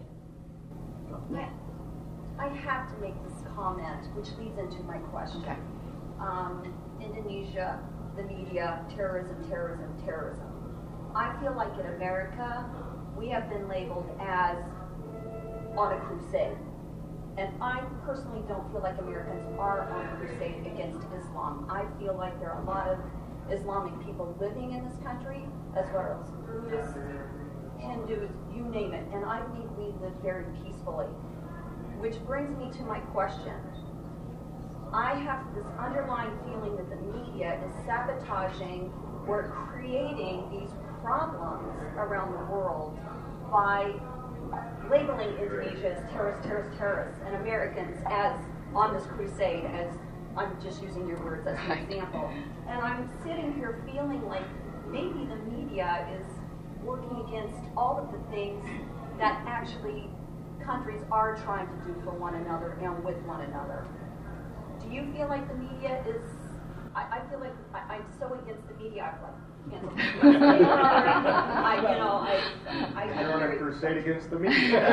you. 1.10 1.36
Yeah. 1.36 1.50
I 2.38 2.48
have 2.48 2.88
to 2.94 3.00
make 3.00 3.14
this 3.24 3.42
comment, 3.54 4.06
which 4.14 4.28
leads 4.38 4.58
into 4.58 4.82
my 4.84 4.98
question. 4.98 5.42
Okay. 5.42 5.56
Um, 6.20 6.72
Indonesia, 7.00 7.80
the 8.16 8.22
media, 8.22 8.84
terrorism, 8.94 9.48
terrorism, 9.48 9.90
terrorism. 10.04 10.53
I 11.14 11.36
feel 11.40 11.54
like 11.54 11.72
in 11.78 11.86
America, 11.94 12.68
we 13.16 13.28
have 13.28 13.48
been 13.48 13.68
labeled 13.68 14.10
as 14.20 14.58
on 15.76 15.92
a 15.92 16.00
crusade. 16.00 16.56
And 17.36 17.50
I 17.62 17.82
personally 18.04 18.42
don't 18.48 18.70
feel 18.72 18.80
like 18.80 18.98
Americans 18.98 19.42
are 19.58 19.90
on 19.90 20.06
a 20.06 20.16
crusade 20.16 20.66
against 20.66 21.06
Islam. 21.18 21.66
I 21.70 21.86
feel 21.98 22.16
like 22.16 22.38
there 22.40 22.50
are 22.50 22.62
a 22.62 22.64
lot 22.64 22.88
of 22.88 22.98
Islamic 23.50 23.94
people 24.04 24.34
living 24.40 24.72
in 24.72 24.84
this 24.88 24.96
country, 25.04 25.44
as 25.76 25.86
well 25.92 26.18
as 26.22 26.30
Buddhists, 26.46 26.98
Hindus, 27.78 28.30
you 28.54 28.64
name 28.64 28.92
it. 28.92 29.06
And 29.12 29.24
I 29.24 29.42
think 29.54 29.70
we 29.76 29.86
live 30.00 30.14
very 30.22 30.46
peacefully. 30.64 31.06
Which 31.98 32.18
brings 32.26 32.56
me 32.58 32.70
to 32.78 32.82
my 32.84 32.98
question. 33.14 33.54
I 34.92 35.14
have 35.14 35.42
this 35.54 35.66
underlying 35.78 36.38
feeling 36.46 36.76
that 36.76 36.88
the 36.88 36.96
media 36.96 37.60
is 37.66 37.74
sabotaging 37.84 38.92
or 39.26 39.52
creating 39.72 40.46
these 40.50 40.70
problems 41.04 41.76
around 41.96 42.32
the 42.32 42.50
world 42.50 42.98
by 43.52 43.92
labeling 44.90 45.36
Indonesia 45.36 45.92
as 45.92 46.10
terrorists, 46.10 46.46
terrorists, 46.46 46.78
terrorists, 46.78 47.20
and 47.26 47.36
Americans 47.36 48.00
as 48.10 48.40
on 48.74 48.94
this 48.94 49.04
crusade, 49.06 49.64
as 49.66 49.92
I'm 50.36 50.60
just 50.62 50.82
using 50.82 51.06
your 51.06 51.22
words 51.22 51.46
as 51.46 51.58
an 51.60 51.72
example. 51.72 52.30
And 52.66 52.80
I'm 52.80 53.08
sitting 53.22 53.52
here 53.54 53.84
feeling 53.84 54.24
like 54.26 54.48
maybe 54.88 55.28
the 55.28 55.36
media 55.52 56.08
is 56.16 56.26
working 56.82 57.22
against 57.28 57.60
all 57.76 57.98
of 57.98 58.10
the 58.10 58.18
things 58.34 58.64
that 59.18 59.44
actually 59.46 60.08
countries 60.64 61.02
are 61.12 61.36
trying 61.44 61.66
to 61.66 61.84
do 61.84 61.94
for 62.02 62.12
one 62.12 62.34
another 62.34 62.78
and 62.82 63.04
with 63.04 63.16
one 63.28 63.42
another. 63.42 63.86
Do 64.82 64.90
you 64.90 65.12
feel 65.12 65.28
like 65.28 65.46
the 65.48 65.54
media 65.54 66.02
is? 66.08 66.22
I, 66.96 67.18
I 67.18 67.30
feel 67.30 67.40
like 67.40 67.54
I, 67.74 67.96
I'm 67.96 68.06
so 68.18 68.32
against 68.42 68.66
the 68.68 68.74
media. 68.82 69.14
I'm 69.14 69.22
like, 69.22 69.34
against 69.34 69.44
the 69.44 69.52
media. 69.52 69.53
I, 69.72 69.76
you 71.80 71.96
know, 71.96 72.20
I, 72.20 72.36
I, 72.68 73.08
I 73.08 73.20
You're 73.20 73.32
on 73.32 73.42
a 73.42 73.56
crusade 73.56 73.96
against 73.96 74.30
the 74.30 74.38
media. 74.38 74.80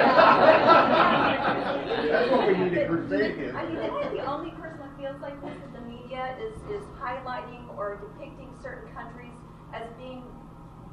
That's 2.08 2.32
what 2.32 2.48
we 2.48 2.54
need 2.56 2.76
to 2.76 2.88
crusade 2.88 3.32
against. 3.32 3.56
I 3.56 3.68
mean, 3.68 3.78
am 3.78 3.94
I 3.96 4.08
the 4.10 4.26
only 4.26 4.52
person 4.52 4.80
that 4.80 4.96
feels 4.98 5.20
like 5.22 5.36
this? 5.44 5.52
That 5.60 5.74
the 5.76 5.82
media 5.88 6.38
is, 6.40 6.56
is 6.72 6.84
highlighting 7.04 7.68
or 7.76 8.00
depicting 8.00 8.48
certain 8.64 8.88
countries 8.96 9.36
as 9.74 9.92
being 9.98 10.24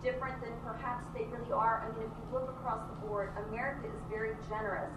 different 0.03 0.41
than 0.43 0.53
perhaps 0.67 1.07
they 1.15 1.25
really 1.31 1.53
are. 1.53 1.87
I 1.87 1.91
mean, 1.95 2.07
if 2.11 2.15
you 2.19 2.27
look 2.35 2.51
across 2.59 2.83
the 2.91 3.07
board, 3.07 3.31
America 3.49 3.87
is 3.87 4.01
very 4.11 4.35
generous. 4.49 4.91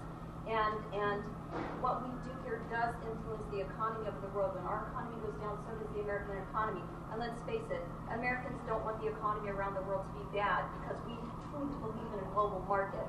And, 0.50 0.74
and 0.98 1.22
what 1.86 2.02
we 2.02 2.10
do 2.26 2.34
here 2.46 2.66
does 2.74 2.98
influence 3.06 3.46
the 3.54 3.62
economy 3.62 4.10
of 4.10 4.18
the 4.26 4.30
world. 4.34 4.58
When 4.58 4.66
our 4.66 4.90
economy 4.90 5.22
goes 5.22 5.38
down, 5.38 5.62
so 5.70 5.78
does 5.78 5.90
the 5.94 6.02
American 6.02 6.42
economy. 6.50 6.82
And 7.12 7.20
let's 7.20 7.40
face 7.44 7.68
it, 7.70 7.84
Americans 8.16 8.56
don't 8.66 8.84
want 8.84 9.04
the 9.04 9.12
economy 9.12 9.50
around 9.52 9.76
the 9.76 9.84
world 9.84 10.08
to 10.08 10.14
be 10.16 10.40
bad 10.40 10.64
because 10.80 10.96
we 11.06 11.20
truly 11.52 11.76
believe 11.84 12.08
in 12.16 12.20
a 12.24 12.30
global 12.34 12.64
market. 12.68 13.04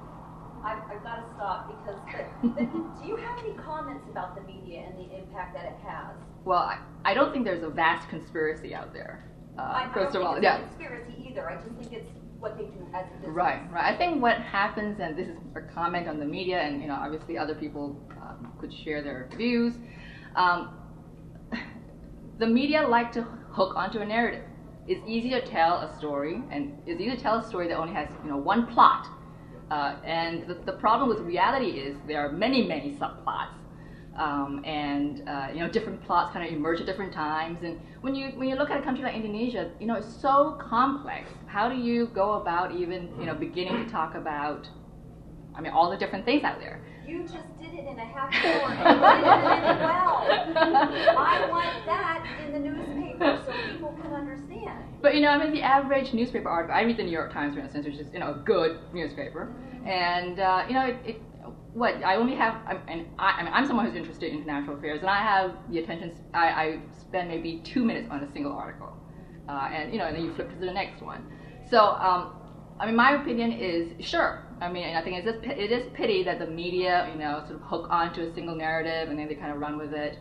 I've, 0.65 0.83
I've 0.91 1.03
got 1.03 1.23
to 1.23 1.27
stop 1.35 1.71
because, 1.71 1.99
but, 2.11 2.55
but 2.55 3.03
do 3.03 3.09
you 3.09 3.17
have 3.17 3.39
any 3.39 3.55
comments 3.55 4.07
about 4.11 4.35
the 4.35 4.43
media 4.43 4.87
and 4.87 4.99
the 4.99 5.19
impact 5.19 5.55
that 5.55 5.65
it 5.67 5.79
has? 5.87 6.15
Well, 6.45 6.59
I, 6.59 6.79
I 7.05 7.15
don't 7.15 7.33
think 7.33 7.45
there's 7.45 7.63
a 7.63 7.71
vast 7.71 8.09
conspiracy 8.09 8.75
out 8.75 8.93
there. 8.93 9.29
Uh, 9.59 9.93
first 9.93 10.15
don't 10.15 10.23
of 10.23 10.29
all, 10.29 10.33
think 10.35 10.45
yeah. 10.45 10.59
conspiracy 10.67 11.15
either. 11.29 11.49
I 11.49 11.57
just 11.57 11.75
think 11.79 11.93
it's 11.93 12.11
what 12.39 12.57
they 12.57 12.65
do 12.65 12.87
as 12.95 13.07
a 13.07 13.17
business. 13.19 13.29
Right, 13.29 13.71
right. 13.71 13.95
I 13.95 13.97
think 13.97 14.21
what 14.23 14.39
happens, 14.39 14.99
and 15.01 15.17
this 15.17 15.29
is 15.29 15.37
a 15.55 15.61
comment 15.73 16.09
on 16.09 16.19
the 16.19 16.25
media, 16.25 16.61
and 16.61 16.81
you 16.81 16.89
know, 16.89 16.95
obviously 16.95 17.39
other 17.39 17.55
people 17.55 17.97
um, 18.21 18.53
could 18.61 18.73
share 18.73 19.03
their 19.03 19.29
views. 19.37 19.75
Um, 20.35 20.75
the 22.39 22.47
media 22.47 22.87
like 22.87 23.13
to 23.13 23.27
hook 23.53 23.77
onto 23.77 23.99
a 24.01 24.07
narrative. 24.07 24.45
It's 24.89 25.03
easy 25.07 25.31
to 25.31 25.47
tell 25.47 25.79
a 25.79 25.97
story, 25.99 26.43
and 26.51 26.77
it's 26.87 27.01
easy 27.01 27.15
to 27.17 27.23
tell 27.23 27.39
a 27.39 27.47
story 27.47 27.69
that 27.69 27.77
only 27.77 27.95
has 27.95 28.09
you 28.25 28.31
know 28.31 28.37
one 28.37 28.67
plot. 28.67 29.07
Uh, 29.71 29.97
and 30.05 30.47
the, 30.49 30.55
the 30.67 30.73
problem 30.73 31.09
with 31.09 31.21
reality 31.21 31.79
is 31.79 31.97
there 32.07 32.21
are 32.21 32.33
many, 32.33 32.67
many 32.67 32.95
subplots. 32.95 33.55
Um, 34.17 34.63
and 34.67 35.27
uh, 35.27 35.49
you 35.55 35.61
know 35.61 35.71
different 35.71 36.05
plots 36.05 36.35
kind 36.35 36.47
of 36.47 36.53
emerge 36.53 36.81
at 36.81 36.87
different 36.87 37.15
times. 37.15 37.61
And 37.63 37.81
when 38.03 38.15
you 38.15 38.29
when 38.37 38.49
you 38.49 38.57
look 38.57 38.71
at 38.71 38.79
a 38.79 38.83
country 38.83 39.05
like 39.05 39.15
Indonesia, 39.15 39.71
you 39.81 39.87
know 39.87 39.95
it's 39.95 40.15
so 40.21 40.59
complex. 40.61 41.31
How 41.47 41.69
do 41.69 41.77
you 41.77 42.09
go 42.09 42.35
about 42.35 42.75
even 42.75 43.09
you 43.19 43.25
know 43.25 43.35
beginning 43.35 43.85
to 43.85 43.91
talk 43.91 44.15
about, 44.15 44.69
I 45.55 45.63
mean, 45.63 45.73
all 45.73 45.91
the 45.91 45.97
different 45.97 46.27
things 46.27 46.45
out 46.45 46.59
there? 46.59 46.85
You 47.07 47.23
just 47.23 47.59
did 47.59 47.73
it 47.73 47.87
in 47.87 47.99
a 47.99 48.05
half 48.05 48.33
hour 48.45 48.71
and 48.71 48.79
you 48.79 49.01
did 49.05 49.25
it 49.25 49.63
really 49.63 49.83
well. 49.83 50.13
I 51.19 51.47
want 51.51 51.87
that 51.87 52.41
in 52.45 52.53
the 52.53 52.59
newspaper 52.59 53.02
so 53.23 53.53
people 53.71 53.95
can 54.03 54.13
understand. 54.13 54.85
But 55.01 55.15
you 55.15 55.21
know, 55.21 55.29
I 55.29 55.39
mean, 55.39 55.53
the 55.53 55.63
average 55.63 56.13
newspaper 56.13 56.49
article. 56.49 56.75
I 56.75 56.83
read 56.83 56.97
the 56.97 57.03
New 57.03 57.11
York 57.11 57.33
Times, 57.33 57.55
for 57.55 57.61
instance, 57.61 57.87
which 57.87 57.97
is 57.97 58.09
you 58.13 58.21
know 58.21 58.31
a 58.31 58.43
good 58.45 58.79
newspaper, 58.93 59.55
and 59.87 60.39
uh, 60.39 60.65
you 60.69 60.75
know, 60.75 60.87
it, 60.87 60.97
it, 61.05 61.23
what 61.75 61.95
I 62.05 62.17
only 62.17 62.37
have, 62.37 62.55
I'm, 62.67 62.81
and 62.89 63.07
I, 63.19 63.33
I 63.39 63.43
mean, 63.45 63.53
I'm 63.53 63.67
someone 63.67 63.87
who's 63.87 63.97
interested 63.97 64.33
in 64.33 64.39
international 64.39 64.77
affairs, 64.77 65.01
and 65.01 65.11
I 65.11 65.23
have 65.23 65.57
the 65.71 65.79
attention. 65.79 66.13
I, 66.35 66.47
I 66.49 66.81
spend 67.01 67.29
maybe 67.29 67.63
two 67.65 67.85
minutes 67.85 68.09
on 68.11 68.23
a 68.23 68.33
single 68.33 68.53
article, 68.53 68.93
uh, 69.49 69.71
and 69.73 69.93
you 69.93 69.99
know, 69.99 70.07
and 70.07 70.17
then 70.17 70.25
you 70.25 70.35
flip 70.35 70.51
to 70.51 70.57
the 70.57 70.73
next 70.73 71.03
one. 71.03 71.25
So, 71.71 71.79
um, 71.81 72.35
I 72.79 72.87
mean, 72.87 72.97
my 72.97 73.21
opinion 73.21 73.53
is 73.53 74.05
sure. 74.05 74.45
I 74.61 74.71
mean, 74.71 74.85
and 74.85 74.99
I 74.99 75.03
think 75.03 75.17
it's 75.17 75.27
just, 75.27 75.45
it 75.45 75.73
is 75.73 75.91
pity 75.95 76.23
that 76.25 76.39
the 76.39 76.47
media, 76.47 77.09
you 77.13 77.19
know, 77.19 77.43
sort 77.47 77.61
of 77.61 77.63
hook 77.63 77.87
onto 77.91 78.23
a 78.23 78.35
single 78.35 78.55
narrative 78.55 79.09
and 79.09 79.19
then 79.19 79.29
they 79.29 79.35
kind 79.35 79.53
of 79.53 79.59
run 79.59 79.77
with 79.77 79.93
it. 79.93 80.19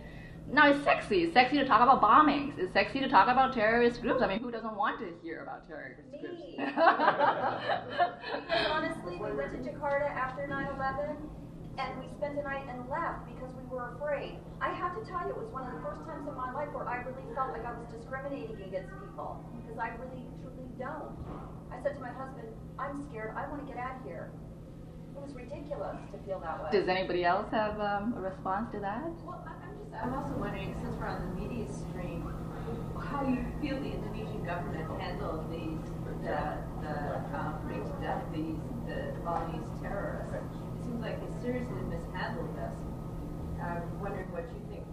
No, 0.52 0.68
it's 0.68 0.84
sexy. 0.84 1.24
It's 1.24 1.34
sexy 1.34 1.56
to 1.58 1.66
talk 1.66 1.80
about 1.80 2.04
bombings. 2.04 2.60
It's 2.60 2.74
sexy 2.74 3.00
to 3.00 3.08
talk 3.08 3.30
about 3.30 3.54
terrorist 3.54 4.02
groups. 4.02 4.22
I 4.22 4.28
mean, 4.28 4.44
who 4.44 4.52
doesn't 4.52 4.76
want 4.76 5.00
to 5.00 5.08
hear 5.24 5.44
about 5.44 5.66
terrorist 5.66 6.02
groups? 6.12 6.28
Me. 6.28 6.60
Because 6.60 8.68
honestly, 8.76 9.16
we 9.16 9.32
went 9.32 9.56
to 9.56 9.64
Jakarta 9.64 10.12
after 10.12 10.44
9/11, 10.52 11.16
and 11.80 11.90
we 12.04 12.12
spent 12.20 12.36
the 12.36 12.44
night 12.44 12.68
and 12.68 12.84
left 12.92 13.32
because 13.32 13.56
we 13.56 13.64
were 13.72 13.96
afraid. 13.96 14.44
I 14.60 14.76
have 14.76 14.92
to 15.00 15.08
tell 15.08 15.24
you, 15.24 15.32
it 15.32 15.40
was 15.40 15.48
one 15.56 15.64
of 15.64 15.72
the 15.72 15.80
first 15.88 16.04
times 16.04 16.28
in 16.28 16.36
my 16.36 16.52
life 16.52 16.68
where 16.76 16.84
I 16.84 17.00
really 17.08 17.24
felt 17.32 17.56
like 17.56 17.64
I 17.64 17.72
was 17.72 17.88
discriminating 17.88 18.60
against 18.60 18.92
people 19.00 19.40
because 19.56 19.80
I 19.80 19.96
really, 20.04 20.28
truly 20.44 20.68
don't. 20.76 21.16
I 21.72 21.80
said 21.80 21.96
to 21.96 22.04
my 22.04 22.12
husband, 22.12 22.52
"I'm 22.76 23.00
scared. 23.08 23.40
I 23.40 23.48
want 23.48 23.64
to 23.64 23.68
get 23.72 23.80
out 23.80 23.96
of 23.96 24.04
here." 24.04 24.36
It 25.16 25.20
was 25.20 25.32
ridiculous 25.32 26.00
to 26.12 26.20
feel 26.28 26.44
that 26.44 26.60
way. 26.60 26.76
Does 26.76 26.88
anybody 26.88 27.24
else 27.24 27.48
have 27.52 27.80
um, 27.80 28.16
a 28.18 28.22
response 28.22 28.72
to 28.72 28.80
that? 28.80 29.12
Well, 29.24 29.44
I'm 30.00 30.14
also 30.14 30.34
wondering, 30.38 30.74
since 30.82 30.96
we're 30.98 31.08
on 31.08 31.22
the 31.22 31.42
media 31.42 31.66
stream, 31.68 32.24
how 32.98 33.28
you 33.28 33.44
feel 33.62 33.78
the 33.80 33.92
Indonesian 33.92 34.44
government 34.46 34.88
handled 35.00 35.52
these, 35.52 35.84
the, 36.24 36.58
the, 36.82 36.96
um, 37.36 37.60
putting 37.68 37.84
to 37.84 37.96
death 38.02 38.24
these, 38.34 38.58
the, 38.88 39.14
all 39.28 39.46
these 39.52 39.68
terrorists. 39.82 40.56
It 40.80 40.86
seems 40.86 41.02
like 41.02 41.20
they 41.20 41.32
seriously 41.42 41.82
mishandled 41.90 42.56
this. 42.56 42.78
I'm 43.62 43.84
wondering 44.00 44.32
what 44.32 44.46
you 44.50 44.62
think. 44.70 44.86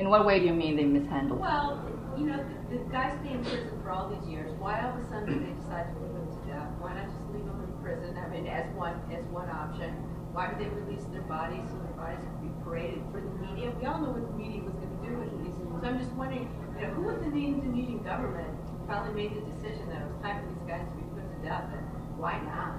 In 0.00 0.10
what 0.10 0.26
way 0.26 0.40
do 0.40 0.46
you 0.46 0.52
mean 0.52 0.76
they 0.76 0.84
mishandled? 0.84 1.40
Well, 1.40 1.80
you 2.18 2.26
know, 2.26 2.36
the, 2.68 2.76
the 2.76 2.84
guys 2.90 3.16
stay 3.22 3.32
in 3.32 3.44
prison 3.44 3.80
for 3.82 3.90
all 3.90 4.10
these 4.10 4.28
years. 4.28 4.52
Why 4.58 4.82
all 4.82 4.92
of 4.92 5.00
a 5.00 5.08
sudden 5.08 5.26
do 5.30 5.40
they 5.40 5.54
decide 5.56 5.88
to 5.88 5.94
put 5.94 6.12
them 6.12 6.26
to 6.26 6.40
death? 6.52 6.68
Why 6.80 6.92
not 6.94 7.08
just 7.08 7.24
leave 7.32 7.46
them 7.46 7.64
in 7.64 7.72
prison? 7.80 8.18
I 8.18 8.28
mean, 8.28 8.46
as 8.46 8.68
one 8.74 9.00
as 9.14 9.24
one 9.32 9.48
option. 9.48 9.94
Why 10.32 10.46
did 10.46 10.58
they 10.62 10.70
release 10.70 11.04
their 11.10 11.26
bodies 11.26 11.66
so 11.66 11.74
their 11.82 11.98
bodies 11.98 12.22
could 12.22 12.42
be 12.46 12.52
paraded 12.62 13.02
for 13.10 13.20
the 13.20 13.34
media? 13.42 13.74
We 13.74 13.86
all 13.86 13.98
know 13.98 14.14
what 14.14 14.22
the 14.22 14.36
media 14.38 14.62
was 14.62 14.74
going 14.78 14.94
to 14.94 15.02
do 15.02 15.12
with 15.18 15.32
these. 15.42 15.54
So 15.58 15.82
I'm 15.82 15.98
just 15.98 16.12
wondering, 16.12 16.46
you 16.78 16.86
know, 16.86 16.94
who 16.94 17.02
within 17.10 17.34
the 17.34 17.44
Indonesian 17.46 18.02
government 18.06 18.46
finally 18.86 19.14
made 19.14 19.34
the 19.34 19.42
decision 19.42 19.88
that 19.90 20.02
it 20.02 20.06
was 20.06 20.18
time 20.22 20.38
for 20.42 20.46
these 20.54 20.66
guys 20.70 20.86
to 20.86 20.94
be 20.94 21.02
put 21.14 21.26
to 21.26 21.38
death, 21.42 21.66
and 21.72 21.82
why 22.14 22.38
not? 22.46 22.78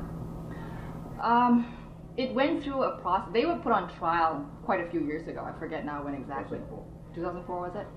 Um, 1.20 1.68
it 2.16 2.34
went 2.34 2.64
through 2.64 2.84
a 2.84 3.00
process. 3.02 3.34
They 3.34 3.46
were 3.46 3.60
put 3.60 3.72
on 3.72 3.92
trial 3.98 4.46
quite 4.64 4.80
a 4.80 4.90
few 4.90 5.02
years 5.02 5.28
ago. 5.28 5.44
I 5.44 5.58
forget 5.60 5.86
now 5.86 6.04
when 6.04 6.14
exactly. 6.14 6.60
2004 7.16 7.60
was 7.60 7.76
it? 7.76 7.88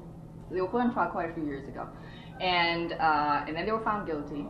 They 0.51 0.61
were 0.61 0.69
put 0.69 0.81
on 0.83 0.93
trial 0.93 1.11
quite 1.11 1.31
a 1.31 1.35
few 1.35 1.45
years 1.45 1.67
ago, 1.69 1.89
and 2.41 2.93
uh, 2.93 3.45
and 3.47 3.57
then 3.57 3.67
they 3.67 3.73
were 3.73 3.85
found 3.85 4.07
guilty. 4.07 4.47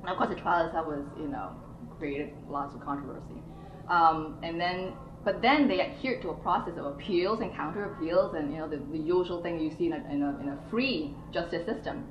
And 0.00 0.08
of 0.08 0.16
course, 0.16 0.30
the 0.30 0.40
trial 0.40 0.66
itself 0.66 0.86
was, 0.86 1.04
you 1.18 1.28
know, 1.28 1.52
created 1.98 2.32
lots 2.48 2.74
of 2.74 2.80
controversy. 2.80 3.40
Um, 3.88 4.38
and 4.42 4.60
then, 4.60 4.92
but 5.24 5.42
then 5.42 5.68
they 5.68 5.80
adhered 5.80 6.22
to 6.22 6.30
a 6.30 6.34
process 6.34 6.74
of 6.78 6.86
appeals 6.86 7.40
and 7.40 7.54
counter 7.54 7.92
appeals, 7.92 8.34
and 8.34 8.52
you 8.52 8.58
know, 8.58 8.68
the, 8.68 8.78
the 8.90 8.98
usual 8.98 9.42
thing 9.42 9.60
you 9.60 9.70
see 9.70 9.86
in 9.86 9.92
a, 9.92 9.96
in 10.10 10.22
a, 10.22 10.40
in 10.40 10.48
a 10.48 10.58
free 10.70 11.14
justice 11.32 11.64
system. 11.66 12.06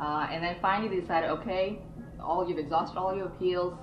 Uh, 0.00 0.28
and 0.30 0.42
then 0.42 0.56
finally, 0.62 0.88
they 0.88 1.00
decided, 1.00 1.28
okay, 1.30 1.80
all 2.22 2.48
you've 2.48 2.58
exhausted 2.58 2.98
all 2.98 3.14
your 3.16 3.26
appeals. 3.26 3.74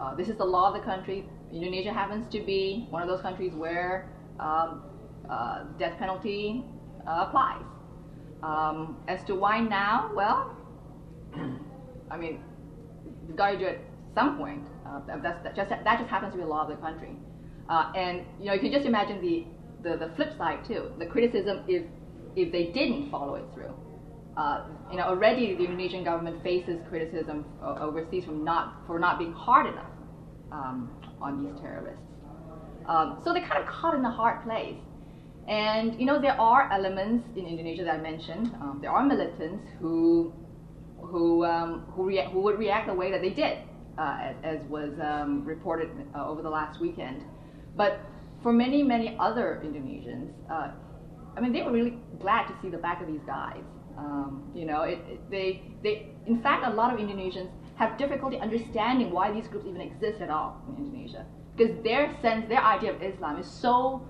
Uh, 0.00 0.14
this 0.14 0.28
is 0.28 0.36
the 0.36 0.44
law 0.44 0.72
of 0.72 0.74
the 0.74 0.84
country. 0.84 1.26
Indonesia 1.52 1.92
happens 1.92 2.30
to 2.32 2.40
be 2.40 2.86
one 2.90 3.02
of 3.02 3.08
those 3.08 3.20
countries 3.20 3.52
where 3.54 4.10
um, 4.38 4.82
uh, 5.28 5.64
death 5.78 5.98
penalty 5.98 6.64
uh, 7.06 7.26
applies. 7.28 7.62
Um, 8.42 8.96
as 9.08 9.24
to 9.24 9.34
why 9.34 9.60
now, 9.60 10.10
well, 10.14 10.56
I 12.10 12.16
mean, 12.16 12.40
you 13.28 13.34
got 13.34 13.52
to 13.52 13.58
do 13.58 13.64
it 13.64 13.80
at 13.80 14.14
some 14.14 14.38
point. 14.38 14.62
Uh, 14.88 15.00
that's, 15.20 15.42
that, 15.44 15.54
just, 15.54 15.68
that 15.68 15.98
just 15.98 16.08
happens 16.08 16.32
to 16.32 16.38
be 16.38 16.42
the 16.42 16.48
law 16.48 16.62
of 16.62 16.68
the 16.68 16.76
country. 16.76 17.14
Uh, 17.68 17.92
and 17.94 18.22
you 18.40 18.46
know, 18.46 18.54
you 18.54 18.60
can 18.60 18.72
just 18.72 18.86
imagine 18.86 19.20
the, 19.20 19.44
the, 19.82 19.96
the 19.96 20.12
flip 20.16 20.36
side 20.38 20.64
too. 20.66 20.90
The 20.98 21.06
criticism 21.06 21.64
if 21.68 21.84
if 22.36 22.52
they 22.52 22.66
didn't 22.66 23.10
follow 23.10 23.34
it 23.34 23.44
through. 23.52 23.74
Uh, 24.36 24.66
you 24.90 24.96
know, 24.96 25.04
already 25.04 25.56
the 25.56 25.64
Indonesian 25.64 26.04
government 26.04 26.42
faces 26.42 26.78
criticism 26.88 27.44
overseas 27.62 28.24
from 28.24 28.44
not 28.44 28.86
for 28.86 28.98
not 28.98 29.18
being 29.18 29.32
hard 29.32 29.66
enough 29.66 29.90
um, 30.52 30.90
on 31.20 31.42
these 31.42 31.60
terrorists. 31.60 32.02
Um, 32.86 33.20
so 33.24 33.32
they're 33.32 33.46
kind 33.46 33.62
of 33.62 33.68
caught 33.68 33.94
in 33.94 34.04
a 34.04 34.10
hard 34.10 34.44
place. 34.44 34.78
And 35.48 35.98
you 35.98 36.06
know, 36.06 36.20
there 36.20 36.40
are 36.40 36.70
elements 36.72 37.26
in 37.36 37.46
Indonesia 37.46 37.84
that 37.84 37.94
I 37.94 38.00
mentioned. 38.00 38.54
Um, 38.60 38.78
there 38.80 38.90
are 38.90 39.04
militants 39.04 39.64
who 39.80 40.32
who 41.00 41.44
um, 41.44 41.84
who, 41.94 42.10
who, 42.10 42.40
would 42.40 42.58
react 42.58 42.86
the 42.86 42.94
way 42.94 43.10
that 43.10 43.22
they 43.22 43.30
did, 43.30 43.58
uh, 43.98 44.18
as, 44.22 44.36
as, 44.44 44.60
was 44.68 44.92
um, 45.02 45.44
reported 45.44 45.90
uh, 46.14 46.26
over 46.26 46.42
the 46.42 46.50
last 46.50 46.80
weekend. 46.80 47.24
But 47.76 48.00
for 48.42 48.52
many 48.52 48.82
many 48.82 49.16
other 49.18 49.60
Indonesians, 49.64 50.32
uh, 50.50 50.70
I 51.36 51.40
mean, 51.40 51.52
they 51.52 51.62
were 51.62 51.72
really 51.72 51.98
glad 52.20 52.46
to 52.48 52.54
see 52.62 52.68
the 52.68 52.78
back 52.78 53.00
of 53.02 53.08
these 53.08 53.24
guys. 53.26 53.62
Um, 53.96 54.50
you 54.54 54.64
know, 54.64 54.82
it, 54.82 54.98
it, 55.08 55.30
they 55.30 55.62
they 55.82 56.08
in 56.26 56.40
fact 56.42 56.64
a 56.64 56.70
lot 56.70 56.92
of 56.92 57.00
Indonesians 57.00 57.50
have 57.76 57.98
difficulty 57.98 58.38
understanding 58.38 59.10
why 59.10 59.32
these 59.32 59.48
groups 59.48 59.66
even 59.66 59.80
exist 59.80 60.20
at 60.20 60.30
all 60.30 60.62
in 60.68 60.84
Indonesia 60.84 61.26
because 61.58 61.82
their 61.82 62.16
sense, 62.22 62.48
their 62.48 62.62
idea 62.62 62.94
of 62.94 63.02
Islam 63.02 63.38
is 63.38 63.50
so 63.50 64.06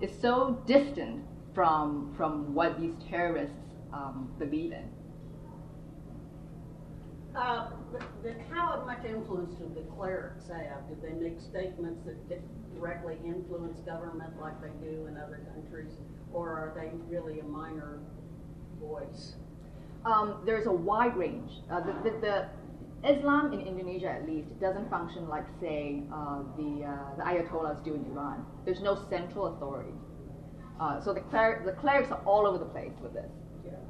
is 0.00 0.10
so 0.20 0.62
distant 0.66 1.24
from 1.54 2.12
from 2.16 2.54
what 2.54 2.80
these 2.80 2.94
terrorists 3.08 3.56
um, 3.92 4.30
believe 4.38 4.72
in. 4.72 4.88
Uh, 7.36 7.70
the, 8.28 8.34
the, 8.34 8.54
how 8.54 8.84
much 8.84 9.04
influence 9.04 9.54
do 9.54 9.70
the 9.74 9.82
clerics 9.96 10.48
have? 10.48 10.88
Do 10.88 10.96
they 11.02 11.14
make 11.14 11.40
statements 11.40 12.00
that 12.04 12.74
directly 12.74 13.16
influence 13.24 13.80
government 13.80 14.40
like 14.40 14.60
they 14.60 14.86
do 14.86 15.06
in 15.06 15.16
other 15.16 15.40
countries, 15.54 15.92
or 16.32 16.48
are 16.50 16.72
they 16.74 16.90
really 17.08 17.40
a 17.40 17.44
minor 17.44 17.98
voice? 18.80 19.34
Um, 20.04 20.42
there's 20.46 20.66
a 20.66 20.72
wide 20.72 21.16
range. 21.16 21.50
Uh, 21.70 21.80
the, 21.80 22.10
the, 22.10 22.18
the, 22.20 22.48
Islam 23.08 23.52
in 23.52 23.60
Indonesia, 23.60 24.10
at 24.10 24.28
least, 24.28 24.48
doesn't 24.60 24.90
function 24.90 25.28
like, 25.28 25.44
say, 25.60 26.02
uh, 26.12 26.42
the, 26.56 26.84
uh, 26.84 27.16
the 27.16 27.22
Ayatollahs 27.22 27.84
do 27.84 27.94
in 27.94 28.04
Iran. 28.06 28.44
There's 28.64 28.80
no 28.80 29.06
central 29.08 29.54
authority. 29.54 29.92
Uh, 30.80 31.00
so 31.00 31.14
the, 31.14 31.20
cler- 31.20 31.62
the 31.64 31.72
clerics 31.72 32.10
are 32.10 32.20
all 32.24 32.46
over 32.46 32.58
the 32.58 32.64
place 32.64 32.92
with 33.00 33.14
this. 33.14 33.30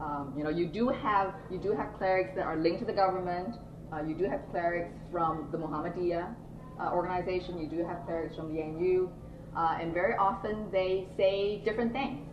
Um, 0.01 0.33
you 0.37 0.45
know, 0.45 0.51
you 0.51 0.67
do 0.67 0.89
have 0.89 1.35
you 1.51 1.59
do 1.59 1.73
have 1.73 1.93
clerics 1.99 2.31
that 2.37 2.43
are 2.45 2.57
linked 2.57 2.79
to 2.81 2.85
the 2.85 2.93
government. 2.93 3.57
Uh, 3.93 4.03
you 4.03 4.15
do 4.15 4.25
have 4.25 4.41
clerics 4.51 4.95
from 5.11 5.49
the 5.51 5.59
Muhammadiyah 5.59 6.35
uh, 6.81 6.91
organization. 6.93 7.59
You 7.59 7.69
do 7.69 7.85
have 7.87 8.05
clerics 8.05 8.37
from 8.37 8.55
the 8.55 8.63
ANU, 8.63 9.09
uh, 9.57 9.79
and 9.81 9.95
very 9.95 10.15
often 10.15 10.71
they 10.71 11.07
say 11.17 11.63
different 11.65 11.93
things. 11.93 12.27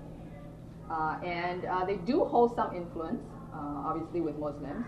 Uh, 0.90 1.18
and 1.24 1.66
uh, 1.66 1.86
they 1.86 1.96
do 1.96 2.26
hold 2.26 2.56
some 2.56 2.76
influence, 2.76 3.24
uh, 3.54 3.58
obviously 3.58 4.22
with 4.22 4.38
Muslims, 4.38 4.86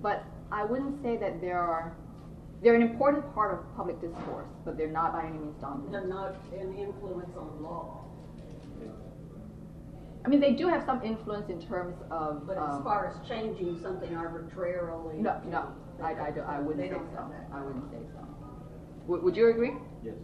but 0.00 0.24
I 0.52 0.64
wouldn't 0.64 1.02
say 1.02 1.16
that 1.16 1.40
they 1.40 1.50
are. 1.50 1.96
They're 2.62 2.74
an 2.74 2.82
important 2.82 3.34
part 3.34 3.52
of 3.52 3.76
public 3.76 4.00
discourse, 4.00 4.48
but 4.64 4.78
they're 4.78 4.88
not 4.88 5.12
by 5.12 5.26
any 5.26 5.38
means 5.38 5.60
dominant. 5.60 5.92
They're 5.92 6.06
not 6.06 6.36
an 6.52 6.74
influence 6.78 7.36
on 7.36 7.62
law. 7.62 8.04
I 10.24 10.28
mean, 10.28 10.40
they 10.40 10.52
do 10.52 10.66
have 10.66 10.84
some 10.84 11.02
influence 11.02 11.50
in 11.50 11.60
terms 11.60 11.96
of. 12.10 12.46
But 12.46 12.56
um, 12.58 12.78
as 12.78 12.82
far 12.82 13.06
as 13.06 13.28
changing 13.28 13.80
something 13.82 14.14
arbitrarily. 14.16 15.18
No, 15.18 15.40
no, 15.48 15.68
I, 16.02 16.14
I, 16.28 16.30
do, 16.30 16.40
I 16.40 16.60
wouldn't 16.60 16.90
say 16.90 16.98
so. 17.14 17.32
I 17.52 17.62
wouldn't 17.62 17.90
say 17.90 17.98
so. 18.12 18.20
W- 19.06 19.22
would 19.24 19.36
you 19.36 19.48
agree? 19.50 19.72
Yes. 20.04 20.14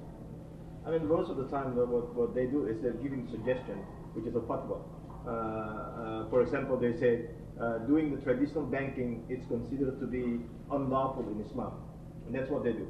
I 0.87 0.91
mean, 0.91 1.07
most 1.07 1.31
of 1.31 1.37
the 1.37 1.49
time, 1.49 1.77
what, 1.77 2.15
what 2.15 2.35
they 2.35 2.47
do 2.47 2.67
is 2.67 2.81
they're 2.83 2.93
giving 2.93 3.29
suggestion, 3.31 3.79
which 4.15 4.27
is 4.27 4.35
a 4.35 4.41
fatwa. 4.41 4.81
Uh, 5.25 5.31
uh, 5.31 6.29
for 6.31 6.43
example, 6.43 6.77
they 6.77 6.93
say 6.99 7.27
uh, 7.61 7.79
doing 7.87 8.15
the 8.15 8.21
traditional 8.23 8.65
banking 8.65 9.25
is 9.29 9.47
considered 9.47 10.01
to 10.01 10.07
be 10.07 10.41
unlawful 10.71 11.29
in 11.31 11.41
Islam, 11.41 11.73
and 12.27 12.35
that's 12.35 12.51
what 12.51 12.65
they 12.65 12.73
do. 12.73 12.89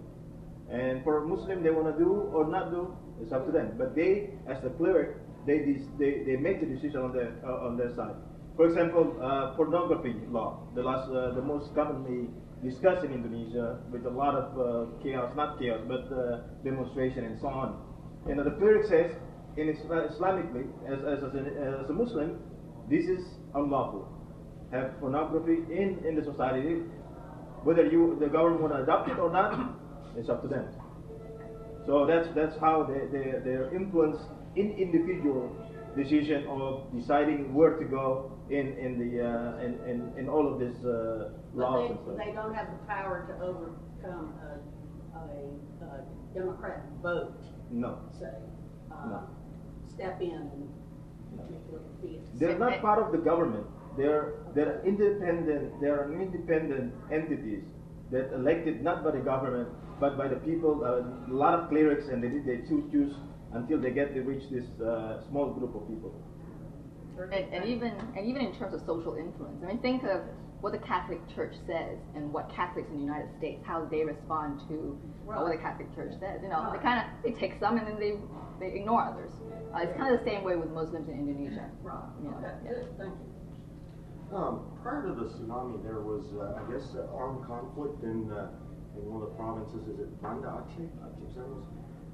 And 0.71 1.05
for 1.05 1.19
a 1.19 1.27
Muslim, 1.27 1.63
they 1.63 1.71
want 1.71 1.95
to 1.95 2.03
do 2.03 2.11
or 2.33 2.47
not 2.49 2.71
do, 2.71 2.97
it's 3.21 3.33
up 3.33 3.45
to 3.47 3.53
them. 3.53 3.75
But 3.77 3.95
they, 3.95 4.31
as 4.49 4.63
the 4.63 4.71
cleric, 4.71 5.17
they, 5.47 5.77
they, 5.99 6.23
they 6.25 6.37
make 6.37 6.61
the 6.61 6.67
decision 6.67 7.01
on 7.03 7.13
their, 7.13 7.35
uh, 7.45 7.67
on 7.67 7.77
their 7.77 7.95
side. 7.95 8.15
For 8.57 8.67
example, 8.67 9.17
uh, 9.21 9.55
pornography 9.55 10.15
law, 10.31 10.61
the, 10.75 10.83
last, 10.83 11.11
uh, 11.11 11.33
the 11.35 11.43
most 11.43 11.75
commonly 11.75 12.29
discussed 12.63 13.05
in 13.05 13.13
Indonesia 13.13 13.81
with 13.91 14.07
a 14.07 14.11
lot 14.11 14.35
of 14.35 14.47
uh, 14.55 15.03
chaos, 15.03 15.33
not 15.37 15.59
chaos, 15.59 15.81
but 15.89 16.07
uh, 16.15 16.43
demonstration 16.63 17.25
and 17.25 17.39
so 17.41 17.49
on. 17.49 17.77
And 18.27 18.39
the 18.39 18.55
cleric 18.59 18.87
says, 18.87 19.11
in 19.57 19.67
Islamically, 19.69 20.71
as, 20.87 20.99
as, 21.03 21.25
as, 21.25 21.35
a, 21.35 21.83
as 21.83 21.91
a 21.91 21.93
Muslim, 21.93 22.39
this 22.89 23.05
is 23.05 23.21
unlawful. 23.55 24.09
Have 24.71 24.99
pornography 25.01 25.67
in, 25.71 25.99
in 26.07 26.17
the 26.17 26.25
society. 26.25 26.83
Whether 27.65 27.87
you 27.87 28.17
the 28.19 28.27
government 28.27 28.63
want 28.63 28.75
to 28.75 28.83
adopt 28.83 29.11
it 29.11 29.19
or 29.19 29.31
not, 29.31 29.77
it's 30.17 30.29
up 30.29 30.43
to 30.43 30.49
them. 30.49 30.67
So 31.87 32.07
that's 32.07 32.29
that's 32.35 32.59
how 32.61 32.89
they, 32.89 33.07
they, 33.13 33.33
they're 33.45 33.75
influenced 33.75 34.23
in 34.57 34.71
individual 34.79 35.55
decision 35.97 36.47
of 36.49 36.89
deciding 36.97 37.53
where 37.53 37.77
to 37.77 37.85
go 37.85 38.33
in 38.51 38.79
in 38.79 38.99
the 38.99 39.21
uh, 39.21 39.65
in, 39.65 39.73
in, 39.91 40.13
in 40.19 40.29
all 40.29 40.51
of 40.51 40.59
this. 40.59 40.75
uh, 40.85 41.42
laws 41.55 41.89
they, 41.89 41.95
and 41.95 41.99
stuff. 42.03 42.17
They 42.19 42.33
don't 42.33 42.55
have 42.55 42.67
the 42.71 42.87
power 42.87 43.27
to 43.29 43.35
overcome 43.45 44.35
a, 44.43 45.19
a, 45.19 45.87
a 45.87 46.05
Democratic 46.35 46.83
vote. 47.03 47.43
No. 47.71 47.99
Say, 48.19 48.27
uh, 48.91 49.07
no. 49.09 49.29
step 49.89 50.21
in 50.21 50.31
and 50.31 50.69
no. 51.37 51.45
make 51.45 52.13
it 52.13 52.39
They're 52.39 52.59
not 52.59 52.81
part 52.81 53.03
of 53.03 53.13
the 53.13 53.19
government. 53.19 53.67
They're 53.97 54.35
they're 54.55 54.83
independent. 54.87 55.81
They're 55.81 56.13
independent 56.13 56.95
entities 57.13 57.65
that 58.11 58.33
elected 58.35 58.83
not 58.83 59.05
by 59.05 59.13
the 59.13 59.19
government 59.19 59.69
but 60.01 60.17
by 60.17 60.29
the 60.29 60.37
people. 60.37 60.83
Uh, 60.85 61.33
a 61.33 61.35
lot 61.35 61.55
of 61.55 61.69
clerics 61.69 62.09
and 62.09 62.23
they 62.23 62.29
they 62.29 62.63
choose 62.69 62.91
choose 62.91 63.15
until 63.53 63.79
they 63.79 63.91
get 63.91 64.15
to 64.15 64.21
reach 64.23 64.49
this 64.51 64.65
uh, 64.81 65.21
small 65.29 65.51
group 65.53 65.75
of 65.75 65.87
people. 65.89 66.13
And, 67.19 67.33
and, 67.33 67.65
even 67.67 67.93
and 68.17 68.27
even 68.27 68.43
in 68.43 68.55
terms 68.57 68.75
of 68.75 68.81
social 68.81 69.15
influence, 69.17 69.63
I 69.63 69.67
mean, 69.67 69.79
think 69.79 70.03
of 70.05 70.23
what 70.63 70.71
the 70.71 70.79
Catholic 70.79 71.19
Church 71.35 71.55
says 71.67 71.99
and 72.15 72.33
what 72.33 72.47
Catholics 72.55 72.87
in 72.89 72.95
the 72.95 73.03
United 73.03 73.29
States, 73.37 73.61
how 73.67 73.85
they 73.91 74.07
respond 74.07 74.63
to 74.71 74.97
right. 75.27 75.37
uh, 75.37 75.43
what 75.43 75.51
the 75.51 75.59
Catholic 75.59 75.91
Church 75.93 76.15
says. 76.23 76.39
You 76.39 76.49
know, 76.49 76.63
right. 76.63 76.79
they 76.79 76.83
kind 76.87 77.03
of 77.03 77.07
they 77.27 77.35
take 77.35 77.59
some 77.59 77.77
and 77.77 77.87
then 77.87 77.99
they 77.99 78.15
they 78.63 78.79
ignore 78.79 79.03
others. 79.03 79.35
Uh, 79.75 79.83
it's 79.83 79.99
kind 79.99 80.15
of 80.15 80.23
the 80.23 80.25
same 80.25 80.47
way 80.47 80.55
with 80.55 80.71
Muslims 80.71 81.11
in 81.11 81.19
Indonesia. 81.19 81.67
Right. 81.83 82.07
You 82.23 82.31
know, 82.31 82.39
okay. 82.39 82.55
yeah. 82.63 82.87
Thank 82.95 83.11
you. 83.11 83.29
Um, 84.33 84.71
prior 84.81 85.03
to 85.03 85.13
the 85.13 85.29
tsunami, 85.35 85.83
there 85.83 86.01
was, 86.01 86.25
uh, 86.39 86.57
I 86.57 86.65
guess, 86.71 86.89
uh, 86.97 87.11
armed 87.13 87.45
conflict 87.45 88.01
in 88.07 88.31
uh, 88.31 88.55
in 88.95 89.03
one 89.11 89.19
of 89.19 89.29
the 89.29 89.35
provinces. 89.35 89.83
Is 89.91 89.99
it 89.99 90.23
Banda 90.23 90.63
Aceh? 90.63 90.89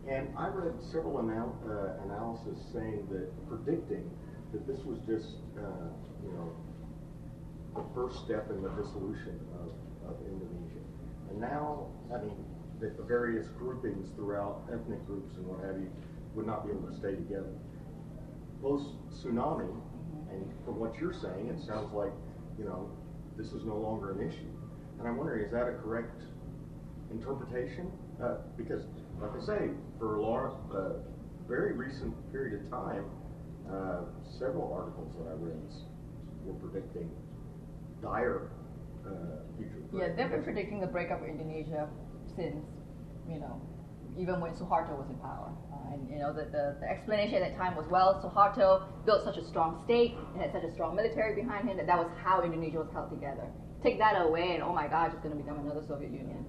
And 0.09 0.33
I 0.41 0.49
read 0.49 0.73
several 0.89 1.21
anal 1.21 1.53
uh, 1.69 2.01
analysis 2.09 2.57
saying 2.73 3.13
that 3.13 3.29
predicting 3.45 4.09
that 4.57 4.65
this 4.65 4.81
was 4.89 4.97
just, 5.05 5.37
uh, 5.61 5.93
you 6.25 6.33
know, 6.33 6.49
the 7.79 7.87
first 7.95 8.25
step 8.25 8.51
in 8.51 8.63
the 8.63 8.71
dissolution 8.71 9.39
of, 9.63 9.71
of 10.11 10.15
Indonesia. 10.27 10.83
And 11.31 11.41
now, 11.41 11.87
I 12.13 12.19
mean, 12.19 12.45
the 12.81 12.91
various 13.07 13.47
groupings 13.59 14.11
throughout 14.15 14.63
ethnic 14.73 15.05
groups 15.07 15.35
and 15.37 15.47
what 15.47 15.65
have 15.65 15.79
you 15.79 15.91
would 16.35 16.47
not 16.47 16.67
be 16.67 16.73
able 16.73 16.89
to 16.91 16.97
stay 16.97 17.15
together. 17.15 17.55
Post 18.63 18.99
tsunami, 19.15 19.71
and 20.31 20.43
from 20.65 20.79
what 20.79 20.95
you're 20.99 21.15
saying, 21.15 21.49
it 21.49 21.59
sounds 21.67 21.93
like, 21.93 22.13
you 22.59 22.65
know, 22.65 22.91
this 23.37 23.53
is 23.53 23.65
no 23.65 23.77
longer 23.77 24.13
an 24.13 24.27
issue. 24.27 24.51
And 24.99 25.07
I'm 25.07 25.17
wondering, 25.17 25.45
is 25.45 25.53
that 25.53 25.69
a 25.69 25.79
correct 25.79 26.23
interpretation? 27.11 27.91
Uh, 28.23 28.39
because, 28.57 28.83
like 29.21 29.31
I 29.31 29.47
say, 29.47 29.71
for 29.99 30.17
a 30.17 30.23
long, 30.23 30.59
uh, 30.75 30.99
very 31.47 31.73
recent 31.73 32.15
period 32.33 32.61
of 32.61 32.71
time, 32.71 33.05
uh, 33.71 34.01
several 34.39 34.73
articles 34.73 35.15
that 35.19 35.31
I 35.31 35.35
read 35.39 35.63
were 36.45 36.55
predicting 36.55 37.11
dire 38.03 38.51
uh, 39.07 39.11
future. 39.57 39.83
Yeah, 39.93 40.09
they've 40.17 40.31
been 40.31 40.43
predicting 40.43 40.81
the 40.81 40.87
breakup 40.87 41.23
of 41.23 41.29
Indonesia 41.29 41.89
since, 42.37 42.65
you 43.29 43.41
know, 43.41 43.61
even 44.19 44.41
when 44.41 44.53
Suharto 44.53 44.97
was 44.99 45.07
in 45.09 45.17
power. 45.17 45.51
Uh, 45.73 45.95
and 45.95 46.11
you 46.11 46.19
know, 46.19 46.33
the, 46.33 46.45
the, 46.51 46.77
the, 46.81 46.89
explanation 46.89 47.43
at 47.43 47.51
that 47.51 47.57
time 47.57 47.77
was, 47.77 47.87
well, 47.91 48.21
Suharto 48.23 48.85
built 49.07 49.25
such 49.25 49.37
a 49.37 49.45
strong 49.45 49.83
state 49.85 50.15
and 50.35 50.43
had 50.43 50.53
such 50.53 50.65
a 50.65 50.73
strong 50.73 50.97
military 50.97 51.35
behind 51.35 51.69
him 51.69 51.77
that 51.77 51.87
that 51.87 51.99
was 51.99 52.11
how 52.23 52.43
Indonesia 52.43 52.79
was 52.79 52.89
held 52.93 53.11
together. 53.11 53.47
Take 53.83 53.99
that 53.99 54.21
away, 54.21 54.55
and 54.55 54.63
oh 54.63 54.73
my 54.73 54.89
gosh, 54.89 55.13
it's 55.13 55.23
going 55.23 55.37
to 55.37 55.43
become 55.43 55.61
another 55.61 55.85
Soviet 55.87 56.11
Union. 56.11 56.45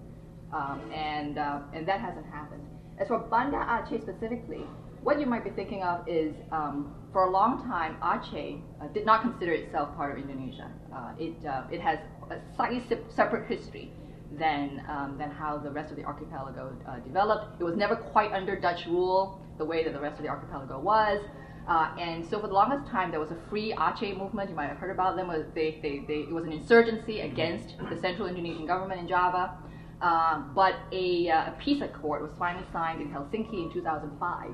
Um, 0.51 0.81
and 0.91 1.37
uh, 1.37 1.59
and 1.73 1.87
that 1.87 2.01
hasn't 2.01 2.25
happened. 2.25 2.65
As 2.97 3.07
for 3.07 3.19
Banda 3.19 3.57
Aceh 3.57 4.01
specifically, 4.01 4.65
what 5.03 5.19
you 5.19 5.27
might 5.27 5.43
be 5.43 5.51
thinking 5.51 5.83
of 5.83 6.07
is, 6.07 6.33
um, 6.51 6.95
for 7.11 7.23
a 7.23 7.29
long 7.29 7.63
time, 7.63 7.97
Aceh 8.01 8.61
uh, 8.81 8.87
did 8.87 9.05
not 9.05 9.21
consider 9.21 9.51
itself 9.51 9.95
part 9.95 10.17
of 10.17 10.23
Indonesia. 10.23 10.69
Uh, 10.93 11.11
it 11.17 11.45
uh, 11.45 11.63
it 11.71 11.81
has 11.81 11.99
a 12.29 12.37
slightly 12.55 12.83
separate 13.09 13.47
history 13.47 13.91
than, 14.37 14.83
um, 14.87 15.17
than 15.17 15.31
how 15.31 15.57
the 15.57 15.71
rest 15.71 15.89
of 15.91 15.97
the 15.97 16.03
archipelago 16.03 16.75
uh, 16.87 16.99
developed. 16.99 17.59
It 17.59 17.63
was 17.63 17.75
never 17.75 17.95
quite 17.95 18.31
under 18.31 18.59
Dutch 18.59 18.85
rule 18.85 19.41
the 19.57 19.65
way 19.65 19.83
that 19.83 19.93
the 19.93 19.99
rest 19.99 20.17
of 20.17 20.23
the 20.23 20.29
archipelago 20.29 20.79
was. 20.79 21.21
Uh, 21.67 21.95
and 21.99 22.25
so 22.25 22.39
for 22.39 22.47
the 22.47 22.53
longest 22.53 22.89
time, 22.89 23.11
there 23.11 23.19
was 23.19 23.31
a 23.31 23.37
free 23.49 23.73
Aceh 23.73 24.17
movement. 24.17 24.49
You 24.49 24.55
might 24.55 24.69
have 24.69 24.77
heard 24.77 24.91
about 24.91 25.15
them. 25.15 25.29
They, 25.53 25.79
they, 25.81 26.03
they, 26.07 26.21
it 26.21 26.31
was 26.31 26.45
an 26.45 26.51
insurgency 26.51 27.21
against 27.21 27.75
the 27.89 27.97
central 27.99 28.27
Indonesian 28.27 28.65
government 28.65 29.01
in 29.01 29.07
Java. 29.07 29.57
Uh, 30.01 30.39
but 30.55 30.75
a, 30.93 31.27
a, 31.27 31.55
peace 31.59 31.81
accord 31.81 32.21
was 32.21 32.31
finally 32.39 32.65
signed 32.71 33.01
in 33.01 33.09
Helsinki 33.09 33.65
in 33.65 33.71
2005. 33.73 34.51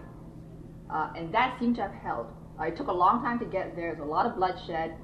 Uh, 0.90 1.12
and 1.16 1.34
that 1.34 1.58
seemed 1.60 1.76
to 1.76 1.84
have 1.84 1.94
held. 1.94 2.28
Uh, 2.60 2.64
it 2.64 2.78
took 2.78 2.88
a 2.88 2.94
long 2.94 3.22
time 3.22 3.40
to 3.40 3.46
get 3.46 3.76
there. 3.76 3.96
There 3.96 4.06
was 4.06 4.08
a 4.08 4.12
lot 4.12 4.26
of 4.26 4.36
bloodshed. 4.36 4.96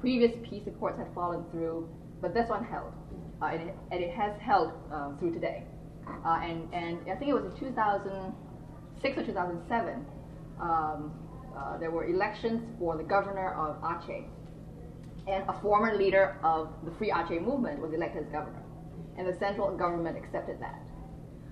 previous 0.00 0.32
peace 0.48 0.62
accords 0.66 0.98
had 0.98 1.12
fallen 1.14 1.44
through, 1.50 1.88
but 2.20 2.32
this 2.32 2.48
one 2.48 2.64
held 2.64 2.92
uh, 3.42 3.46
and, 3.46 3.68
it, 3.68 3.74
and, 3.90 4.02
it, 4.02 4.10
has 4.10 4.32
held 4.40 4.72
uh, 4.92 5.16
through 5.18 5.32
today. 5.32 5.64
Uh, 6.24 6.40
and, 6.42 6.72
and 6.72 6.98
I 7.10 7.16
think 7.16 7.30
it 7.30 7.34
was 7.34 7.44
in 7.44 7.58
2006 7.58 9.18
or 9.18 9.26
2007, 9.26 10.06
um, 10.60 11.12
uh, 11.56 11.78
there 11.78 11.90
were 11.90 12.06
elections 12.06 12.62
for 12.78 12.96
the 12.96 13.02
governor 13.02 13.54
of 13.54 13.80
Aceh. 13.82 14.24
And 15.26 15.48
a 15.48 15.60
former 15.62 15.96
leader 15.96 16.38
of 16.44 16.68
the 16.84 16.90
Free 16.98 17.10
Aceh 17.10 17.40
movement 17.40 17.80
was 17.80 17.92
elected 17.94 18.24
as 18.24 18.32
governor. 18.32 18.62
And 19.16 19.26
the 19.26 19.38
central 19.38 19.76
government 19.76 20.16
accepted 20.16 20.60
that. 20.60 20.80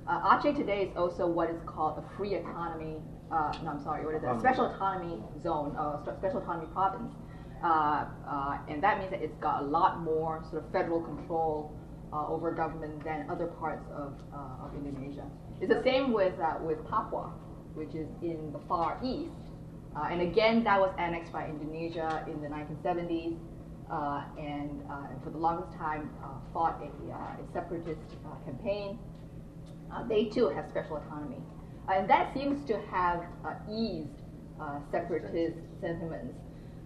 Uh, 0.07 0.37
Aceh 0.37 0.57
today 0.57 0.83
is 0.83 0.97
also 0.97 1.27
what 1.27 1.49
is 1.49 1.61
called 1.67 1.99
a 1.99 2.17
free 2.17 2.35
autonomy, 2.35 2.97
uh, 3.33 3.53
no, 3.65 3.71
I'm 3.71 3.83
sorry, 3.83 4.05
what 4.05 4.15
is 4.15 4.23
it? 4.23 4.41
Special 4.41 4.67
autonomy 4.67 5.23
zone, 5.43 5.75
uh, 5.77 6.03
special 6.19 6.39
autonomy 6.39 6.67
province. 6.73 7.15
Uh, 7.63 8.07
uh, 8.29 8.59
and 8.69 8.83
that 8.83 8.99
means 8.99 9.11
that 9.11 9.23
it's 9.23 9.37
got 9.39 9.63
a 9.63 9.65
lot 9.65 10.01
more 10.03 10.45
sort 10.51 10.65
of 10.65 10.73
federal 10.73 11.01
control 11.01 11.73
uh, 12.13 12.27
over 12.27 12.53
government 12.53 13.03
than 13.05 13.29
other 13.31 13.47
parts 13.47 13.87
of, 13.97 14.15
uh, 14.35 14.67
of 14.67 14.75
Indonesia. 14.75 15.25
It's 15.61 15.73
the 15.73 15.83
same 15.83 16.13
with, 16.13 16.39
uh, 16.41 16.59
with 16.61 16.85
Papua, 16.89 17.33
which 17.75 17.95
is 17.95 18.09
in 18.21 18.53
the 18.53 18.59
far 18.69 18.99
east. 19.03 19.31
Uh, 19.97 20.09
and 20.11 20.21
again, 20.21 20.65
that 20.65 20.81
was 20.81 20.93
annexed 20.99 21.33
by 21.33 21.47
Indonesia 21.47 22.27
in 22.27 22.43
the 22.43 22.49
1970s. 22.49 23.39
and, 24.39 24.83
and 24.91 25.23
for 25.23 25.31
the 25.31 25.39
longest 25.39 25.73
time 25.79 26.11
fought 26.53 26.83
a, 26.83 27.13
a 27.13 27.53
separatist 27.53 28.01
campaign. 28.45 28.99
they 30.09 30.25
too 30.25 30.49
have 30.49 30.69
special 30.69 30.97
autonomy. 30.97 31.39
And 31.89 32.09
that 32.09 32.33
seems 32.35 32.67
to 32.69 32.79
have 32.91 33.25
eased 33.69 34.23
separatist 34.91 35.59
sentiments 35.81 36.35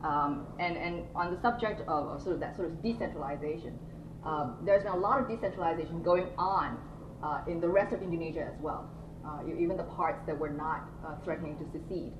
um, 0.03 0.47
and, 0.59 0.77
and 0.77 1.05
on 1.15 1.35
the 1.35 1.41
subject 1.41 1.81
of, 1.83 2.09
of, 2.09 2.23
sort 2.23 2.35
of 2.35 2.41
that 2.41 2.57
sort 2.57 2.69
of 2.69 2.83
decentralization, 2.83 3.79
um, 4.25 4.59
there's 4.65 4.83
been 4.83 4.93
a 4.93 4.97
lot 4.97 5.21
of 5.21 5.29
decentralization 5.29 6.03
going 6.03 6.29
on 6.37 6.79
uh, 7.23 7.43
in 7.49 7.61
the 7.61 7.69
rest 7.69 7.95
of 7.95 8.03
Indonesia 8.03 8.43
as 8.43 8.61
well, 8.61 8.91
uh, 9.27 9.41
even 9.47 9.77
the 9.77 9.89
parts 9.97 10.21
that 10.27 10.39
were 10.39 10.51
not 10.51 10.89
uh, 11.07 11.15
threatening 11.25 11.57
to 11.59 11.65
secede. 11.73 12.13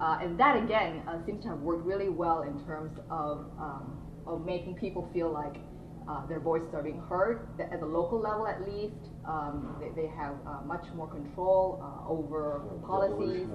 Uh, 0.00 0.18
and 0.20 0.38
that 0.38 0.62
again 0.62 1.02
uh, 1.08 1.24
seems 1.24 1.42
to 1.42 1.48
have 1.48 1.60
worked 1.60 1.86
really 1.86 2.10
well 2.10 2.42
in 2.42 2.62
terms 2.66 2.92
of, 3.10 3.46
um, 3.58 3.98
of 4.26 4.44
making 4.44 4.74
people 4.74 5.08
feel 5.12 5.32
like 5.32 5.56
uh, 6.08 6.26
their 6.26 6.40
voices 6.40 6.68
are 6.72 6.82
being 6.82 7.02
heard 7.08 7.48
at 7.60 7.80
the 7.80 7.86
local 7.86 8.20
level 8.20 8.46
at 8.46 8.62
least. 8.62 9.10
Um, 9.26 9.76
they, 9.80 9.90
they, 10.02 10.08
have 10.08 10.36
much 10.64 10.86
more 10.94 11.08
control 11.08 11.82
over 12.08 12.62
policies. 12.86 13.48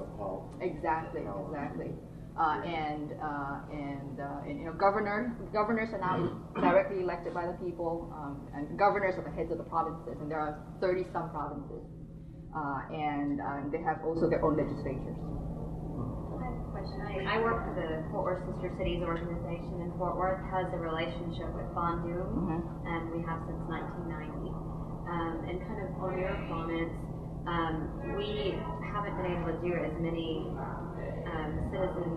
Exactly, 0.60 1.24
exactly. 1.24 1.92
Uh, 2.40 2.64
and 2.64 3.12
uh, 3.20 3.60
and 3.76 4.16
uh, 4.16 4.48
and 4.48 4.58
you 4.60 4.66
know 4.66 4.72
governor 4.80 5.36
governors 5.52 5.90
are 5.92 6.00
now 6.00 6.16
directly 6.64 7.04
elected 7.04 7.34
by 7.34 7.46
the 7.46 7.52
people, 7.60 8.08
um, 8.16 8.48
and 8.56 8.80
governors 8.80 9.16
are 9.20 9.24
the 9.28 9.36
heads 9.36 9.52
of 9.52 9.58
the 9.58 9.68
provinces, 9.68 10.16
and 10.16 10.32
there 10.32 10.40
are 10.40 10.64
30 10.80 11.12
some 11.12 11.30
provinces, 11.30 11.84
uh, 12.56 12.88
and 12.88 13.42
um, 13.42 13.70
they 13.70 13.84
have 13.84 14.00
also 14.08 14.30
their 14.30 14.40
own 14.48 14.56
legislatures. 14.56 15.20
I 16.82 16.90
question. 16.90 17.28
I, 17.30 17.38
work 17.46 17.62
for 17.62 17.74
the 17.78 18.02
Fort 18.10 18.26
Worth 18.26 18.42
Sister 18.50 18.74
Cities 18.82 19.06
organization, 19.06 19.86
and 19.86 19.94
Fort 20.02 20.18
Worth 20.18 20.42
has 20.50 20.66
a 20.74 20.80
relationship 20.82 21.54
with 21.54 21.70
Bandung, 21.78 22.26
mm-hmm. 22.26 22.90
and 22.90 23.02
we 23.14 23.22
have 23.22 23.46
since 23.46 23.62
1990. 23.70 24.50
Um, 25.06 25.46
and 25.46 25.62
kind 25.62 25.82
of 25.86 25.90
on 26.02 26.18
your 26.18 26.34
comments, 26.50 26.96
um, 27.46 27.76
we 28.18 28.58
haven't 28.90 29.14
been 29.18 29.30
able 29.30 29.54
to 29.54 29.60
do 29.62 29.74
as 29.78 29.94
many 30.02 30.50
um, 31.30 31.52
citizen 31.70 32.10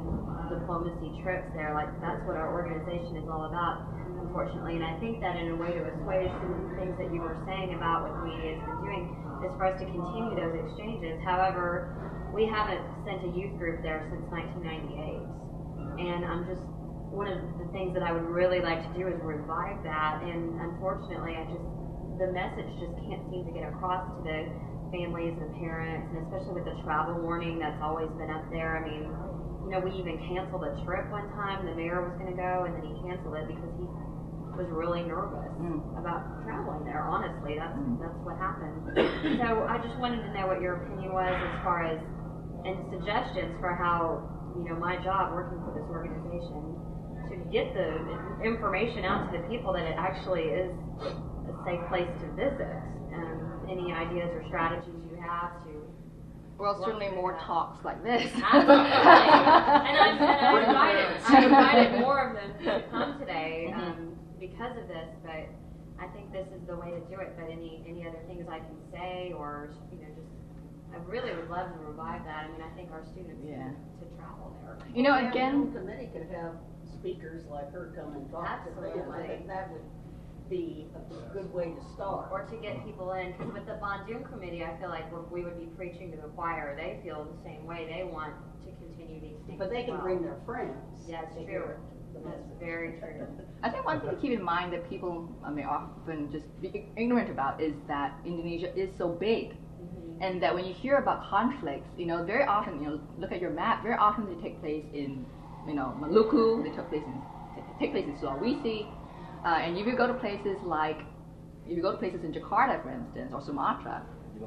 diplomacy 0.49 1.12
trips 1.21 1.49
there. 1.53 1.77
Like 1.77 1.93
that's 2.01 2.25
what 2.25 2.41
our 2.41 2.53
organization 2.57 3.21
is 3.21 3.27
all 3.29 3.45
about, 3.51 3.85
unfortunately. 4.21 4.81
And 4.81 4.87
I 4.87 4.97
think 5.01 5.21
that 5.21 5.37
in 5.37 5.53
a 5.53 5.57
way 5.61 5.77
to 5.77 5.83
assuage 5.93 6.33
some 6.41 6.51
of 6.57 6.61
the 6.71 6.73
things 6.81 6.95
that 6.97 7.09
you 7.12 7.21
were 7.21 7.37
saying 7.45 7.77
about 7.77 8.09
what 8.09 8.12
the 8.17 8.23
media 8.33 8.57
has 8.57 8.62
been 8.65 8.81
doing 8.81 9.05
is 9.45 9.53
for 9.61 9.65
us 9.69 9.77
to 9.81 9.85
continue 9.85 10.33
those 10.39 10.55
exchanges. 10.57 11.21
However, 11.25 12.14
we 12.35 12.51
haven't 12.51 12.82
sent 13.07 13.22
a 13.22 13.30
youth 13.39 13.55
group 13.57 13.78
there 13.87 14.03
since 14.11 14.26
1998, 14.26 16.03
and 16.03 16.26
I'm 16.26 16.43
just 16.51 16.66
one 17.14 17.30
of 17.30 17.39
the 17.62 17.70
things 17.70 17.95
that 17.95 18.03
I 18.03 18.11
would 18.11 18.26
really 18.26 18.59
like 18.59 18.82
to 18.82 18.93
do 18.99 19.07
is 19.07 19.14
revive 19.22 19.78
that. 19.87 20.18
And 20.26 20.59
unfortunately, 20.59 21.39
I 21.39 21.47
just 21.47 21.62
the 22.18 22.35
message 22.35 22.70
just 22.82 22.95
can't 23.07 23.22
seem 23.30 23.47
to 23.47 23.55
get 23.55 23.70
across 23.70 24.03
to 24.18 24.20
the 24.26 24.51
families 24.91 25.35
and 25.39 25.51
parents, 25.62 26.11
and 26.11 26.26
especially 26.26 26.59
with 26.59 26.66
the 26.66 26.74
travel 26.82 27.22
warning 27.22 27.62
that's 27.62 27.78
always 27.78 28.11
been 28.18 28.30
up 28.35 28.47
there. 28.51 28.78
I 28.78 28.82
mean, 28.82 29.07
you 29.66 29.70
know, 29.70 29.80
we 29.82 29.95
even 29.95 30.18
canceled 30.26 30.66
a 30.66 30.74
trip 30.82 31.07
one 31.14 31.30
time. 31.39 31.66
The 31.66 31.74
mayor 31.78 32.03
was 32.03 32.18
going 32.18 32.35
to 32.35 32.39
go, 32.39 32.66
and 32.66 32.74
then 32.74 32.82
he 32.82 32.95
canceled 33.07 33.39
it 33.39 33.47
because 33.47 33.72
he 33.78 33.87
was 34.55 34.70
really 34.70 35.03
nervous 35.03 35.51
mm. 35.59 35.82
about 35.99 36.43
traveling 36.47 36.87
there. 36.87 37.03
Honestly, 37.03 37.59
that's 37.59 37.74
mm. 37.74 37.99
that's 37.99 38.18
what 38.22 38.39
happened. 38.39 38.78
so 39.39 39.66
I 39.66 39.78
just 39.82 39.99
wanted 39.99 40.22
to 40.22 40.30
know 40.35 40.47
what 40.47 40.62
your 40.62 40.82
opinion 40.82 41.11
was 41.14 41.35
as 41.35 41.55
far 41.66 41.82
as 41.82 41.99
and 42.65 42.77
suggestions 42.91 43.55
for 43.61 43.75
how 43.75 44.25
you 44.57 44.65
know 44.69 44.77
my 44.77 44.97
job 45.03 45.33
working 45.33 45.61
for 45.65 45.73
this 45.77 45.89
organization 45.89 46.77
to 47.29 47.37
get 47.51 47.73
the 47.75 48.45
information 48.45 49.05
out 49.05 49.31
to 49.33 49.39
the 49.39 49.45
people 49.49 49.73
that 49.73 49.85
it 49.85 49.97
actually 49.99 50.49
is 50.49 50.73
a 51.01 51.55
safe 51.65 51.81
place 51.89 52.11
to 52.21 52.29
visit. 52.37 52.75
Um, 53.15 53.67
any 53.71 53.93
ideas 53.93 54.29
or 54.35 54.43
strategies 54.49 54.93
you 55.09 55.17
have 55.23 55.62
to 55.65 55.75
well, 56.59 56.81
certainly 56.85 57.11
more 57.11 57.37
talks 57.45 57.85
like 57.85 58.03
this. 58.05 58.31
Absolutely. 58.35 58.75
and, 58.75 59.97
I, 59.99 60.09
and 60.11 60.25
I 60.25 60.61
invited, 60.69 61.23
I 61.27 61.45
invited 61.45 62.01
more 62.01 62.29
of 62.29 62.37
them 62.37 62.65
to 62.65 62.85
come 62.91 63.19
today 63.19 63.75
mm-hmm. 63.75 63.81
um, 63.81 64.19
because 64.39 64.77
of 64.79 64.87
this, 64.87 65.09
but 65.25 65.51
I 65.99 66.07
think 66.15 66.31
this 66.33 66.47
is 66.55 66.62
the 66.67 66.77
way 66.77 66.91
to 66.91 67.01
do 67.11 67.19
it. 67.21 67.35
But 67.37 67.51
any 67.51 67.83
any 67.89 68.07
other 68.07 68.23
things 68.29 68.47
I 68.49 68.59
can 68.59 68.79
say, 68.93 69.35
or 69.37 69.75
you 69.91 69.99
know, 69.99 70.14
I 70.95 71.11
really 71.11 71.34
would 71.34 71.51
love 71.51 71.72
to 71.72 71.78
revive 71.82 72.24
that. 72.24 72.47
I 72.47 72.49
mean, 72.53 72.62
I 72.62 72.70
think 72.76 72.90
our 72.92 73.05
students 73.11 73.42
yeah. 73.42 73.74
need 73.74 73.99
to 73.99 74.07
travel 74.14 74.55
there. 74.62 74.78
You 74.95 75.03
know, 75.03 75.18
again, 75.18 75.72
the 75.72 75.80
committee 75.80 76.09
could 76.12 76.30
have 76.30 76.55
speakers 76.86 77.42
like 77.51 77.72
her 77.72 77.92
come 77.99 78.14
and 78.14 78.30
talk 78.30 78.47
Absolutely. 78.47 79.03
to 79.03 79.07
them. 79.07 79.12
I 79.12 79.26
think 79.26 79.47
that 79.49 79.72
would 79.72 79.82
be 80.49 80.86
a 80.95 81.32
good 81.32 81.53
way 81.53 81.74
to 81.74 81.82
start. 81.95 82.28
Or 82.30 82.47
to 82.47 82.57
get 82.57 82.84
people 82.84 83.12
in, 83.12 83.32
because 83.32 83.53
with 83.53 83.66
the 83.66 83.78
Bandung 83.82 84.30
committee, 84.30 84.62
I 84.62 84.78
feel 84.78 84.88
like 84.88 85.11
we 85.30 85.42
would 85.42 85.59
be 85.59 85.66
preaching 85.74 86.11
to 86.12 86.16
the 86.16 86.28
choir. 86.38 86.76
They 86.76 87.01
feel 87.03 87.24
the 87.24 87.42
same 87.42 87.66
way. 87.66 87.90
They 87.90 88.05
want 88.05 88.34
to 88.64 88.70
continue 88.78 89.20
these 89.20 89.40
things. 89.47 89.59
But 89.59 89.70
they 89.70 89.84
can 89.84 89.95
well. 89.95 90.03
bring 90.03 90.22
their 90.22 90.38
friends. 90.47 90.78
Yeah, 91.09 91.22
that's 91.22 91.34
true. 91.45 91.74
That's 92.24 92.47
very 92.61 92.99
true. 93.01 93.26
I 93.62 93.70
think 93.70 93.84
one 93.84 94.01
thing 94.01 94.11
to 94.11 94.16
keep 94.16 94.32
in 94.32 94.42
mind 94.42 94.72
that 94.72 94.88
people 94.88 95.28
I 95.45 95.51
may 95.51 95.64
often 95.64 96.30
just 96.30 96.47
be 96.61 96.86
ignorant 96.97 97.30
about 97.30 97.61
is 97.61 97.74
that 97.88 98.14
Indonesia 98.24 98.74
is 98.78 98.90
so 98.97 99.09
big. 99.09 99.57
And 100.21 100.43
that 100.43 100.55
when 100.55 100.65
you 100.65 100.73
hear 100.75 100.97
about 100.99 101.29
conflicts, 101.29 101.89
you 101.97 102.07
know, 102.07 102.25
very 102.25 102.45
often, 102.45 102.81
you 102.83 102.89
know, 102.89 103.01
look 103.19 103.33
at 103.33 103.41
your 103.41 103.51
map, 103.51 103.83
very 103.83 103.97
often 103.97 104.27
they 104.27 104.41
take 104.43 104.61
place 104.61 104.85
in, 104.95 105.27
you 105.67 105.75
know, 105.75 105.95
Maluku, 106.01 106.62
they 106.62 106.71
took 106.71 106.89
place 106.89 107.03
in, 107.07 107.21
take 107.79 107.93
place 107.93 108.07
in 108.07 108.17
Sulawesi, 108.17 108.87
Uh, 109.45 109.59
and 109.61 109.77
if 109.77 109.87
you 109.87 109.95
go 109.97 110.07
to 110.07 110.15
places 110.15 110.62
like, 110.62 111.01
if 111.67 111.77
you 111.77 111.83
go 111.83 111.93
to 111.93 111.99
places 111.99 112.25
in 112.25 112.33
Jakarta, 112.33 112.83
for 112.83 112.91
instance, 112.91 113.31
or 113.35 113.41
Sumatra, 113.43 114.03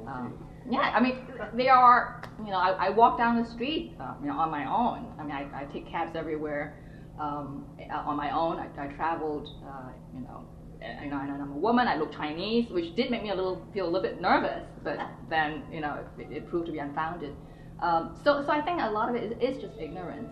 um, 0.08 0.34
yeah, 0.70 0.92
I 0.94 1.00
mean, 1.00 1.16
they 1.54 1.70
are, 1.70 2.22
you 2.40 2.52
know, 2.52 2.58
I, 2.58 2.88
I 2.88 2.90
walk 2.90 3.18
down 3.18 3.42
the 3.42 3.46
street, 3.46 3.96
uh, 4.00 4.14
you 4.22 4.28
know, 4.28 4.38
on 4.38 4.50
my 4.52 4.66
own. 4.66 5.14
I 5.20 5.24
mean, 5.24 5.32
I, 5.32 5.62
I 5.62 5.66
take 5.66 5.88
cabs 5.88 6.16
everywhere 6.16 6.74
um, 7.20 7.66
on 7.92 8.18
my 8.18 8.32
own. 8.32 8.60
I, 8.60 8.68
I 8.78 8.88
traveled, 8.88 9.48
uh, 9.66 9.90
you 10.14 10.22
know, 10.22 10.46
and, 10.82 11.12
and 11.14 11.14
I'm 11.14 11.52
a 11.52 11.58
woman. 11.58 11.88
I 11.88 11.96
look 11.96 12.12
Chinese, 12.12 12.70
which 12.70 12.96
did 12.96 13.12
make 13.12 13.24
me 13.24 13.32
a 13.32 13.36
little 13.36 13.66
feel 13.74 13.86
a 13.86 13.90
little 13.90 14.02
bit 14.02 14.22
nervous. 14.22 14.66
But 14.84 15.00
then, 15.30 15.64
you 15.72 15.82
know, 15.82 16.04
it, 16.18 16.32
it 16.32 16.50
proved 16.50 16.68
to 16.68 16.72
be 16.72 16.80
unfounded. 16.80 17.36
Um, 17.82 18.18
so, 18.24 18.44
so 18.46 18.52
I 18.52 18.62
think 18.62 18.82
a 18.82 18.90
lot 18.90 19.10
of 19.10 19.16
it 19.16 19.32
is, 19.32 19.56
is 19.56 19.62
just 19.62 19.78
ignorance. 19.80 20.30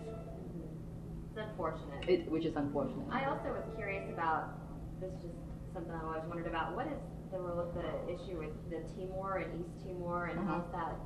It's 1.30 1.38
unfortunate. 1.38 2.08
It, 2.08 2.30
which 2.30 2.44
is 2.44 2.56
unfortunate. 2.56 3.06
I 3.10 3.26
also 3.26 3.48
was 3.50 3.64
curious 3.76 4.08
about 4.12 4.58
this. 5.00 5.12
Is 5.24 5.30
just 5.30 5.72
something 5.74 5.92
I 5.92 6.02
always 6.02 6.24
wondered 6.28 6.46
about. 6.46 6.74
What 6.74 6.86
is 6.86 6.98
the 7.30 7.38
role 7.38 7.60
of 7.60 7.74
the 7.74 7.86
issue 8.12 8.38
with 8.38 8.54
the 8.70 8.82
Timor 8.94 9.38
and 9.38 9.60
East 9.60 9.86
Timor, 9.86 10.26
and 10.26 10.40
mm-hmm. 10.40 10.48
how's 10.48 10.72
that? 10.72 10.96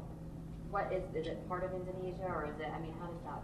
What 0.70 0.92
is 0.92 1.02
is 1.14 1.26
it 1.26 1.46
part 1.48 1.64
of 1.64 1.74
Indonesia 1.74 2.24
or 2.24 2.46
is 2.46 2.60
it? 2.60 2.70
I 2.72 2.80
mean, 2.80 2.94
how 3.00 3.08
does 3.08 3.20
that? 3.24 3.42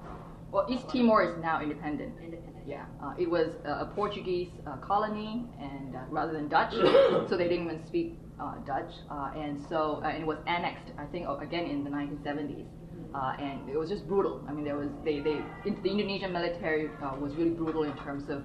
Well, 0.53 0.67
East 0.71 0.89
Timor 0.89 1.25
is 1.25 1.37
now 1.43 1.61
independent. 1.61 2.15
Independent. 2.23 2.56
Yeah, 2.67 2.85
uh, 3.03 3.15
it 3.19 3.31
was 3.31 3.49
a 3.65 3.87
Portuguese 3.87 4.51
uh, 4.67 4.77
colony, 4.79 5.45
and 5.61 5.95
uh, 5.95 6.01
rather 6.11 6.33
than 6.33 6.49
Dutch, 6.49 6.73
so 7.29 7.37
they 7.37 7.49
didn't 7.49 7.67
even 7.67 7.87
speak 7.87 8.19
uh, 8.41 8.55
Dutch, 8.67 8.93
uh, 9.11 9.31
and 9.37 9.65
so 9.69 10.01
uh, 10.03 10.09
and 10.09 10.23
it 10.23 10.27
was 10.27 10.39
annexed. 10.47 10.93
I 10.99 11.05
think 11.07 11.27
again 11.41 11.67
in 11.67 11.85
the 11.85 11.91
1970s. 11.91 12.67
Mm-hmm. 12.97 13.43
and 13.43 13.69
it 13.69 13.77
was 13.77 13.91
just 13.91 14.09
brutal. 14.09 14.43
I 14.49 14.53
mean, 14.53 14.65
there 14.65 14.77
was 14.77 14.89
they, 15.05 15.21
they 15.21 15.39
the 15.65 15.91
Indonesian 15.91 16.33
military 16.33 16.89
was 17.21 17.35
really 17.37 17.51
brutal 17.51 17.83
in 17.85 17.95
terms 17.99 18.29
of 18.31 18.43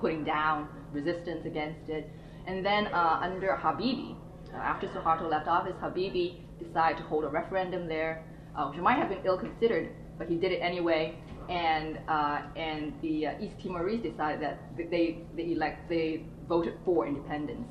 putting 0.00 0.24
down 0.24 0.68
resistance 0.92 1.44
against 1.44 1.88
it. 1.88 2.10
And 2.46 2.64
then 2.64 2.86
uh, 2.88 3.20
under 3.22 3.58
Habibie, 3.60 4.16
uh, 4.52 4.56
after 4.58 4.86
Suharto 4.88 5.28
left 5.28 5.48
office, 5.48 5.74
Habibie 5.82 6.40
decided 6.58 6.98
to 6.98 7.04
hold 7.04 7.24
a 7.24 7.28
referendum 7.28 7.88
there, 7.88 8.24
uh, 8.56 8.68
which 8.68 8.80
might 8.80 8.98
have 8.98 9.08
been 9.08 9.24
ill-considered, 9.24 9.90
but 10.18 10.28
he 10.28 10.36
did 10.36 10.52
it 10.52 10.60
anyway. 10.60 11.16
And 11.48 11.98
uh, 12.08 12.42
and 12.56 12.92
the 13.02 13.26
uh, 13.26 13.40
East 13.40 13.56
Timorese 13.62 14.02
decided 14.02 14.40
that 14.42 14.58
they 14.76 15.18
they 15.36 15.52
elect 15.52 15.88
they 15.88 16.24
voted 16.48 16.74
for 16.84 17.06
independence. 17.06 17.68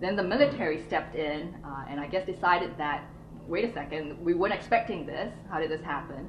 Then 0.00 0.16
the 0.16 0.22
military 0.22 0.82
stepped 0.86 1.14
in 1.14 1.54
uh, 1.64 1.84
and 1.88 2.00
I 2.00 2.06
guess 2.06 2.26
decided 2.26 2.76
that 2.78 3.04
wait 3.48 3.64
a 3.64 3.72
second, 3.72 4.24
we 4.24 4.34
weren't 4.34 4.54
expecting 4.54 5.04
this. 5.04 5.32
How 5.50 5.58
did 5.60 5.70
this 5.70 5.82
happen? 5.82 6.28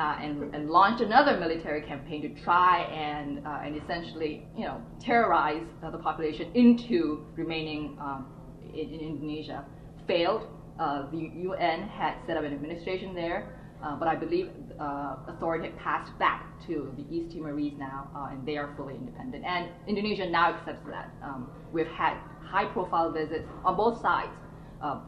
uh, 0.00 0.16
and, 0.20 0.54
and 0.54 0.70
launched 0.70 1.02
another 1.02 1.38
military 1.38 1.82
campaign 1.82 2.22
to 2.22 2.42
try 2.42 2.82
and, 2.84 3.44
uh, 3.46 3.60
and 3.64 3.76
essentially, 3.76 4.46
you 4.56 4.64
know, 4.64 4.80
terrorize 5.00 5.66
the 5.82 5.98
population 5.98 6.50
into 6.54 7.26
remaining 7.36 7.98
um, 8.00 8.26
in, 8.72 8.88
in, 8.90 9.00
Indonesia. 9.00 9.64
Failed. 10.06 10.46
Uh, 10.78 11.10
the 11.10 11.30
UN 11.42 11.82
had 11.82 12.14
set 12.26 12.38
up 12.38 12.44
an 12.44 12.54
administration 12.54 13.14
there, 13.14 13.59
uh, 13.82 13.96
but 13.96 14.08
I 14.08 14.14
believe 14.14 14.50
uh, 14.78 15.16
authority 15.28 15.68
had 15.68 15.78
passed 15.78 16.18
back 16.18 16.46
to 16.66 16.92
the 16.96 17.04
East 17.14 17.34
Timorese 17.34 17.74
now, 17.78 18.08
and 18.30 18.46
they 18.46 18.56
are 18.56 18.74
fully 18.76 18.94
independent. 18.94 19.44
And 19.44 19.68
Indonesia 19.86 20.28
now 20.28 20.54
accepts 20.54 20.86
that. 20.88 21.10
Um, 21.22 21.50
we've 21.72 21.86
had 21.86 22.16
high-profile 22.42 23.12
visits 23.12 23.46
on 23.64 23.76
both 23.76 24.00
sides, 24.00 24.32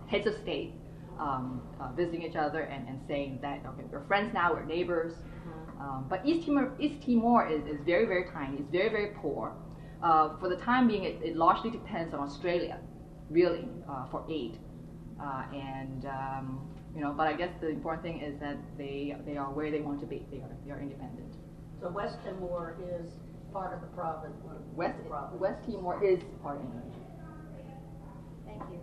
heads 0.09 0.27
of 0.27 0.35
state, 0.35 0.75
um, 1.19 1.63
uh, 1.81 1.93
visiting 1.93 2.23
each 2.23 2.37
other 2.37 2.63
and, 2.63 2.89
and 2.89 3.01
saying 3.07 3.39
that 3.43 3.61
okay 3.67 3.85
we're 3.91 4.05
friends 4.07 4.33
now 4.35 4.53
we're 4.53 4.65
neighbors 4.65 5.15
mm-hmm. 5.15 5.81
um, 5.81 6.07
but 6.09 6.25
East 6.25 6.47
Timor 6.47 6.73
East 6.81 7.05
Timor 7.05 7.49
is, 7.49 7.65
is 7.67 7.81
very 7.85 8.07
very 8.07 8.25
tiny 8.33 8.59
it's 8.59 8.71
very 8.71 8.89
very 8.89 9.13
poor 9.17 9.53
uh, 10.03 10.37
for 10.39 10.49
the 10.49 10.57
time 10.57 10.89
being 10.89 11.05
it, 11.05 11.21
it, 11.23 11.37
largely 11.37 11.71
depends 11.71 12.13
on 12.15 12.21
Australia 12.21 12.79
really 13.31 13.69
uh, 13.89 14.07
for 14.11 14.25
aid 14.31 14.59
uh, 15.23 15.45
and 15.53 16.07
um, 16.07 16.61
you 16.95 17.01
know 17.01 17.13
but 17.13 17.27
I 17.27 17.35
guess 17.35 17.51
the 17.61 17.69
important 17.69 18.03
thing 18.03 18.21
is 18.21 18.39
that 18.41 18.57
they 18.77 19.17
they 19.25 19.37
are 19.37 19.53
where 19.53 19.71
they 19.71 19.81
want 19.81 20.01
to 20.01 20.07
be 20.07 20.27
they 20.31 20.39
are, 20.39 20.57
they 20.65 20.73
are 20.73 20.81
independent 20.81 21.35
so 21.81 21.91
West 21.91 22.17
Timor 22.25 22.77
is 22.81 23.13
part 23.53 23.75
of 23.75 23.81
the 23.81 23.89
province 23.89 24.37
West, 24.75 24.99
province. 25.09 25.41
West 25.41 25.65
Timor 25.67 26.03
is 26.05 26.21
part 26.43 26.59
of 26.59 26.65
Indonesia 26.65 27.07
thank 28.47 28.63
you 28.73 28.83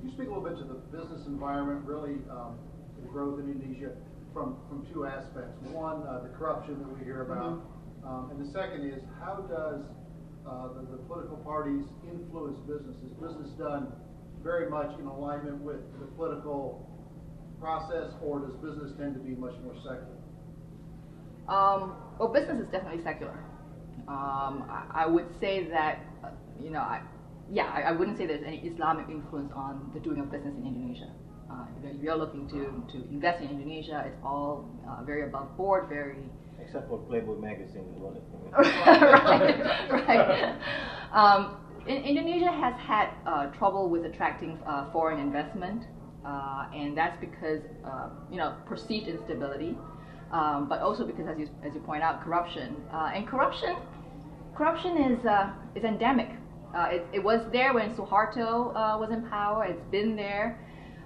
Could 0.00 0.08
you 0.08 0.16
speak 0.16 0.28
a 0.28 0.32
little 0.32 0.48
bit 0.48 0.56
to 0.56 0.64
the 0.64 0.80
business 0.96 1.26
environment, 1.26 1.84
really, 1.84 2.24
um, 2.30 2.56
the 2.96 3.08
growth 3.08 3.38
in 3.40 3.52
Indonesia 3.52 3.92
from, 4.32 4.56
from 4.68 4.86
two 4.92 5.04
aspects? 5.04 5.60
One, 5.72 6.08
uh, 6.08 6.20
the 6.24 6.32
corruption 6.36 6.78
that 6.78 6.88
we 6.88 7.04
hear 7.04 7.20
about, 7.22 7.60
mm-hmm. 7.60 8.08
um, 8.08 8.30
and 8.30 8.40
the 8.40 8.50
second 8.50 8.88
is 8.88 9.04
how 9.20 9.44
does 9.44 9.84
uh, 10.48 10.72
the, 10.72 10.96
the, 10.96 11.04
political 11.04 11.36
parties 11.44 11.84
influence 12.08 12.56
business? 12.64 12.96
Is 13.04 13.12
business 13.20 13.52
done 13.60 13.92
very 14.42 14.70
much 14.70 14.98
in 14.98 15.06
alignment 15.06 15.60
with 15.62 15.80
the 15.98 16.06
political 16.16 16.86
process, 17.60 18.12
or 18.22 18.40
does 18.40 18.56
business 18.56 18.92
tend 18.98 19.14
to 19.14 19.20
be 19.20 19.34
much 19.34 19.54
more 19.62 19.74
secular? 19.76 20.16
Um, 21.48 21.96
well, 22.18 22.32
business 22.32 22.60
is 22.60 22.70
definitely 22.70 23.02
secular. 23.02 23.44
Um, 24.08 24.64
I, 24.70 25.04
I, 25.04 25.06
would 25.06 25.26
say 25.40 25.68
that, 25.68 26.00
uh, 26.24 26.30
you 26.58 26.70
know, 26.70 26.80
I, 26.80 27.02
yeah, 27.52 27.64
I, 27.64 27.82
I, 27.82 27.92
wouldn't 27.92 28.18
say 28.18 28.26
there's 28.26 28.44
any 28.46 28.58
Islamic 28.58 29.08
influence 29.08 29.52
on 29.54 29.90
the 29.94 30.00
doing 30.00 30.20
of 30.20 30.30
business 30.30 30.54
in 30.56 30.66
Indonesia. 30.66 31.10
Uh, 31.50 31.66
if 31.84 32.00
you're 32.02 32.16
looking 32.16 32.48
to, 32.48 32.82
to 32.92 33.08
invest 33.10 33.42
in 33.42 33.50
Indonesia, 33.50 34.04
it's 34.06 34.16
all 34.24 34.68
uh, 34.88 35.02
very 35.04 35.24
above 35.24 35.56
board, 35.56 35.88
very. 35.88 36.16
Except 36.60 36.88
for 36.88 36.98
Playboy 36.98 37.38
magazine, 37.38 37.84
right, 38.52 39.60
right. 39.90 40.56
Um, 41.12 41.56
in, 41.86 41.96
Indonesia 42.04 42.50
has 42.50 42.74
had 42.80 43.10
uh, 43.26 43.46
trouble 43.46 43.88
with 43.88 44.04
attracting 44.04 44.58
uh, 44.66 44.90
foreign 44.92 45.20
investment, 45.20 45.84
uh, 46.24 46.66
and 46.74 46.96
that's 46.96 47.18
because 47.20 47.62
uh, 47.84 48.08
you 48.30 48.36
know 48.36 48.56
perceived 48.66 49.08
instability, 49.08 49.76
um, 50.32 50.68
but 50.68 50.80
also 50.80 51.06
because, 51.06 51.26
as 51.26 51.38
you 51.38 51.48
as 51.64 51.74
you 51.74 51.80
point 51.80 52.02
out, 52.02 52.22
corruption. 52.22 52.76
and 52.92 53.26
corruption, 53.26 53.76
corruption 54.54 54.96
is 54.96 55.18
is 55.74 55.84
endemic 55.84 56.30
uh, 56.74 56.88
it, 56.90 57.06
it, 57.12 57.22
was 57.22 57.40
there 57.52 57.74
when 57.74 57.92
Suharto 57.94 58.70
uh, 58.70 58.96
was 58.98 59.10
in 59.10 59.22
power. 59.28 59.64
It's 59.64 59.82
been 59.90 60.14
there. 60.14 60.58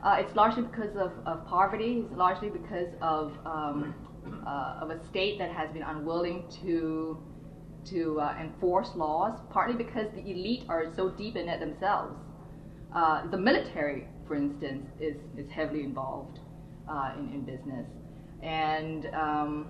Uh, 0.03 0.17
it's 0.19 0.35
largely 0.37 0.63
because 0.63 0.95
of, 0.97 1.13
of, 1.25 1.47
poverty. 1.47 2.05
It's 2.05 2.17
largely 2.17 2.51
because 2.51 2.89
of 3.01 3.33
um, 3.47 3.95
uh, 4.47 4.81
of 4.83 4.91
a 4.91 4.99
state 5.09 5.39
that 5.39 5.51
has 5.51 5.71
been 5.71 5.83
unwilling 5.83 6.45
to 6.63 7.19
to 7.87 8.21
uh, 8.21 8.37
enforce 8.41 8.91
laws. 8.95 9.39
Partly 9.51 9.77
because 9.77 10.07
the 10.15 10.21
elite 10.21 10.65
are 10.69 10.87
so 10.95 11.11
deep 11.11 11.37
in 11.37 11.49
it 11.49 11.61
themselves. 11.61 12.17
Uh, 12.95 13.27
the 13.31 13.39
military, 13.39 14.07
for 14.27 14.37
instance, 14.37 14.87
is 15.01 15.17
is 15.37 15.51
heavily 15.51 15.83
involved 15.83 16.39
in, 17.19 17.33
in 17.33 17.41
business, 17.43 17.87
and. 18.43 19.07
Um, 19.15 19.67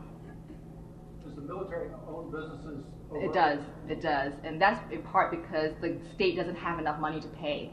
does 1.25 1.35
the 1.37 1.41
military 1.41 1.89
own 2.07 2.31
businesses 2.31 2.85
it 3.13 3.33
does. 3.33 3.61
It 3.89 4.01
does, 4.01 4.33
and 4.45 4.61
that's 4.61 4.81
in 4.93 5.03
part 5.03 5.31
because 5.31 5.73
the 5.81 5.97
state 6.15 6.37
doesn't 6.37 6.57
have 6.57 6.79
enough 6.79 6.99
money 6.99 7.21
to 7.21 7.29
pay 7.29 7.73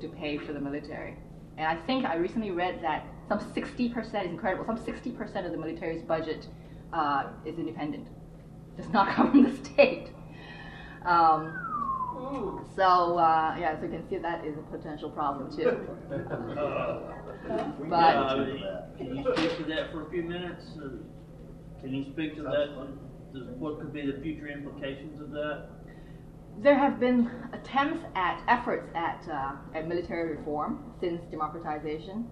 to 0.00 0.08
pay 0.08 0.38
for 0.38 0.52
the 0.52 0.60
military. 0.60 1.16
And 1.58 1.66
I 1.66 1.76
think 1.86 2.06
I 2.06 2.14
recently 2.16 2.50
read 2.50 2.82
that 2.82 3.04
some 3.28 3.38
60% 3.38 4.24
is 4.24 4.30
incredible. 4.30 4.64
Some 4.64 4.78
60% 4.78 5.44
of 5.44 5.52
the 5.52 5.58
military's 5.58 6.02
budget 6.02 6.46
uh, 6.92 7.24
is 7.44 7.58
independent. 7.58 8.06
Does 8.80 8.92
not 8.92 9.14
come 9.14 9.30
from 9.30 9.42
the 9.42 9.64
state. 9.64 10.08
Um, 11.04 11.52
so 12.76 13.18
uh, 13.18 13.56
yeah, 13.58 13.78
so 13.78 13.84
you 13.84 13.90
can 13.90 14.08
see 14.08 14.16
that 14.16 14.42
is 14.44 14.56
a 14.56 14.62
potential 14.74 15.10
problem 15.10 15.54
too. 15.54 15.76
but 17.90 17.94
uh, 17.94 18.34
can 18.96 19.16
you 19.16 19.34
speak 19.34 19.58
to 19.58 19.64
that 19.64 19.92
for 19.92 20.06
a 20.06 20.10
few 20.10 20.22
minutes? 20.22 20.64
Uh, 20.78 20.88
can 21.80 21.92
you 21.92 22.10
speak 22.12 22.36
to 22.36 22.42
that? 22.42 22.70
what 23.58 23.78
could 23.78 23.92
be 23.92 24.10
the 24.10 24.18
future 24.22 24.48
implications 24.48 25.20
of 25.20 25.30
that? 25.30 25.68
There 26.62 26.78
have 26.78 26.98
been 26.98 27.30
attempts 27.52 28.04
at 28.14 28.42
efforts 28.48 28.88
at, 28.94 29.28
uh, 29.30 29.52
at 29.74 29.86
military 29.86 30.36
reform 30.36 30.94
since 31.00 31.20
democratization. 31.30 32.26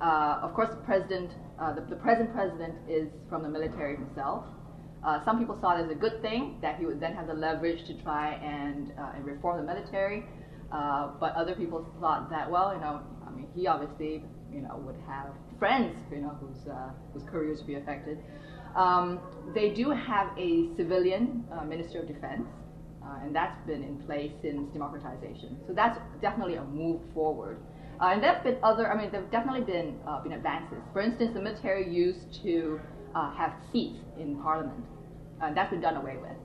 Uh, 0.00 0.40
of 0.42 0.54
course, 0.54 0.70
the 0.70 0.76
president, 0.76 1.30
uh, 1.60 1.74
the, 1.74 1.82
the, 1.82 1.96
present 1.96 2.32
president, 2.32 2.74
is 2.88 3.08
from 3.28 3.42
the 3.42 3.48
military 3.48 3.96
himself. 3.96 4.46
Uh, 5.04 5.24
some 5.24 5.38
people 5.38 5.56
saw 5.60 5.78
it 5.78 5.84
as 5.84 5.90
a 5.90 5.94
good 5.94 6.20
thing 6.20 6.58
that 6.60 6.78
he 6.78 6.86
would 6.86 7.00
then 7.00 7.14
have 7.14 7.26
the 7.26 7.34
leverage 7.34 7.86
to 7.86 7.94
try 8.02 8.34
and, 8.34 8.92
uh, 8.98 9.12
and 9.14 9.24
reform 9.24 9.56
the 9.56 9.72
military. 9.72 10.24
Uh, 10.70 11.10
but 11.18 11.34
other 11.34 11.54
people 11.54 11.86
thought 12.00 12.30
that, 12.30 12.50
well, 12.50 12.74
you 12.74 12.80
know, 12.80 13.00
I 13.26 13.30
mean, 13.30 13.48
he 13.54 13.66
obviously, 13.66 14.22
you 14.52 14.60
know, 14.60 14.76
would 14.84 14.96
have 15.06 15.32
friends, 15.58 15.96
you 16.12 16.20
know, 16.20 16.36
whose 16.40 16.68
whose 17.12 17.22
careers 17.28 17.58
would 17.58 17.66
be 17.66 17.74
affected. 17.74 18.18
Um, 18.76 19.18
they 19.54 19.70
do 19.70 19.90
have 19.90 20.28
a 20.38 20.68
civilian 20.76 21.44
uh, 21.52 21.64
Minister 21.64 22.00
of 22.00 22.06
Defense, 22.06 22.46
uh, 23.04 23.18
and 23.22 23.34
that's 23.34 23.58
been 23.66 23.82
in 23.82 23.98
place 24.06 24.30
since 24.42 24.72
democratization. 24.72 25.58
So 25.66 25.72
that's 25.72 25.98
definitely 26.20 26.56
a 26.56 26.64
move 26.64 27.00
forward. 27.12 27.58
Uh, 28.00 28.12
and 28.12 28.22
there 28.22 28.32
have 28.32 28.44
been 28.44 28.56
other, 28.62 28.90
I 28.90 28.96
mean, 28.96 29.10
there 29.10 29.20
have 29.20 29.30
definitely 29.30 29.62
been, 29.62 29.98
uh, 30.06 30.22
been 30.22 30.32
advances. 30.32 30.78
For 30.92 31.02
instance, 31.02 31.32
the 31.34 31.42
military 31.42 31.92
used 31.92 32.42
to 32.42 32.80
uh, 33.14 33.32
have 33.34 33.52
seats 33.72 33.98
in 34.18 34.40
parliament, 34.42 34.84
and 35.42 35.56
that's 35.56 35.70
been 35.70 35.80
done 35.80 35.96
away 35.96 36.16
with. 36.16 36.36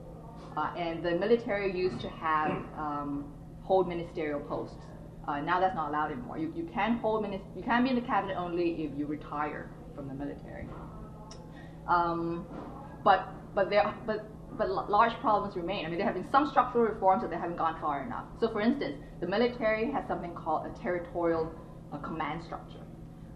Uh, 0.56 0.72
and 0.76 1.04
the 1.04 1.12
military 1.12 1.76
used 1.76 2.00
to 2.00 2.08
have 2.08 2.50
um, 2.76 3.32
hold 3.62 3.88
ministerial 3.88 4.40
posts. 4.40 4.76
Uh, 5.28 5.40
now 5.40 5.58
that's 5.60 5.74
not 5.74 5.90
allowed 5.90 6.12
anymore. 6.12 6.38
You, 6.38 6.52
you 6.56 6.68
can 6.72 6.98
hold 6.98 7.24
minis- 7.24 7.56
you 7.56 7.62
can 7.62 7.82
be 7.82 7.90
in 7.90 7.96
the 7.96 8.02
cabinet 8.02 8.36
only 8.36 8.84
if 8.84 8.96
you 8.96 9.06
retire 9.06 9.70
from 9.94 10.08
the 10.08 10.14
military. 10.14 10.66
Um, 11.88 12.46
but 13.04 13.28
but 13.54 13.70
there 13.70 13.92
but 14.06 14.26
but 14.56 14.68
large 14.70 15.12
problems 15.20 15.56
remain. 15.56 15.84
I 15.84 15.88
mean, 15.88 15.98
there 15.98 16.06
have 16.06 16.14
been 16.14 16.30
some 16.30 16.48
structural 16.48 16.84
reforms 16.84 17.22
that 17.22 17.30
they 17.30 17.36
haven't 17.36 17.58
gone 17.58 17.78
far 17.80 18.04
enough. 18.04 18.24
So, 18.40 18.50
for 18.50 18.60
instance, 18.60 18.96
the 19.20 19.26
military 19.26 19.90
has 19.92 20.06
something 20.08 20.34
called 20.34 20.66
a 20.66 20.82
territorial 20.82 21.52
uh, 21.92 21.98
command 21.98 22.42
structure. 22.44 22.80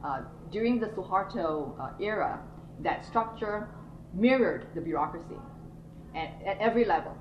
Uh, 0.05 0.22
during 0.51 0.81
the 0.81 0.87
Suharto 0.89 1.78
uh, 1.78 1.91
era, 2.01 2.43
that 2.83 3.05
structure 3.05 3.68
mirrored 4.14 4.66
the 4.74 4.81
bureaucracy 4.81 5.37
at, 6.14 6.35
at 6.45 6.59
every 6.59 6.85
level. 6.85 7.16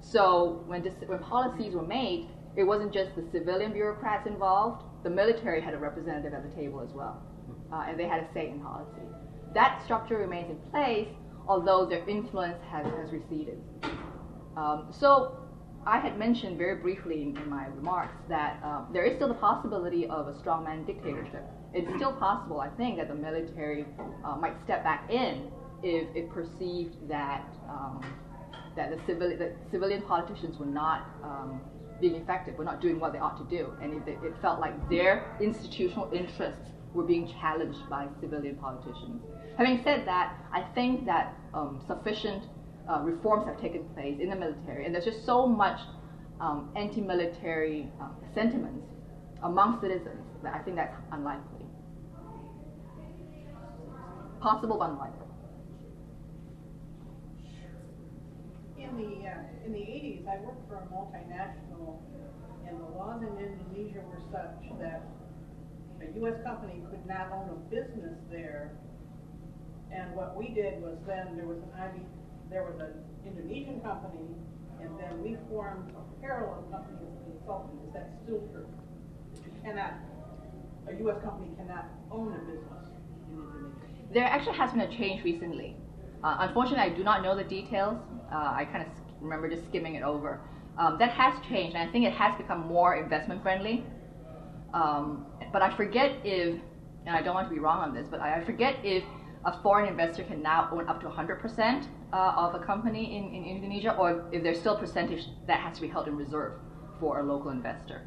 So, 0.00 0.64
when, 0.66 0.82
this, 0.82 0.94
when 1.06 1.18
policies 1.20 1.74
were 1.74 1.86
made, 1.86 2.28
it 2.56 2.64
wasn't 2.64 2.92
just 2.92 3.14
the 3.14 3.24
civilian 3.30 3.72
bureaucrats 3.72 4.26
involved, 4.26 4.84
the 5.04 5.10
military 5.10 5.60
had 5.60 5.74
a 5.74 5.78
representative 5.78 6.32
at 6.32 6.48
the 6.48 6.54
table 6.54 6.80
as 6.80 6.92
well, 6.92 7.22
uh, 7.72 7.84
and 7.88 7.98
they 7.98 8.06
had 8.06 8.22
a 8.22 8.32
say 8.34 8.50
in 8.50 8.60
policy. 8.60 9.02
That 9.54 9.82
structure 9.84 10.18
remains 10.18 10.50
in 10.50 10.56
place, 10.70 11.08
although 11.46 11.86
their 11.86 12.06
influence 12.08 12.58
has, 12.70 12.86
has 12.86 13.12
receded. 13.12 13.58
Um, 14.56 14.88
so 14.90 15.38
I 15.86 15.98
had 15.98 16.18
mentioned 16.18 16.58
very 16.58 16.76
briefly 16.76 17.22
in, 17.22 17.36
in 17.36 17.48
my 17.48 17.66
remarks 17.66 18.14
that 18.28 18.60
uh, 18.64 18.82
there 18.92 19.04
is 19.04 19.16
still 19.16 19.28
the 19.28 19.34
possibility 19.34 20.06
of 20.06 20.28
a 20.28 20.32
strongman 20.32 20.86
dictatorship. 20.86 21.44
It's 21.74 21.88
still 21.96 22.12
possible, 22.12 22.60
I 22.60 22.68
think, 22.70 22.98
that 22.98 23.08
the 23.08 23.14
military 23.14 23.86
uh, 24.24 24.36
might 24.36 24.54
step 24.64 24.84
back 24.84 25.10
in 25.10 25.50
if 25.82 26.14
it 26.14 26.30
perceived 26.30 27.08
that 27.08 27.44
um, 27.68 28.04
that 28.76 28.90
the 28.90 28.98
civilian 29.06 29.38
that 29.38 29.52
civilian 29.70 30.02
politicians 30.02 30.58
were 30.58 30.66
not 30.66 31.06
um, 31.22 31.60
being 32.00 32.14
effective, 32.16 32.56
were 32.56 32.64
not 32.64 32.80
doing 32.80 32.98
what 33.00 33.12
they 33.12 33.18
ought 33.18 33.38
to 33.38 33.56
do, 33.56 33.72
and 33.82 33.94
it, 33.94 34.18
it 34.22 34.34
felt 34.42 34.60
like 34.60 34.74
their 34.88 35.36
institutional 35.40 36.10
interests 36.12 36.68
were 36.94 37.04
being 37.04 37.26
challenged 37.40 37.88
by 37.88 38.06
civilian 38.20 38.56
politicians. 38.56 39.22
Having 39.56 39.82
said 39.82 40.06
that, 40.06 40.34
I 40.52 40.62
think 40.74 41.06
that 41.06 41.34
um, 41.54 41.82
sufficient 41.86 42.44
uh, 42.88 43.00
reforms 43.00 43.46
have 43.46 43.60
taken 43.60 43.84
place 43.94 44.18
in 44.20 44.30
the 44.30 44.36
military, 44.36 44.84
and 44.84 44.94
there's 44.94 45.04
just 45.04 45.24
so 45.24 45.46
much 45.46 45.80
um, 46.40 46.70
anti-military 46.76 47.88
uh, 48.00 48.08
sentiments 48.34 48.86
among 49.42 49.80
citizens 49.80 50.22
that 50.42 50.54
I 50.54 50.58
think 50.60 50.76
that's 50.76 50.94
unlikely. 51.12 51.51
Possible, 54.42 54.76
but 54.76 54.90
unlikely. 54.90 55.26
In 58.74 58.90
the 58.98 59.30
uh, 59.30 59.64
in 59.64 59.70
the 59.70 59.78
80s, 59.78 60.26
I 60.26 60.42
worked 60.42 60.66
for 60.66 60.82
a 60.82 60.86
multinational, 60.90 62.02
and 62.66 62.74
the 62.74 62.90
laws 62.98 63.22
in 63.22 63.38
Indonesia 63.38 64.02
were 64.02 64.18
such 64.34 64.66
that 64.80 65.06
a 66.02 66.18
U.S. 66.18 66.42
company 66.42 66.82
could 66.90 67.06
not 67.06 67.30
own 67.30 67.54
a 67.54 67.58
business 67.70 68.18
there. 68.32 68.72
And 69.94 70.10
what 70.16 70.36
we 70.36 70.48
did 70.48 70.82
was 70.82 70.98
then 71.06 71.36
there 71.36 71.46
was 71.46 71.58
an 71.62 71.70
IB, 71.78 72.02
there 72.50 72.64
was 72.64 72.80
an 72.82 72.98
Indonesian 73.24 73.78
company, 73.80 74.26
and 74.82 74.90
then 74.98 75.22
we 75.22 75.38
formed 75.48 75.86
a 75.94 76.02
parallel 76.20 76.66
company 76.72 76.98
as 76.98 77.14
a 77.14 77.30
consultant. 77.30 77.78
Is 77.86 77.94
that 77.94 78.10
still 78.24 78.42
true? 78.50 78.66
You 79.46 79.52
cannot, 79.62 80.02
a 80.90 80.98
U.S. 80.98 81.22
company 81.22 81.54
cannot 81.54 81.86
own 82.10 82.34
a 82.34 82.42
business. 82.42 82.71
There 84.12 84.24
actually 84.24 84.58
has 84.58 84.72
been 84.72 84.82
a 84.82 84.90
change 84.90 85.24
recently. 85.24 85.76
Uh, 86.22 86.36
unfortunately, 86.40 86.84
I 86.92 86.94
do 86.94 87.02
not 87.02 87.22
know 87.22 87.34
the 87.34 87.44
details. 87.44 87.96
Uh, 88.30 88.36
I 88.36 88.66
kind 88.70 88.82
of 88.86 88.88
remember 89.20 89.48
just 89.48 89.64
skimming 89.68 89.94
it 89.94 90.02
over. 90.02 90.40
Um, 90.78 90.98
that 90.98 91.10
has 91.10 91.34
changed, 91.48 91.76
and 91.76 91.88
I 91.88 91.92
think 91.92 92.04
it 92.04 92.12
has 92.12 92.36
become 92.36 92.66
more 92.66 92.96
investment 92.96 93.42
friendly. 93.42 93.84
Um, 94.74 95.26
but 95.52 95.62
I 95.62 95.74
forget 95.76 96.16
if, 96.24 96.60
and 97.06 97.16
I 97.16 97.22
don't 97.22 97.34
want 97.34 97.48
to 97.48 97.54
be 97.54 97.60
wrong 97.60 97.80
on 97.80 97.94
this, 97.94 98.06
but 98.10 98.20
I 98.20 98.42
forget 98.44 98.76
if 98.82 99.02
a 99.44 99.60
foreign 99.62 99.88
investor 99.88 100.22
can 100.24 100.42
now 100.42 100.68
own 100.72 100.88
up 100.88 101.00
to 101.00 101.08
100% 101.08 101.86
uh, 102.12 102.16
of 102.36 102.54
a 102.54 102.64
company 102.64 103.16
in, 103.16 103.34
in 103.34 103.44
Indonesia, 103.44 103.96
or 103.96 104.28
if 104.32 104.42
there's 104.42 104.60
still 104.60 104.76
a 104.76 104.78
percentage 104.78 105.24
that 105.46 105.60
has 105.60 105.76
to 105.76 105.82
be 105.82 105.88
held 105.88 106.06
in 106.06 106.16
reserve 106.16 106.52
for 107.00 107.20
a 107.20 107.22
local 107.22 107.50
investor. 107.50 108.02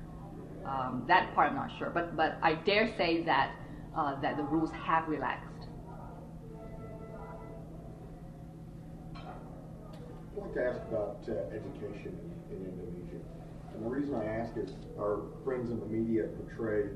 Um, 0.66 1.04
that 1.08 1.34
part 1.36 1.52
I'm 1.52 1.56
not 1.56 1.70
sure, 1.78 1.92
but 1.92 2.16
but 2.18 2.40
I 2.42 2.56
dare 2.56 2.88
say 2.98 3.24
that 3.26 3.52
uh, 3.96 4.20
that 4.22 4.38
the 4.38 4.44
rules 4.44 4.72
have 4.72 5.08
relaxed. 5.08 5.55
I'd 10.36 10.42
like 10.42 10.54
to 10.56 10.66
ask 10.68 10.82
about 10.92 11.24
uh, 11.30 11.48
education 11.56 12.12
in, 12.52 12.60
in, 12.60 12.76
Indonesia. 12.76 13.24
And 13.72 13.86
the 13.86 13.88
reason 13.88 14.16
I 14.16 14.26
ask 14.26 14.52
is 14.58 14.76
our 15.00 15.32
friends 15.46 15.72
in 15.72 15.80
the 15.80 15.86
media 15.86 16.28
portray 16.36 16.92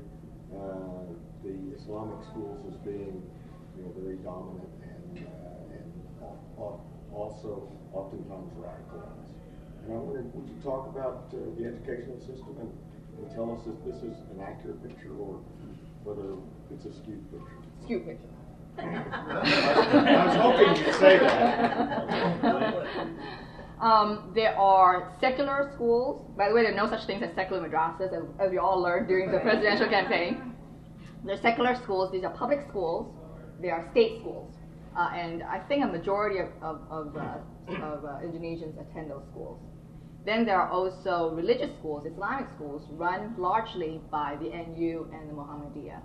uh, 0.52 1.08
the 1.40 1.56
Islamic 1.72 2.20
schools 2.28 2.60
as 2.68 2.76
being 2.84 3.24
you 3.76 3.80
know, 3.80 3.96
very 3.96 4.20
dominant 4.20 4.68
and, 4.84 5.24
uh, 5.24 5.72
and 5.72 5.88
also 7.16 7.72
oftentimes 7.94 8.52
radicalized. 8.60 9.32
And 9.84 9.92
I 9.94 9.96
wondered, 9.96 10.28
would 10.36 10.44
you 10.44 10.60
talk 10.60 10.92
about 10.92 11.32
uh, 11.32 11.40
the 11.56 11.64
educational 11.64 12.20
system 12.20 12.60
and, 12.60 12.68
and 12.68 13.24
tell 13.32 13.48
us 13.56 13.64
if 13.64 13.76
this 13.88 14.04
is 14.04 14.20
an 14.36 14.44
accurate 14.44 14.84
picture 14.84 15.16
or 15.16 15.40
whether 16.04 16.36
it's 16.68 16.84
a 16.84 16.92
skewed 16.92 17.24
picture? 17.32 17.56
Skewed 17.88 18.04
picture. 18.04 18.28
I 18.82 20.26
was 20.26 20.36
hoping 20.36 20.86
you'd 20.86 20.94
say 20.96 21.18
that. 21.18 22.86
Um, 23.80 24.32
there 24.34 24.54
are 24.58 25.14
secular 25.20 25.70
schools. 25.74 26.30
By 26.36 26.48
the 26.50 26.54
way, 26.54 26.62
there 26.62 26.72
are 26.72 26.76
no 26.76 26.88
such 26.90 27.06
things 27.06 27.22
as 27.22 27.34
secular 27.34 27.66
madrasas, 27.66 28.12
as, 28.12 28.24
as 28.38 28.50
we 28.50 28.58
all 28.58 28.78
learned 28.80 29.08
during 29.08 29.32
the 29.32 29.38
presidential 29.38 29.88
campaign. 29.88 30.54
There 31.24 31.34
are 31.34 31.40
secular 31.40 31.74
schools. 31.76 32.12
These 32.12 32.24
are 32.24 32.30
public 32.30 32.60
schools. 32.68 33.14
They 33.60 33.70
are 33.70 33.88
state 33.92 34.20
schools. 34.20 34.54
Uh, 34.96 35.10
and 35.14 35.42
I 35.42 35.60
think 35.60 35.84
a 35.84 35.86
majority 35.86 36.40
of, 36.40 36.48
of, 36.60 36.82
of, 36.90 37.16
uh, 37.16 37.38
of 37.82 38.04
uh, 38.04 38.18
Indonesians 38.22 38.78
attend 38.80 39.10
those 39.10 39.24
schools. 39.30 39.58
Then 40.26 40.44
there 40.44 40.60
are 40.60 40.70
also 40.70 41.30
religious 41.34 41.70
schools, 41.78 42.04
Islamic 42.04 42.48
schools, 42.56 42.82
run 42.90 43.34
largely 43.38 44.00
by 44.10 44.36
the 44.38 44.50
NU 44.50 45.08
and 45.14 45.30
the 45.30 45.34
Muhammadiyah. 45.34 46.02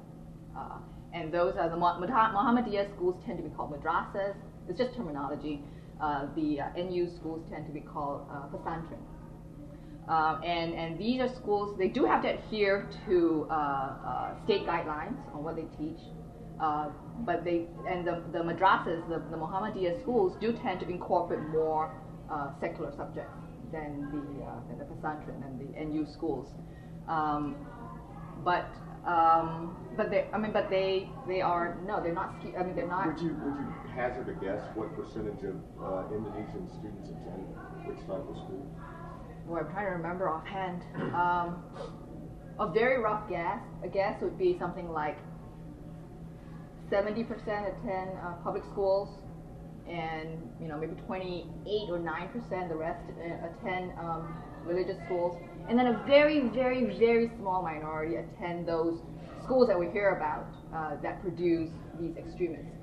Uh, 1.15 1.19
and 1.19 1.33
those 1.33 1.55
are 1.57 1.69
the 1.69 1.75
Muhammadiyah 1.75 2.95
schools 2.95 3.21
tend 3.25 3.37
to 3.37 3.43
be 3.43 3.49
called 3.49 3.71
madrasas. 3.71 4.35
It's 4.67 4.77
just 4.77 4.95
terminology. 4.95 5.61
Uh, 6.01 6.27
the 6.35 6.59
uh, 6.59 6.69
NU 6.77 7.09
schools 7.17 7.45
tend 7.49 7.65
to 7.67 7.71
be 7.71 7.79
called 7.79 8.27
uh, 8.31 8.47
pesantren. 8.47 8.99
Uh, 10.09 10.39
and, 10.45 10.73
and 10.73 10.99
these 10.99 11.19
are 11.19 11.33
schools, 11.35 11.75
they 11.79 11.87
do 11.87 12.05
have 12.05 12.21
to 12.21 12.29
adhere 12.29 12.87
to 13.07 13.47
uh, 13.49 13.53
uh, 13.53 14.43
state 14.43 14.65
guidelines 14.67 15.17
on 15.33 15.43
what 15.43 15.55
they 15.55 15.65
teach. 15.77 15.99
but 17.25 17.43
they, 17.43 17.65
and 17.89 18.05
the, 18.05 18.21
the 18.31 18.39
madrasas, 18.39 19.07
the, 19.09 19.19
the 19.31 19.37
Muhammadiyah 19.37 20.01
schools, 20.01 20.37
do 20.39 20.53
tend 20.53 20.79
to 20.81 20.89
incorporate 20.89 21.47
more 21.49 21.91
secular 22.59 22.91
subjects 22.95 23.39
than 23.71 24.09
the, 24.11 24.21
than 24.67 24.77
the 24.77 24.85
pesantren 24.85 25.41
and 25.45 25.59
the 25.59 25.85
NU 25.85 26.05
schools. 26.11 26.49
Um, 27.07 27.55
but 28.43 28.69
um, 29.07 29.75
but 29.95 30.09
they, 30.09 30.27
I 30.33 30.37
mean, 30.37 30.51
but 30.51 30.69
they, 30.69 31.09
they 31.27 31.41
are 31.41 31.77
no, 31.85 32.01
they're 32.01 32.13
not. 32.13 32.35
I 32.57 32.63
mean, 32.63 32.75
they're 32.75 32.87
not. 32.87 33.07
Would 33.07 33.19
you, 33.19 33.35
would 33.43 33.55
you 33.55 33.73
hazard 33.93 34.29
a 34.29 34.33
guess 34.43 34.61
what 34.75 34.95
percentage 34.95 35.43
of 35.43 35.55
uh, 35.81 36.13
Indonesian 36.13 36.67
students 36.79 37.09
attend 37.09 37.47
which 37.85 37.99
type 38.07 38.23
of 38.27 38.35
school? 38.35 38.65
Boy, 39.47 39.59
I'm 39.59 39.71
trying 39.71 39.85
to 39.85 39.91
remember 39.91 40.29
offhand. 40.29 40.83
Um, 41.13 41.63
a 42.59 42.71
very 42.71 43.01
rough 43.01 43.29
guess, 43.29 43.59
a 43.83 43.87
guess 43.87 44.21
would 44.21 44.37
be 44.37 44.57
something 44.59 44.89
like 44.89 45.17
70% 46.89 47.27
attend 47.27 48.11
uh, 48.23 48.33
public 48.43 48.63
schools, 48.71 49.09
and 49.87 50.39
you 50.59 50.67
know 50.67 50.77
maybe 50.77 50.95
28 51.05 51.89
or 51.89 51.99
9 51.99 52.29
percent 52.29 52.69
the 52.69 52.75
rest 52.75 53.03
uh, 53.09 53.47
attend 53.47 53.91
um, 53.99 54.33
religious 54.63 54.97
schools, 55.05 55.37
and 55.69 55.77
then 55.77 55.87
a 55.87 56.03
very, 56.07 56.49
very, 56.49 56.97
very 56.97 57.31
small 57.37 57.61
minority 57.61 58.15
attend 58.15 58.67
those 58.67 58.99
schools 59.45 59.67
that 59.67 59.79
we 59.79 59.87
hear 59.93 60.17
about 60.17 60.49
uh, 60.73 61.01
that 61.01 61.21
produce 61.21 61.69
these 61.99 62.17
extremists, 62.17 62.73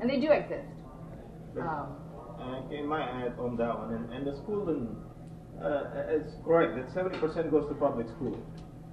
and 0.00 0.08
they 0.08 0.18
do 0.20 0.30
exist. 0.30 0.70
Um, 1.60 1.98
uh, 2.40 2.70
in 2.70 2.86
my 2.86 3.02
add 3.02 3.38
on 3.38 3.56
that 3.56 3.76
one, 3.76 3.94
and, 3.94 4.12
and 4.12 4.26
the 4.26 4.34
school, 4.42 4.68
in, 4.70 4.96
uh, 5.60 6.16
it's 6.16 6.32
correct 6.44 6.74
that 6.74 6.88
70% 6.94 7.50
goes 7.50 7.68
to 7.68 7.74
public 7.74 8.08
school, 8.08 8.38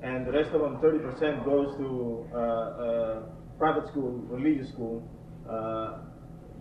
and 0.03 0.27
the 0.27 0.31
rest 0.31 0.51
of 0.51 0.61
them, 0.61 0.77
30% 0.77 1.45
goes 1.45 1.77
to 1.77 2.27
uh, 2.33 2.37
uh, 2.37 3.21
private 3.57 3.87
school, 3.89 4.11
religious 4.29 4.69
school. 4.69 5.03
Uh, 5.49 5.99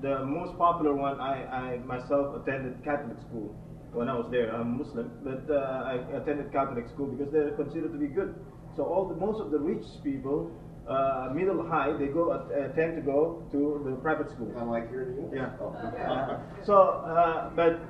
the 0.01 0.25
most 0.25 0.57
popular 0.57 0.95
one, 0.95 1.21
I, 1.21 1.45
I 1.45 1.79
myself 1.79 2.41
attended 2.43 2.83
Catholic 2.85 3.19
school 3.29 3.55
when 3.93 4.09
I 4.09 4.15
was 4.15 4.29
there. 4.31 4.55
I'm 4.55 4.79
Muslim, 4.79 5.11
but 5.23 5.51
uh, 5.51 5.59
I 5.59 5.95
attended 6.17 6.53
Catholic 6.53 6.87
school 6.95 7.07
because 7.07 7.33
they're 7.33 7.53
considered 7.53 7.93
to 7.93 7.99
be 7.99 8.07
good. 8.07 8.35
So 8.79 8.85
all 8.85 9.09
the, 9.09 9.17
most 9.17 9.41
of 9.41 9.51
the 9.51 9.59
rich 9.59 9.85
people, 10.05 10.53
uh, 10.89 11.31
middle 11.35 11.67
high, 11.67 11.93
they 11.99 12.07
go 12.07 12.31
uh, 12.31 12.69
tend 12.79 12.95
to 12.95 13.03
go 13.03 13.43
to 13.51 13.83
the 13.85 13.97
private 13.97 14.31
school. 14.31 14.47
Kind 14.47 14.63
of 14.63 14.69
like 14.69 14.89
here 14.89 15.03
in 15.19 15.35
Yeah. 15.35 15.51
Oh. 15.61 16.41
so, 16.65 16.77
uh, 16.79 17.51
but 17.57 17.81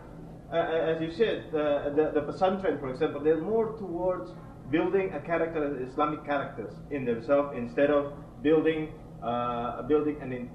uh, 0.50 0.56
as 0.56 1.02
you 1.02 1.12
said, 1.12 1.44
uh, 1.54 1.90
the, 1.90 2.12
the 2.14 2.22
Pesantren, 2.22 2.80
for 2.80 2.88
example, 2.90 3.22
they're 3.22 3.40
more 3.40 3.76
towards 3.76 4.30
building 4.70 5.12
a 5.12 5.20
character, 5.20 5.86
Islamic 5.86 6.24
characters 6.24 6.72
in 6.90 7.04
themselves, 7.04 7.54
instead 7.54 7.90
of 7.90 8.14
building 8.42 8.88
uh, 9.22 9.82
building 9.82 10.16
an 10.22 10.32
in, 10.32 10.50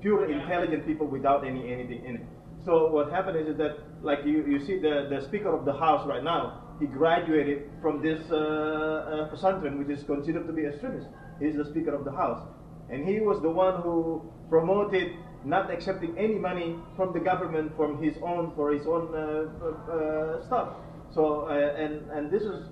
pure 0.00 0.30
intelligent 0.30 0.86
people 0.86 1.08
without 1.08 1.44
any 1.44 1.72
anything 1.72 2.04
in 2.04 2.16
it. 2.16 2.26
So 2.64 2.92
what 2.92 3.10
happened 3.10 3.38
is, 3.38 3.48
is 3.48 3.56
that, 3.58 3.78
like 4.02 4.20
you, 4.24 4.46
you 4.46 4.64
see 4.64 4.78
the, 4.78 5.08
the 5.10 5.20
Speaker 5.26 5.52
of 5.54 5.64
the 5.64 5.72
House 5.72 6.06
right 6.06 6.22
now, 6.22 6.63
he 6.80 6.86
graduated 6.86 7.70
from 7.80 8.02
this 8.02 8.20
uh, 8.30 9.28
uh, 9.36 9.70
which 9.78 9.88
is 9.88 10.04
considered 10.04 10.46
to 10.46 10.52
be 10.52 10.66
extremist. 10.66 11.06
He's 11.40 11.56
the 11.56 11.64
Speaker 11.64 11.94
of 11.94 12.04
the 12.04 12.12
House. 12.12 12.46
And 12.90 13.08
he 13.08 13.20
was 13.20 13.40
the 13.42 13.50
one 13.50 13.82
who 13.82 14.22
promoted 14.48 15.12
not 15.44 15.70
accepting 15.70 16.16
any 16.18 16.34
money 16.34 16.76
from 16.96 17.12
the 17.12 17.20
government 17.20 17.76
from 17.76 18.02
his 18.02 18.16
own 18.22 18.52
for 18.54 18.72
his 18.72 18.86
own 18.86 19.14
uh, 19.14 19.92
uh, 19.92 20.46
stuff. 20.46 20.74
So 21.12 21.46
uh, 21.48 21.52
and 21.52 22.10
and 22.10 22.30
this 22.30 22.42
is 22.42 22.66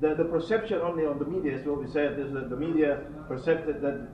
the, 0.00 0.14
the 0.14 0.24
perception 0.24 0.80
only 0.80 1.06
on 1.06 1.18
the 1.18 1.24
media 1.24 1.56
is 1.56 1.66
what 1.66 1.80
we 1.80 1.90
said 1.90 2.18
is 2.18 2.32
that 2.32 2.50
the 2.50 2.56
media 2.56 3.02
perceived 3.28 3.66
that 3.66 4.08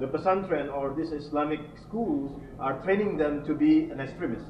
the 0.00 0.06
Pesantren 0.06 0.72
or 0.72 0.94
these 0.96 1.12
Islamic 1.12 1.60
schools 1.86 2.40
are 2.58 2.82
training 2.82 3.16
them 3.16 3.44
to 3.46 3.54
be 3.54 3.84
an 3.90 4.00
extremist. 4.00 4.46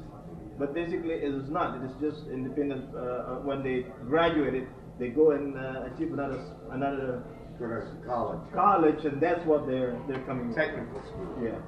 But 0.57 0.73
basically, 0.73 1.11
it 1.11 1.23
is 1.23 1.49
not. 1.49 1.81
It 1.81 1.85
is 1.85 1.95
just 1.99 2.27
independent. 2.27 2.93
Uh, 2.95 2.99
uh 2.99 3.39
when 3.43 3.63
they 3.63 3.85
graduated, 4.07 4.67
they 4.99 5.09
go 5.09 5.31
and 5.31 5.57
uh, 5.57 5.89
achieve 5.91 6.13
another 6.13 6.39
another 6.71 7.23
college. 8.05 8.39
College, 8.53 9.05
and 9.05 9.21
that's 9.21 9.45
what 9.45 9.67
they're 9.67 9.99
they're 10.07 10.23
coming. 10.25 10.53
Technical 10.53 11.01
school. 11.03 11.39
Yeah. 11.43 11.59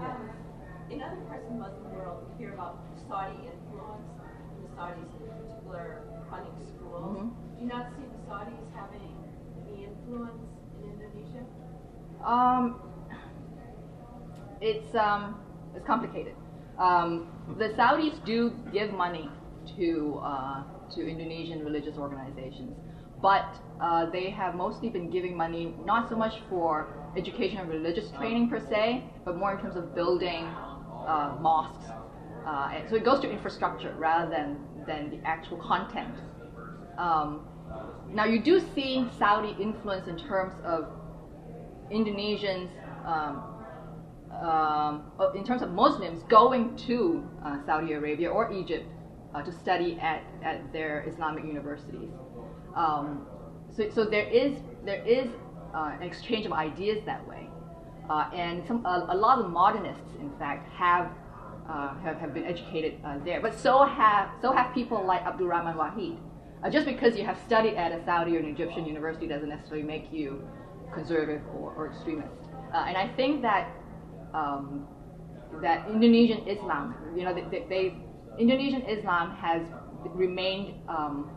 Um, 0.00 0.30
in 0.90 1.02
other 1.02 1.20
parts 1.28 1.44
of 1.44 1.52
the 1.52 1.58
Muslim 1.58 1.92
world, 1.92 2.26
we 2.30 2.44
hear 2.44 2.54
about 2.54 2.78
Saudi 3.08 3.36
influence, 3.44 4.08
the 4.62 4.68
Saudis 4.76 5.10
in 5.20 5.28
particular 5.28 6.02
funding 6.30 6.52
schools. 6.64 7.16
Mm-hmm. 7.16 7.28
Do 7.28 7.60
you 7.60 7.68
not 7.68 7.90
see 7.96 8.04
the 8.08 8.20
Saudis 8.30 8.64
having 8.74 9.16
any 9.68 9.84
influence 9.84 10.48
in 10.80 10.90
Indonesia? 10.92 11.44
Um, 12.24 12.80
it's 14.60 14.94
um, 14.94 15.40
it's 15.74 15.86
complicated. 15.86 16.34
Um, 16.78 17.26
the 17.58 17.70
Saudis 17.70 18.24
do 18.24 18.52
give 18.72 18.92
money 18.92 19.28
to 19.76 20.20
uh, 20.22 20.62
to 20.94 21.06
Indonesian 21.06 21.64
religious 21.64 21.96
organizations, 21.98 22.76
but 23.20 23.58
uh, 23.80 24.08
they 24.10 24.30
have 24.30 24.54
mostly 24.54 24.88
been 24.88 25.10
giving 25.10 25.36
money 25.36 25.74
not 25.84 26.08
so 26.08 26.16
much 26.16 26.34
for 26.48 26.86
education 27.16 27.58
and 27.58 27.68
religious 27.68 28.10
training 28.12 28.48
per 28.48 28.60
se, 28.60 29.04
but 29.24 29.36
more 29.36 29.54
in 29.54 29.60
terms 29.60 29.76
of 29.76 29.94
building 29.94 30.44
uh, 30.44 31.36
mosques. 31.40 31.90
Uh, 32.46 32.88
so 32.88 32.94
it 32.94 33.04
goes 33.04 33.20
to 33.20 33.30
infrastructure 33.30 33.94
rather 33.98 34.30
than 34.30 34.58
than 34.86 35.10
the 35.10 35.18
actual 35.26 35.58
content. 35.58 36.14
Um, 36.96 37.44
now 38.08 38.24
you 38.24 38.40
do 38.40 38.60
see 38.74 39.06
Saudi 39.18 39.54
influence 39.60 40.06
in 40.06 40.16
terms 40.16 40.54
of 40.64 40.88
Indonesians. 41.90 42.70
Um, 43.04 43.57
um, 44.32 45.10
uh, 45.18 45.32
in 45.32 45.44
terms 45.44 45.62
of 45.62 45.70
Muslims 45.72 46.22
going 46.28 46.76
to 46.76 47.26
uh, 47.44 47.58
Saudi 47.64 47.92
Arabia 47.94 48.28
or 48.30 48.52
Egypt 48.52 48.86
uh, 49.34 49.42
to 49.42 49.52
study 49.52 49.98
at, 50.00 50.22
at 50.44 50.72
their 50.72 51.04
Islamic 51.08 51.44
universities. 51.44 52.10
Um, 52.76 53.26
so, 53.74 53.90
so 53.90 54.04
there 54.04 54.28
is 54.28 54.58
there 54.84 55.04
is 55.04 55.28
uh, 55.74 55.92
an 56.00 56.02
exchange 56.02 56.46
of 56.46 56.52
ideas 56.52 57.04
that 57.04 57.26
way, 57.26 57.48
uh, 58.08 58.30
and 58.34 58.66
some 58.66 58.84
a, 58.86 59.08
a, 59.10 59.16
lot 59.16 59.38
of 59.38 59.50
modernists, 59.50 60.14
in 60.20 60.30
fact, 60.38 60.70
have 60.72 61.10
uh, 61.68 61.94
have, 62.00 62.18
have 62.18 62.32
been 62.32 62.44
educated 62.44 62.98
there. 63.24 63.40
But 63.40 63.58
so 63.58 63.84
have 63.84 64.30
so 64.40 64.52
have 64.52 64.74
people 64.74 65.04
like 65.04 65.22
Abdul 65.22 65.48
Rahman 65.48 65.76
Wahid. 65.76 66.16
just 66.70 66.86
because 66.86 67.16
you 67.16 67.24
have 67.24 67.38
studied 67.46 67.74
at 67.74 67.92
a 67.92 68.04
Saudi 68.04 68.36
or 68.36 68.40
an 68.40 68.46
Egyptian 68.46 68.86
university 68.86 69.26
doesn't 69.26 69.48
necessarily 69.48 69.84
make 69.84 70.12
you 70.12 70.46
conservative 70.94 71.42
or, 71.54 71.74
or 71.74 71.88
extremist. 71.88 72.32
and 72.72 72.96
I 72.96 73.08
think 73.16 73.42
that 73.42 73.68
um, 74.34 74.86
that 75.62 75.88
Indonesian 75.88 76.46
Islam, 76.46 76.94
you 77.16 77.24
know, 77.24 77.34
they, 77.34 77.64
they, 77.68 77.94
Indonesian 78.38 78.82
Islam 78.82 79.34
has 79.36 79.62
remained 80.14 80.74
um, 80.88 81.30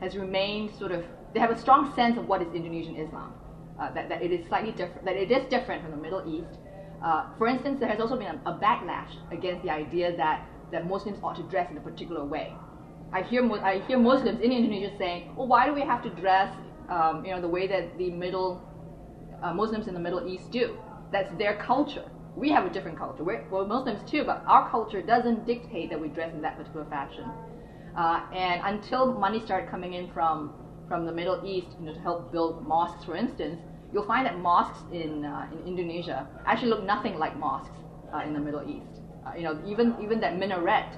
has 0.00 0.16
remained 0.16 0.74
sort 0.76 0.92
of 0.92 1.04
they 1.34 1.40
have 1.40 1.50
a 1.50 1.58
strong 1.58 1.94
sense 1.94 2.18
of 2.18 2.26
what 2.28 2.42
is 2.42 2.48
Indonesian 2.54 2.96
Islam, 2.96 3.32
uh, 3.80 3.92
that, 3.92 4.08
that 4.08 4.22
it 4.22 4.32
is 4.32 4.46
slightly 4.48 4.72
different, 4.72 5.04
that 5.04 5.16
it 5.16 5.30
is 5.30 5.48
different 5.48 5.82
from 5.82 5.92
the 5.92 5.96
Middle 5.96 6.22
East. 6.26 6.58
Uh, 7.04 7.26
for 7.38 7.46
instance, 7.46 7.78
there 7.80 7.88
has 7.88 8.00
also 8.00 8.16
been 8.16 8.26
a, 8.26 8.50
a, 8.50 8.58
backlash 8.58 9.10
against 9.30 9.62
the 9.62 9.70
idea 9.70 10.14
that, 10.16 10.46
that 10.70 10.86
Muslims 10.86 11.18
ought 11.22 11.36
to 11.36 11.42
dress 11.44 11.70
in 11.70 11.76
a 11.76 11.80
particular 11.80 12.24
way. 12.24 12.52
I 13.12 13.22
hear, 13.22 13.50
I 13.64 13.78
hear 13.86 13.98
Muslims 13.98 14.40
in 14.40 14.52
Indonesia 14.52 14.92
saying, 14.98 15.34
well, 15.36 15.46
why 15.46 15.66
do 15.66 15.72
we 15.72 15.80
have 15.82 16.02
to 16.02 16.10
dress 16.10 16.54
um, 16.88 17.24
you 17.24 17.30
know, 17.30 17.40
the 17.40 17.48
way 17.48 17.66
that 17.68 17.96
the 17.96 18.10
middle 18.10 18.62
uh, 19.42 19.54
Muslims 19.54 19.86
in 19.88 19.94
the 19.94 20.00
Middle 20.00 20.28
East 20.28 20.50
do? 20.50 20.76
That's 21.10 21.32
their 21.38 21.56
culture 21.56 22.04
we 22.40 22.48
have 22.50 22.64
a 22.64 22.70
different 22.70 22.98
culture. 22.98 23.22
We're, 23.22 23.44
well, 23.50 23.66
Muslims 23.66 24.00
too, 24.10 24.24
but 24.24 24.42
our 24.46 24.70
culture 24.70 25.02
doesn't 25.02 25.46
dictate 25.46 25.90
that 25.90 26.00
we 26.00 26.08
dress 26.08 26.32
in 26.32 26.40
that 26.40 26.56
particular 26.56 26.86
fashion. 26.86 27.26
Uh, 27.96 28.22
and 28.32 28.62
until 28.64 29.12
money 29.12 29.40
started 29.44 29.70
coming 29.70 29.92
in 29.94 30.10
from 30.12 30.54
from 30.88 31.06
the 31.06 31.12
Middle 31.12 31.40
East, 31.46 31.68
you 31.78 31.86
know, 31.86 31.94
to 31.94 32.00
help 32.00 32.32
build 32.32 32.66
mosques, 32.66 33.04
for 33.04 33.14
instance, 33.14 33.60
you'll 33.92 34.06
find 34.06 34.26
that 34.26 34.38
mosques 34.38 34.82
in 34.90 35.24
uh, 35.24 35.46
in 35.52 35.58
Indonesia 35.66 36.26
actually 36.46 36.70
look 36.70 36.84
nothing 36.84 37.18
like 37.18 37.36
mosques 37.38 37.78
uh, 38.14 38.26
in 38.26 38.32
the 38.32 38.40
Middle 38.40 38.64
East. 38.68 38.92
Uh, 39.26 39.36
you 39.36 39.44
know, 39.44 39.60
even 39.66 39.94
even 40.00 40.18
that 40.20 40.38
minaret, 40.38 40.90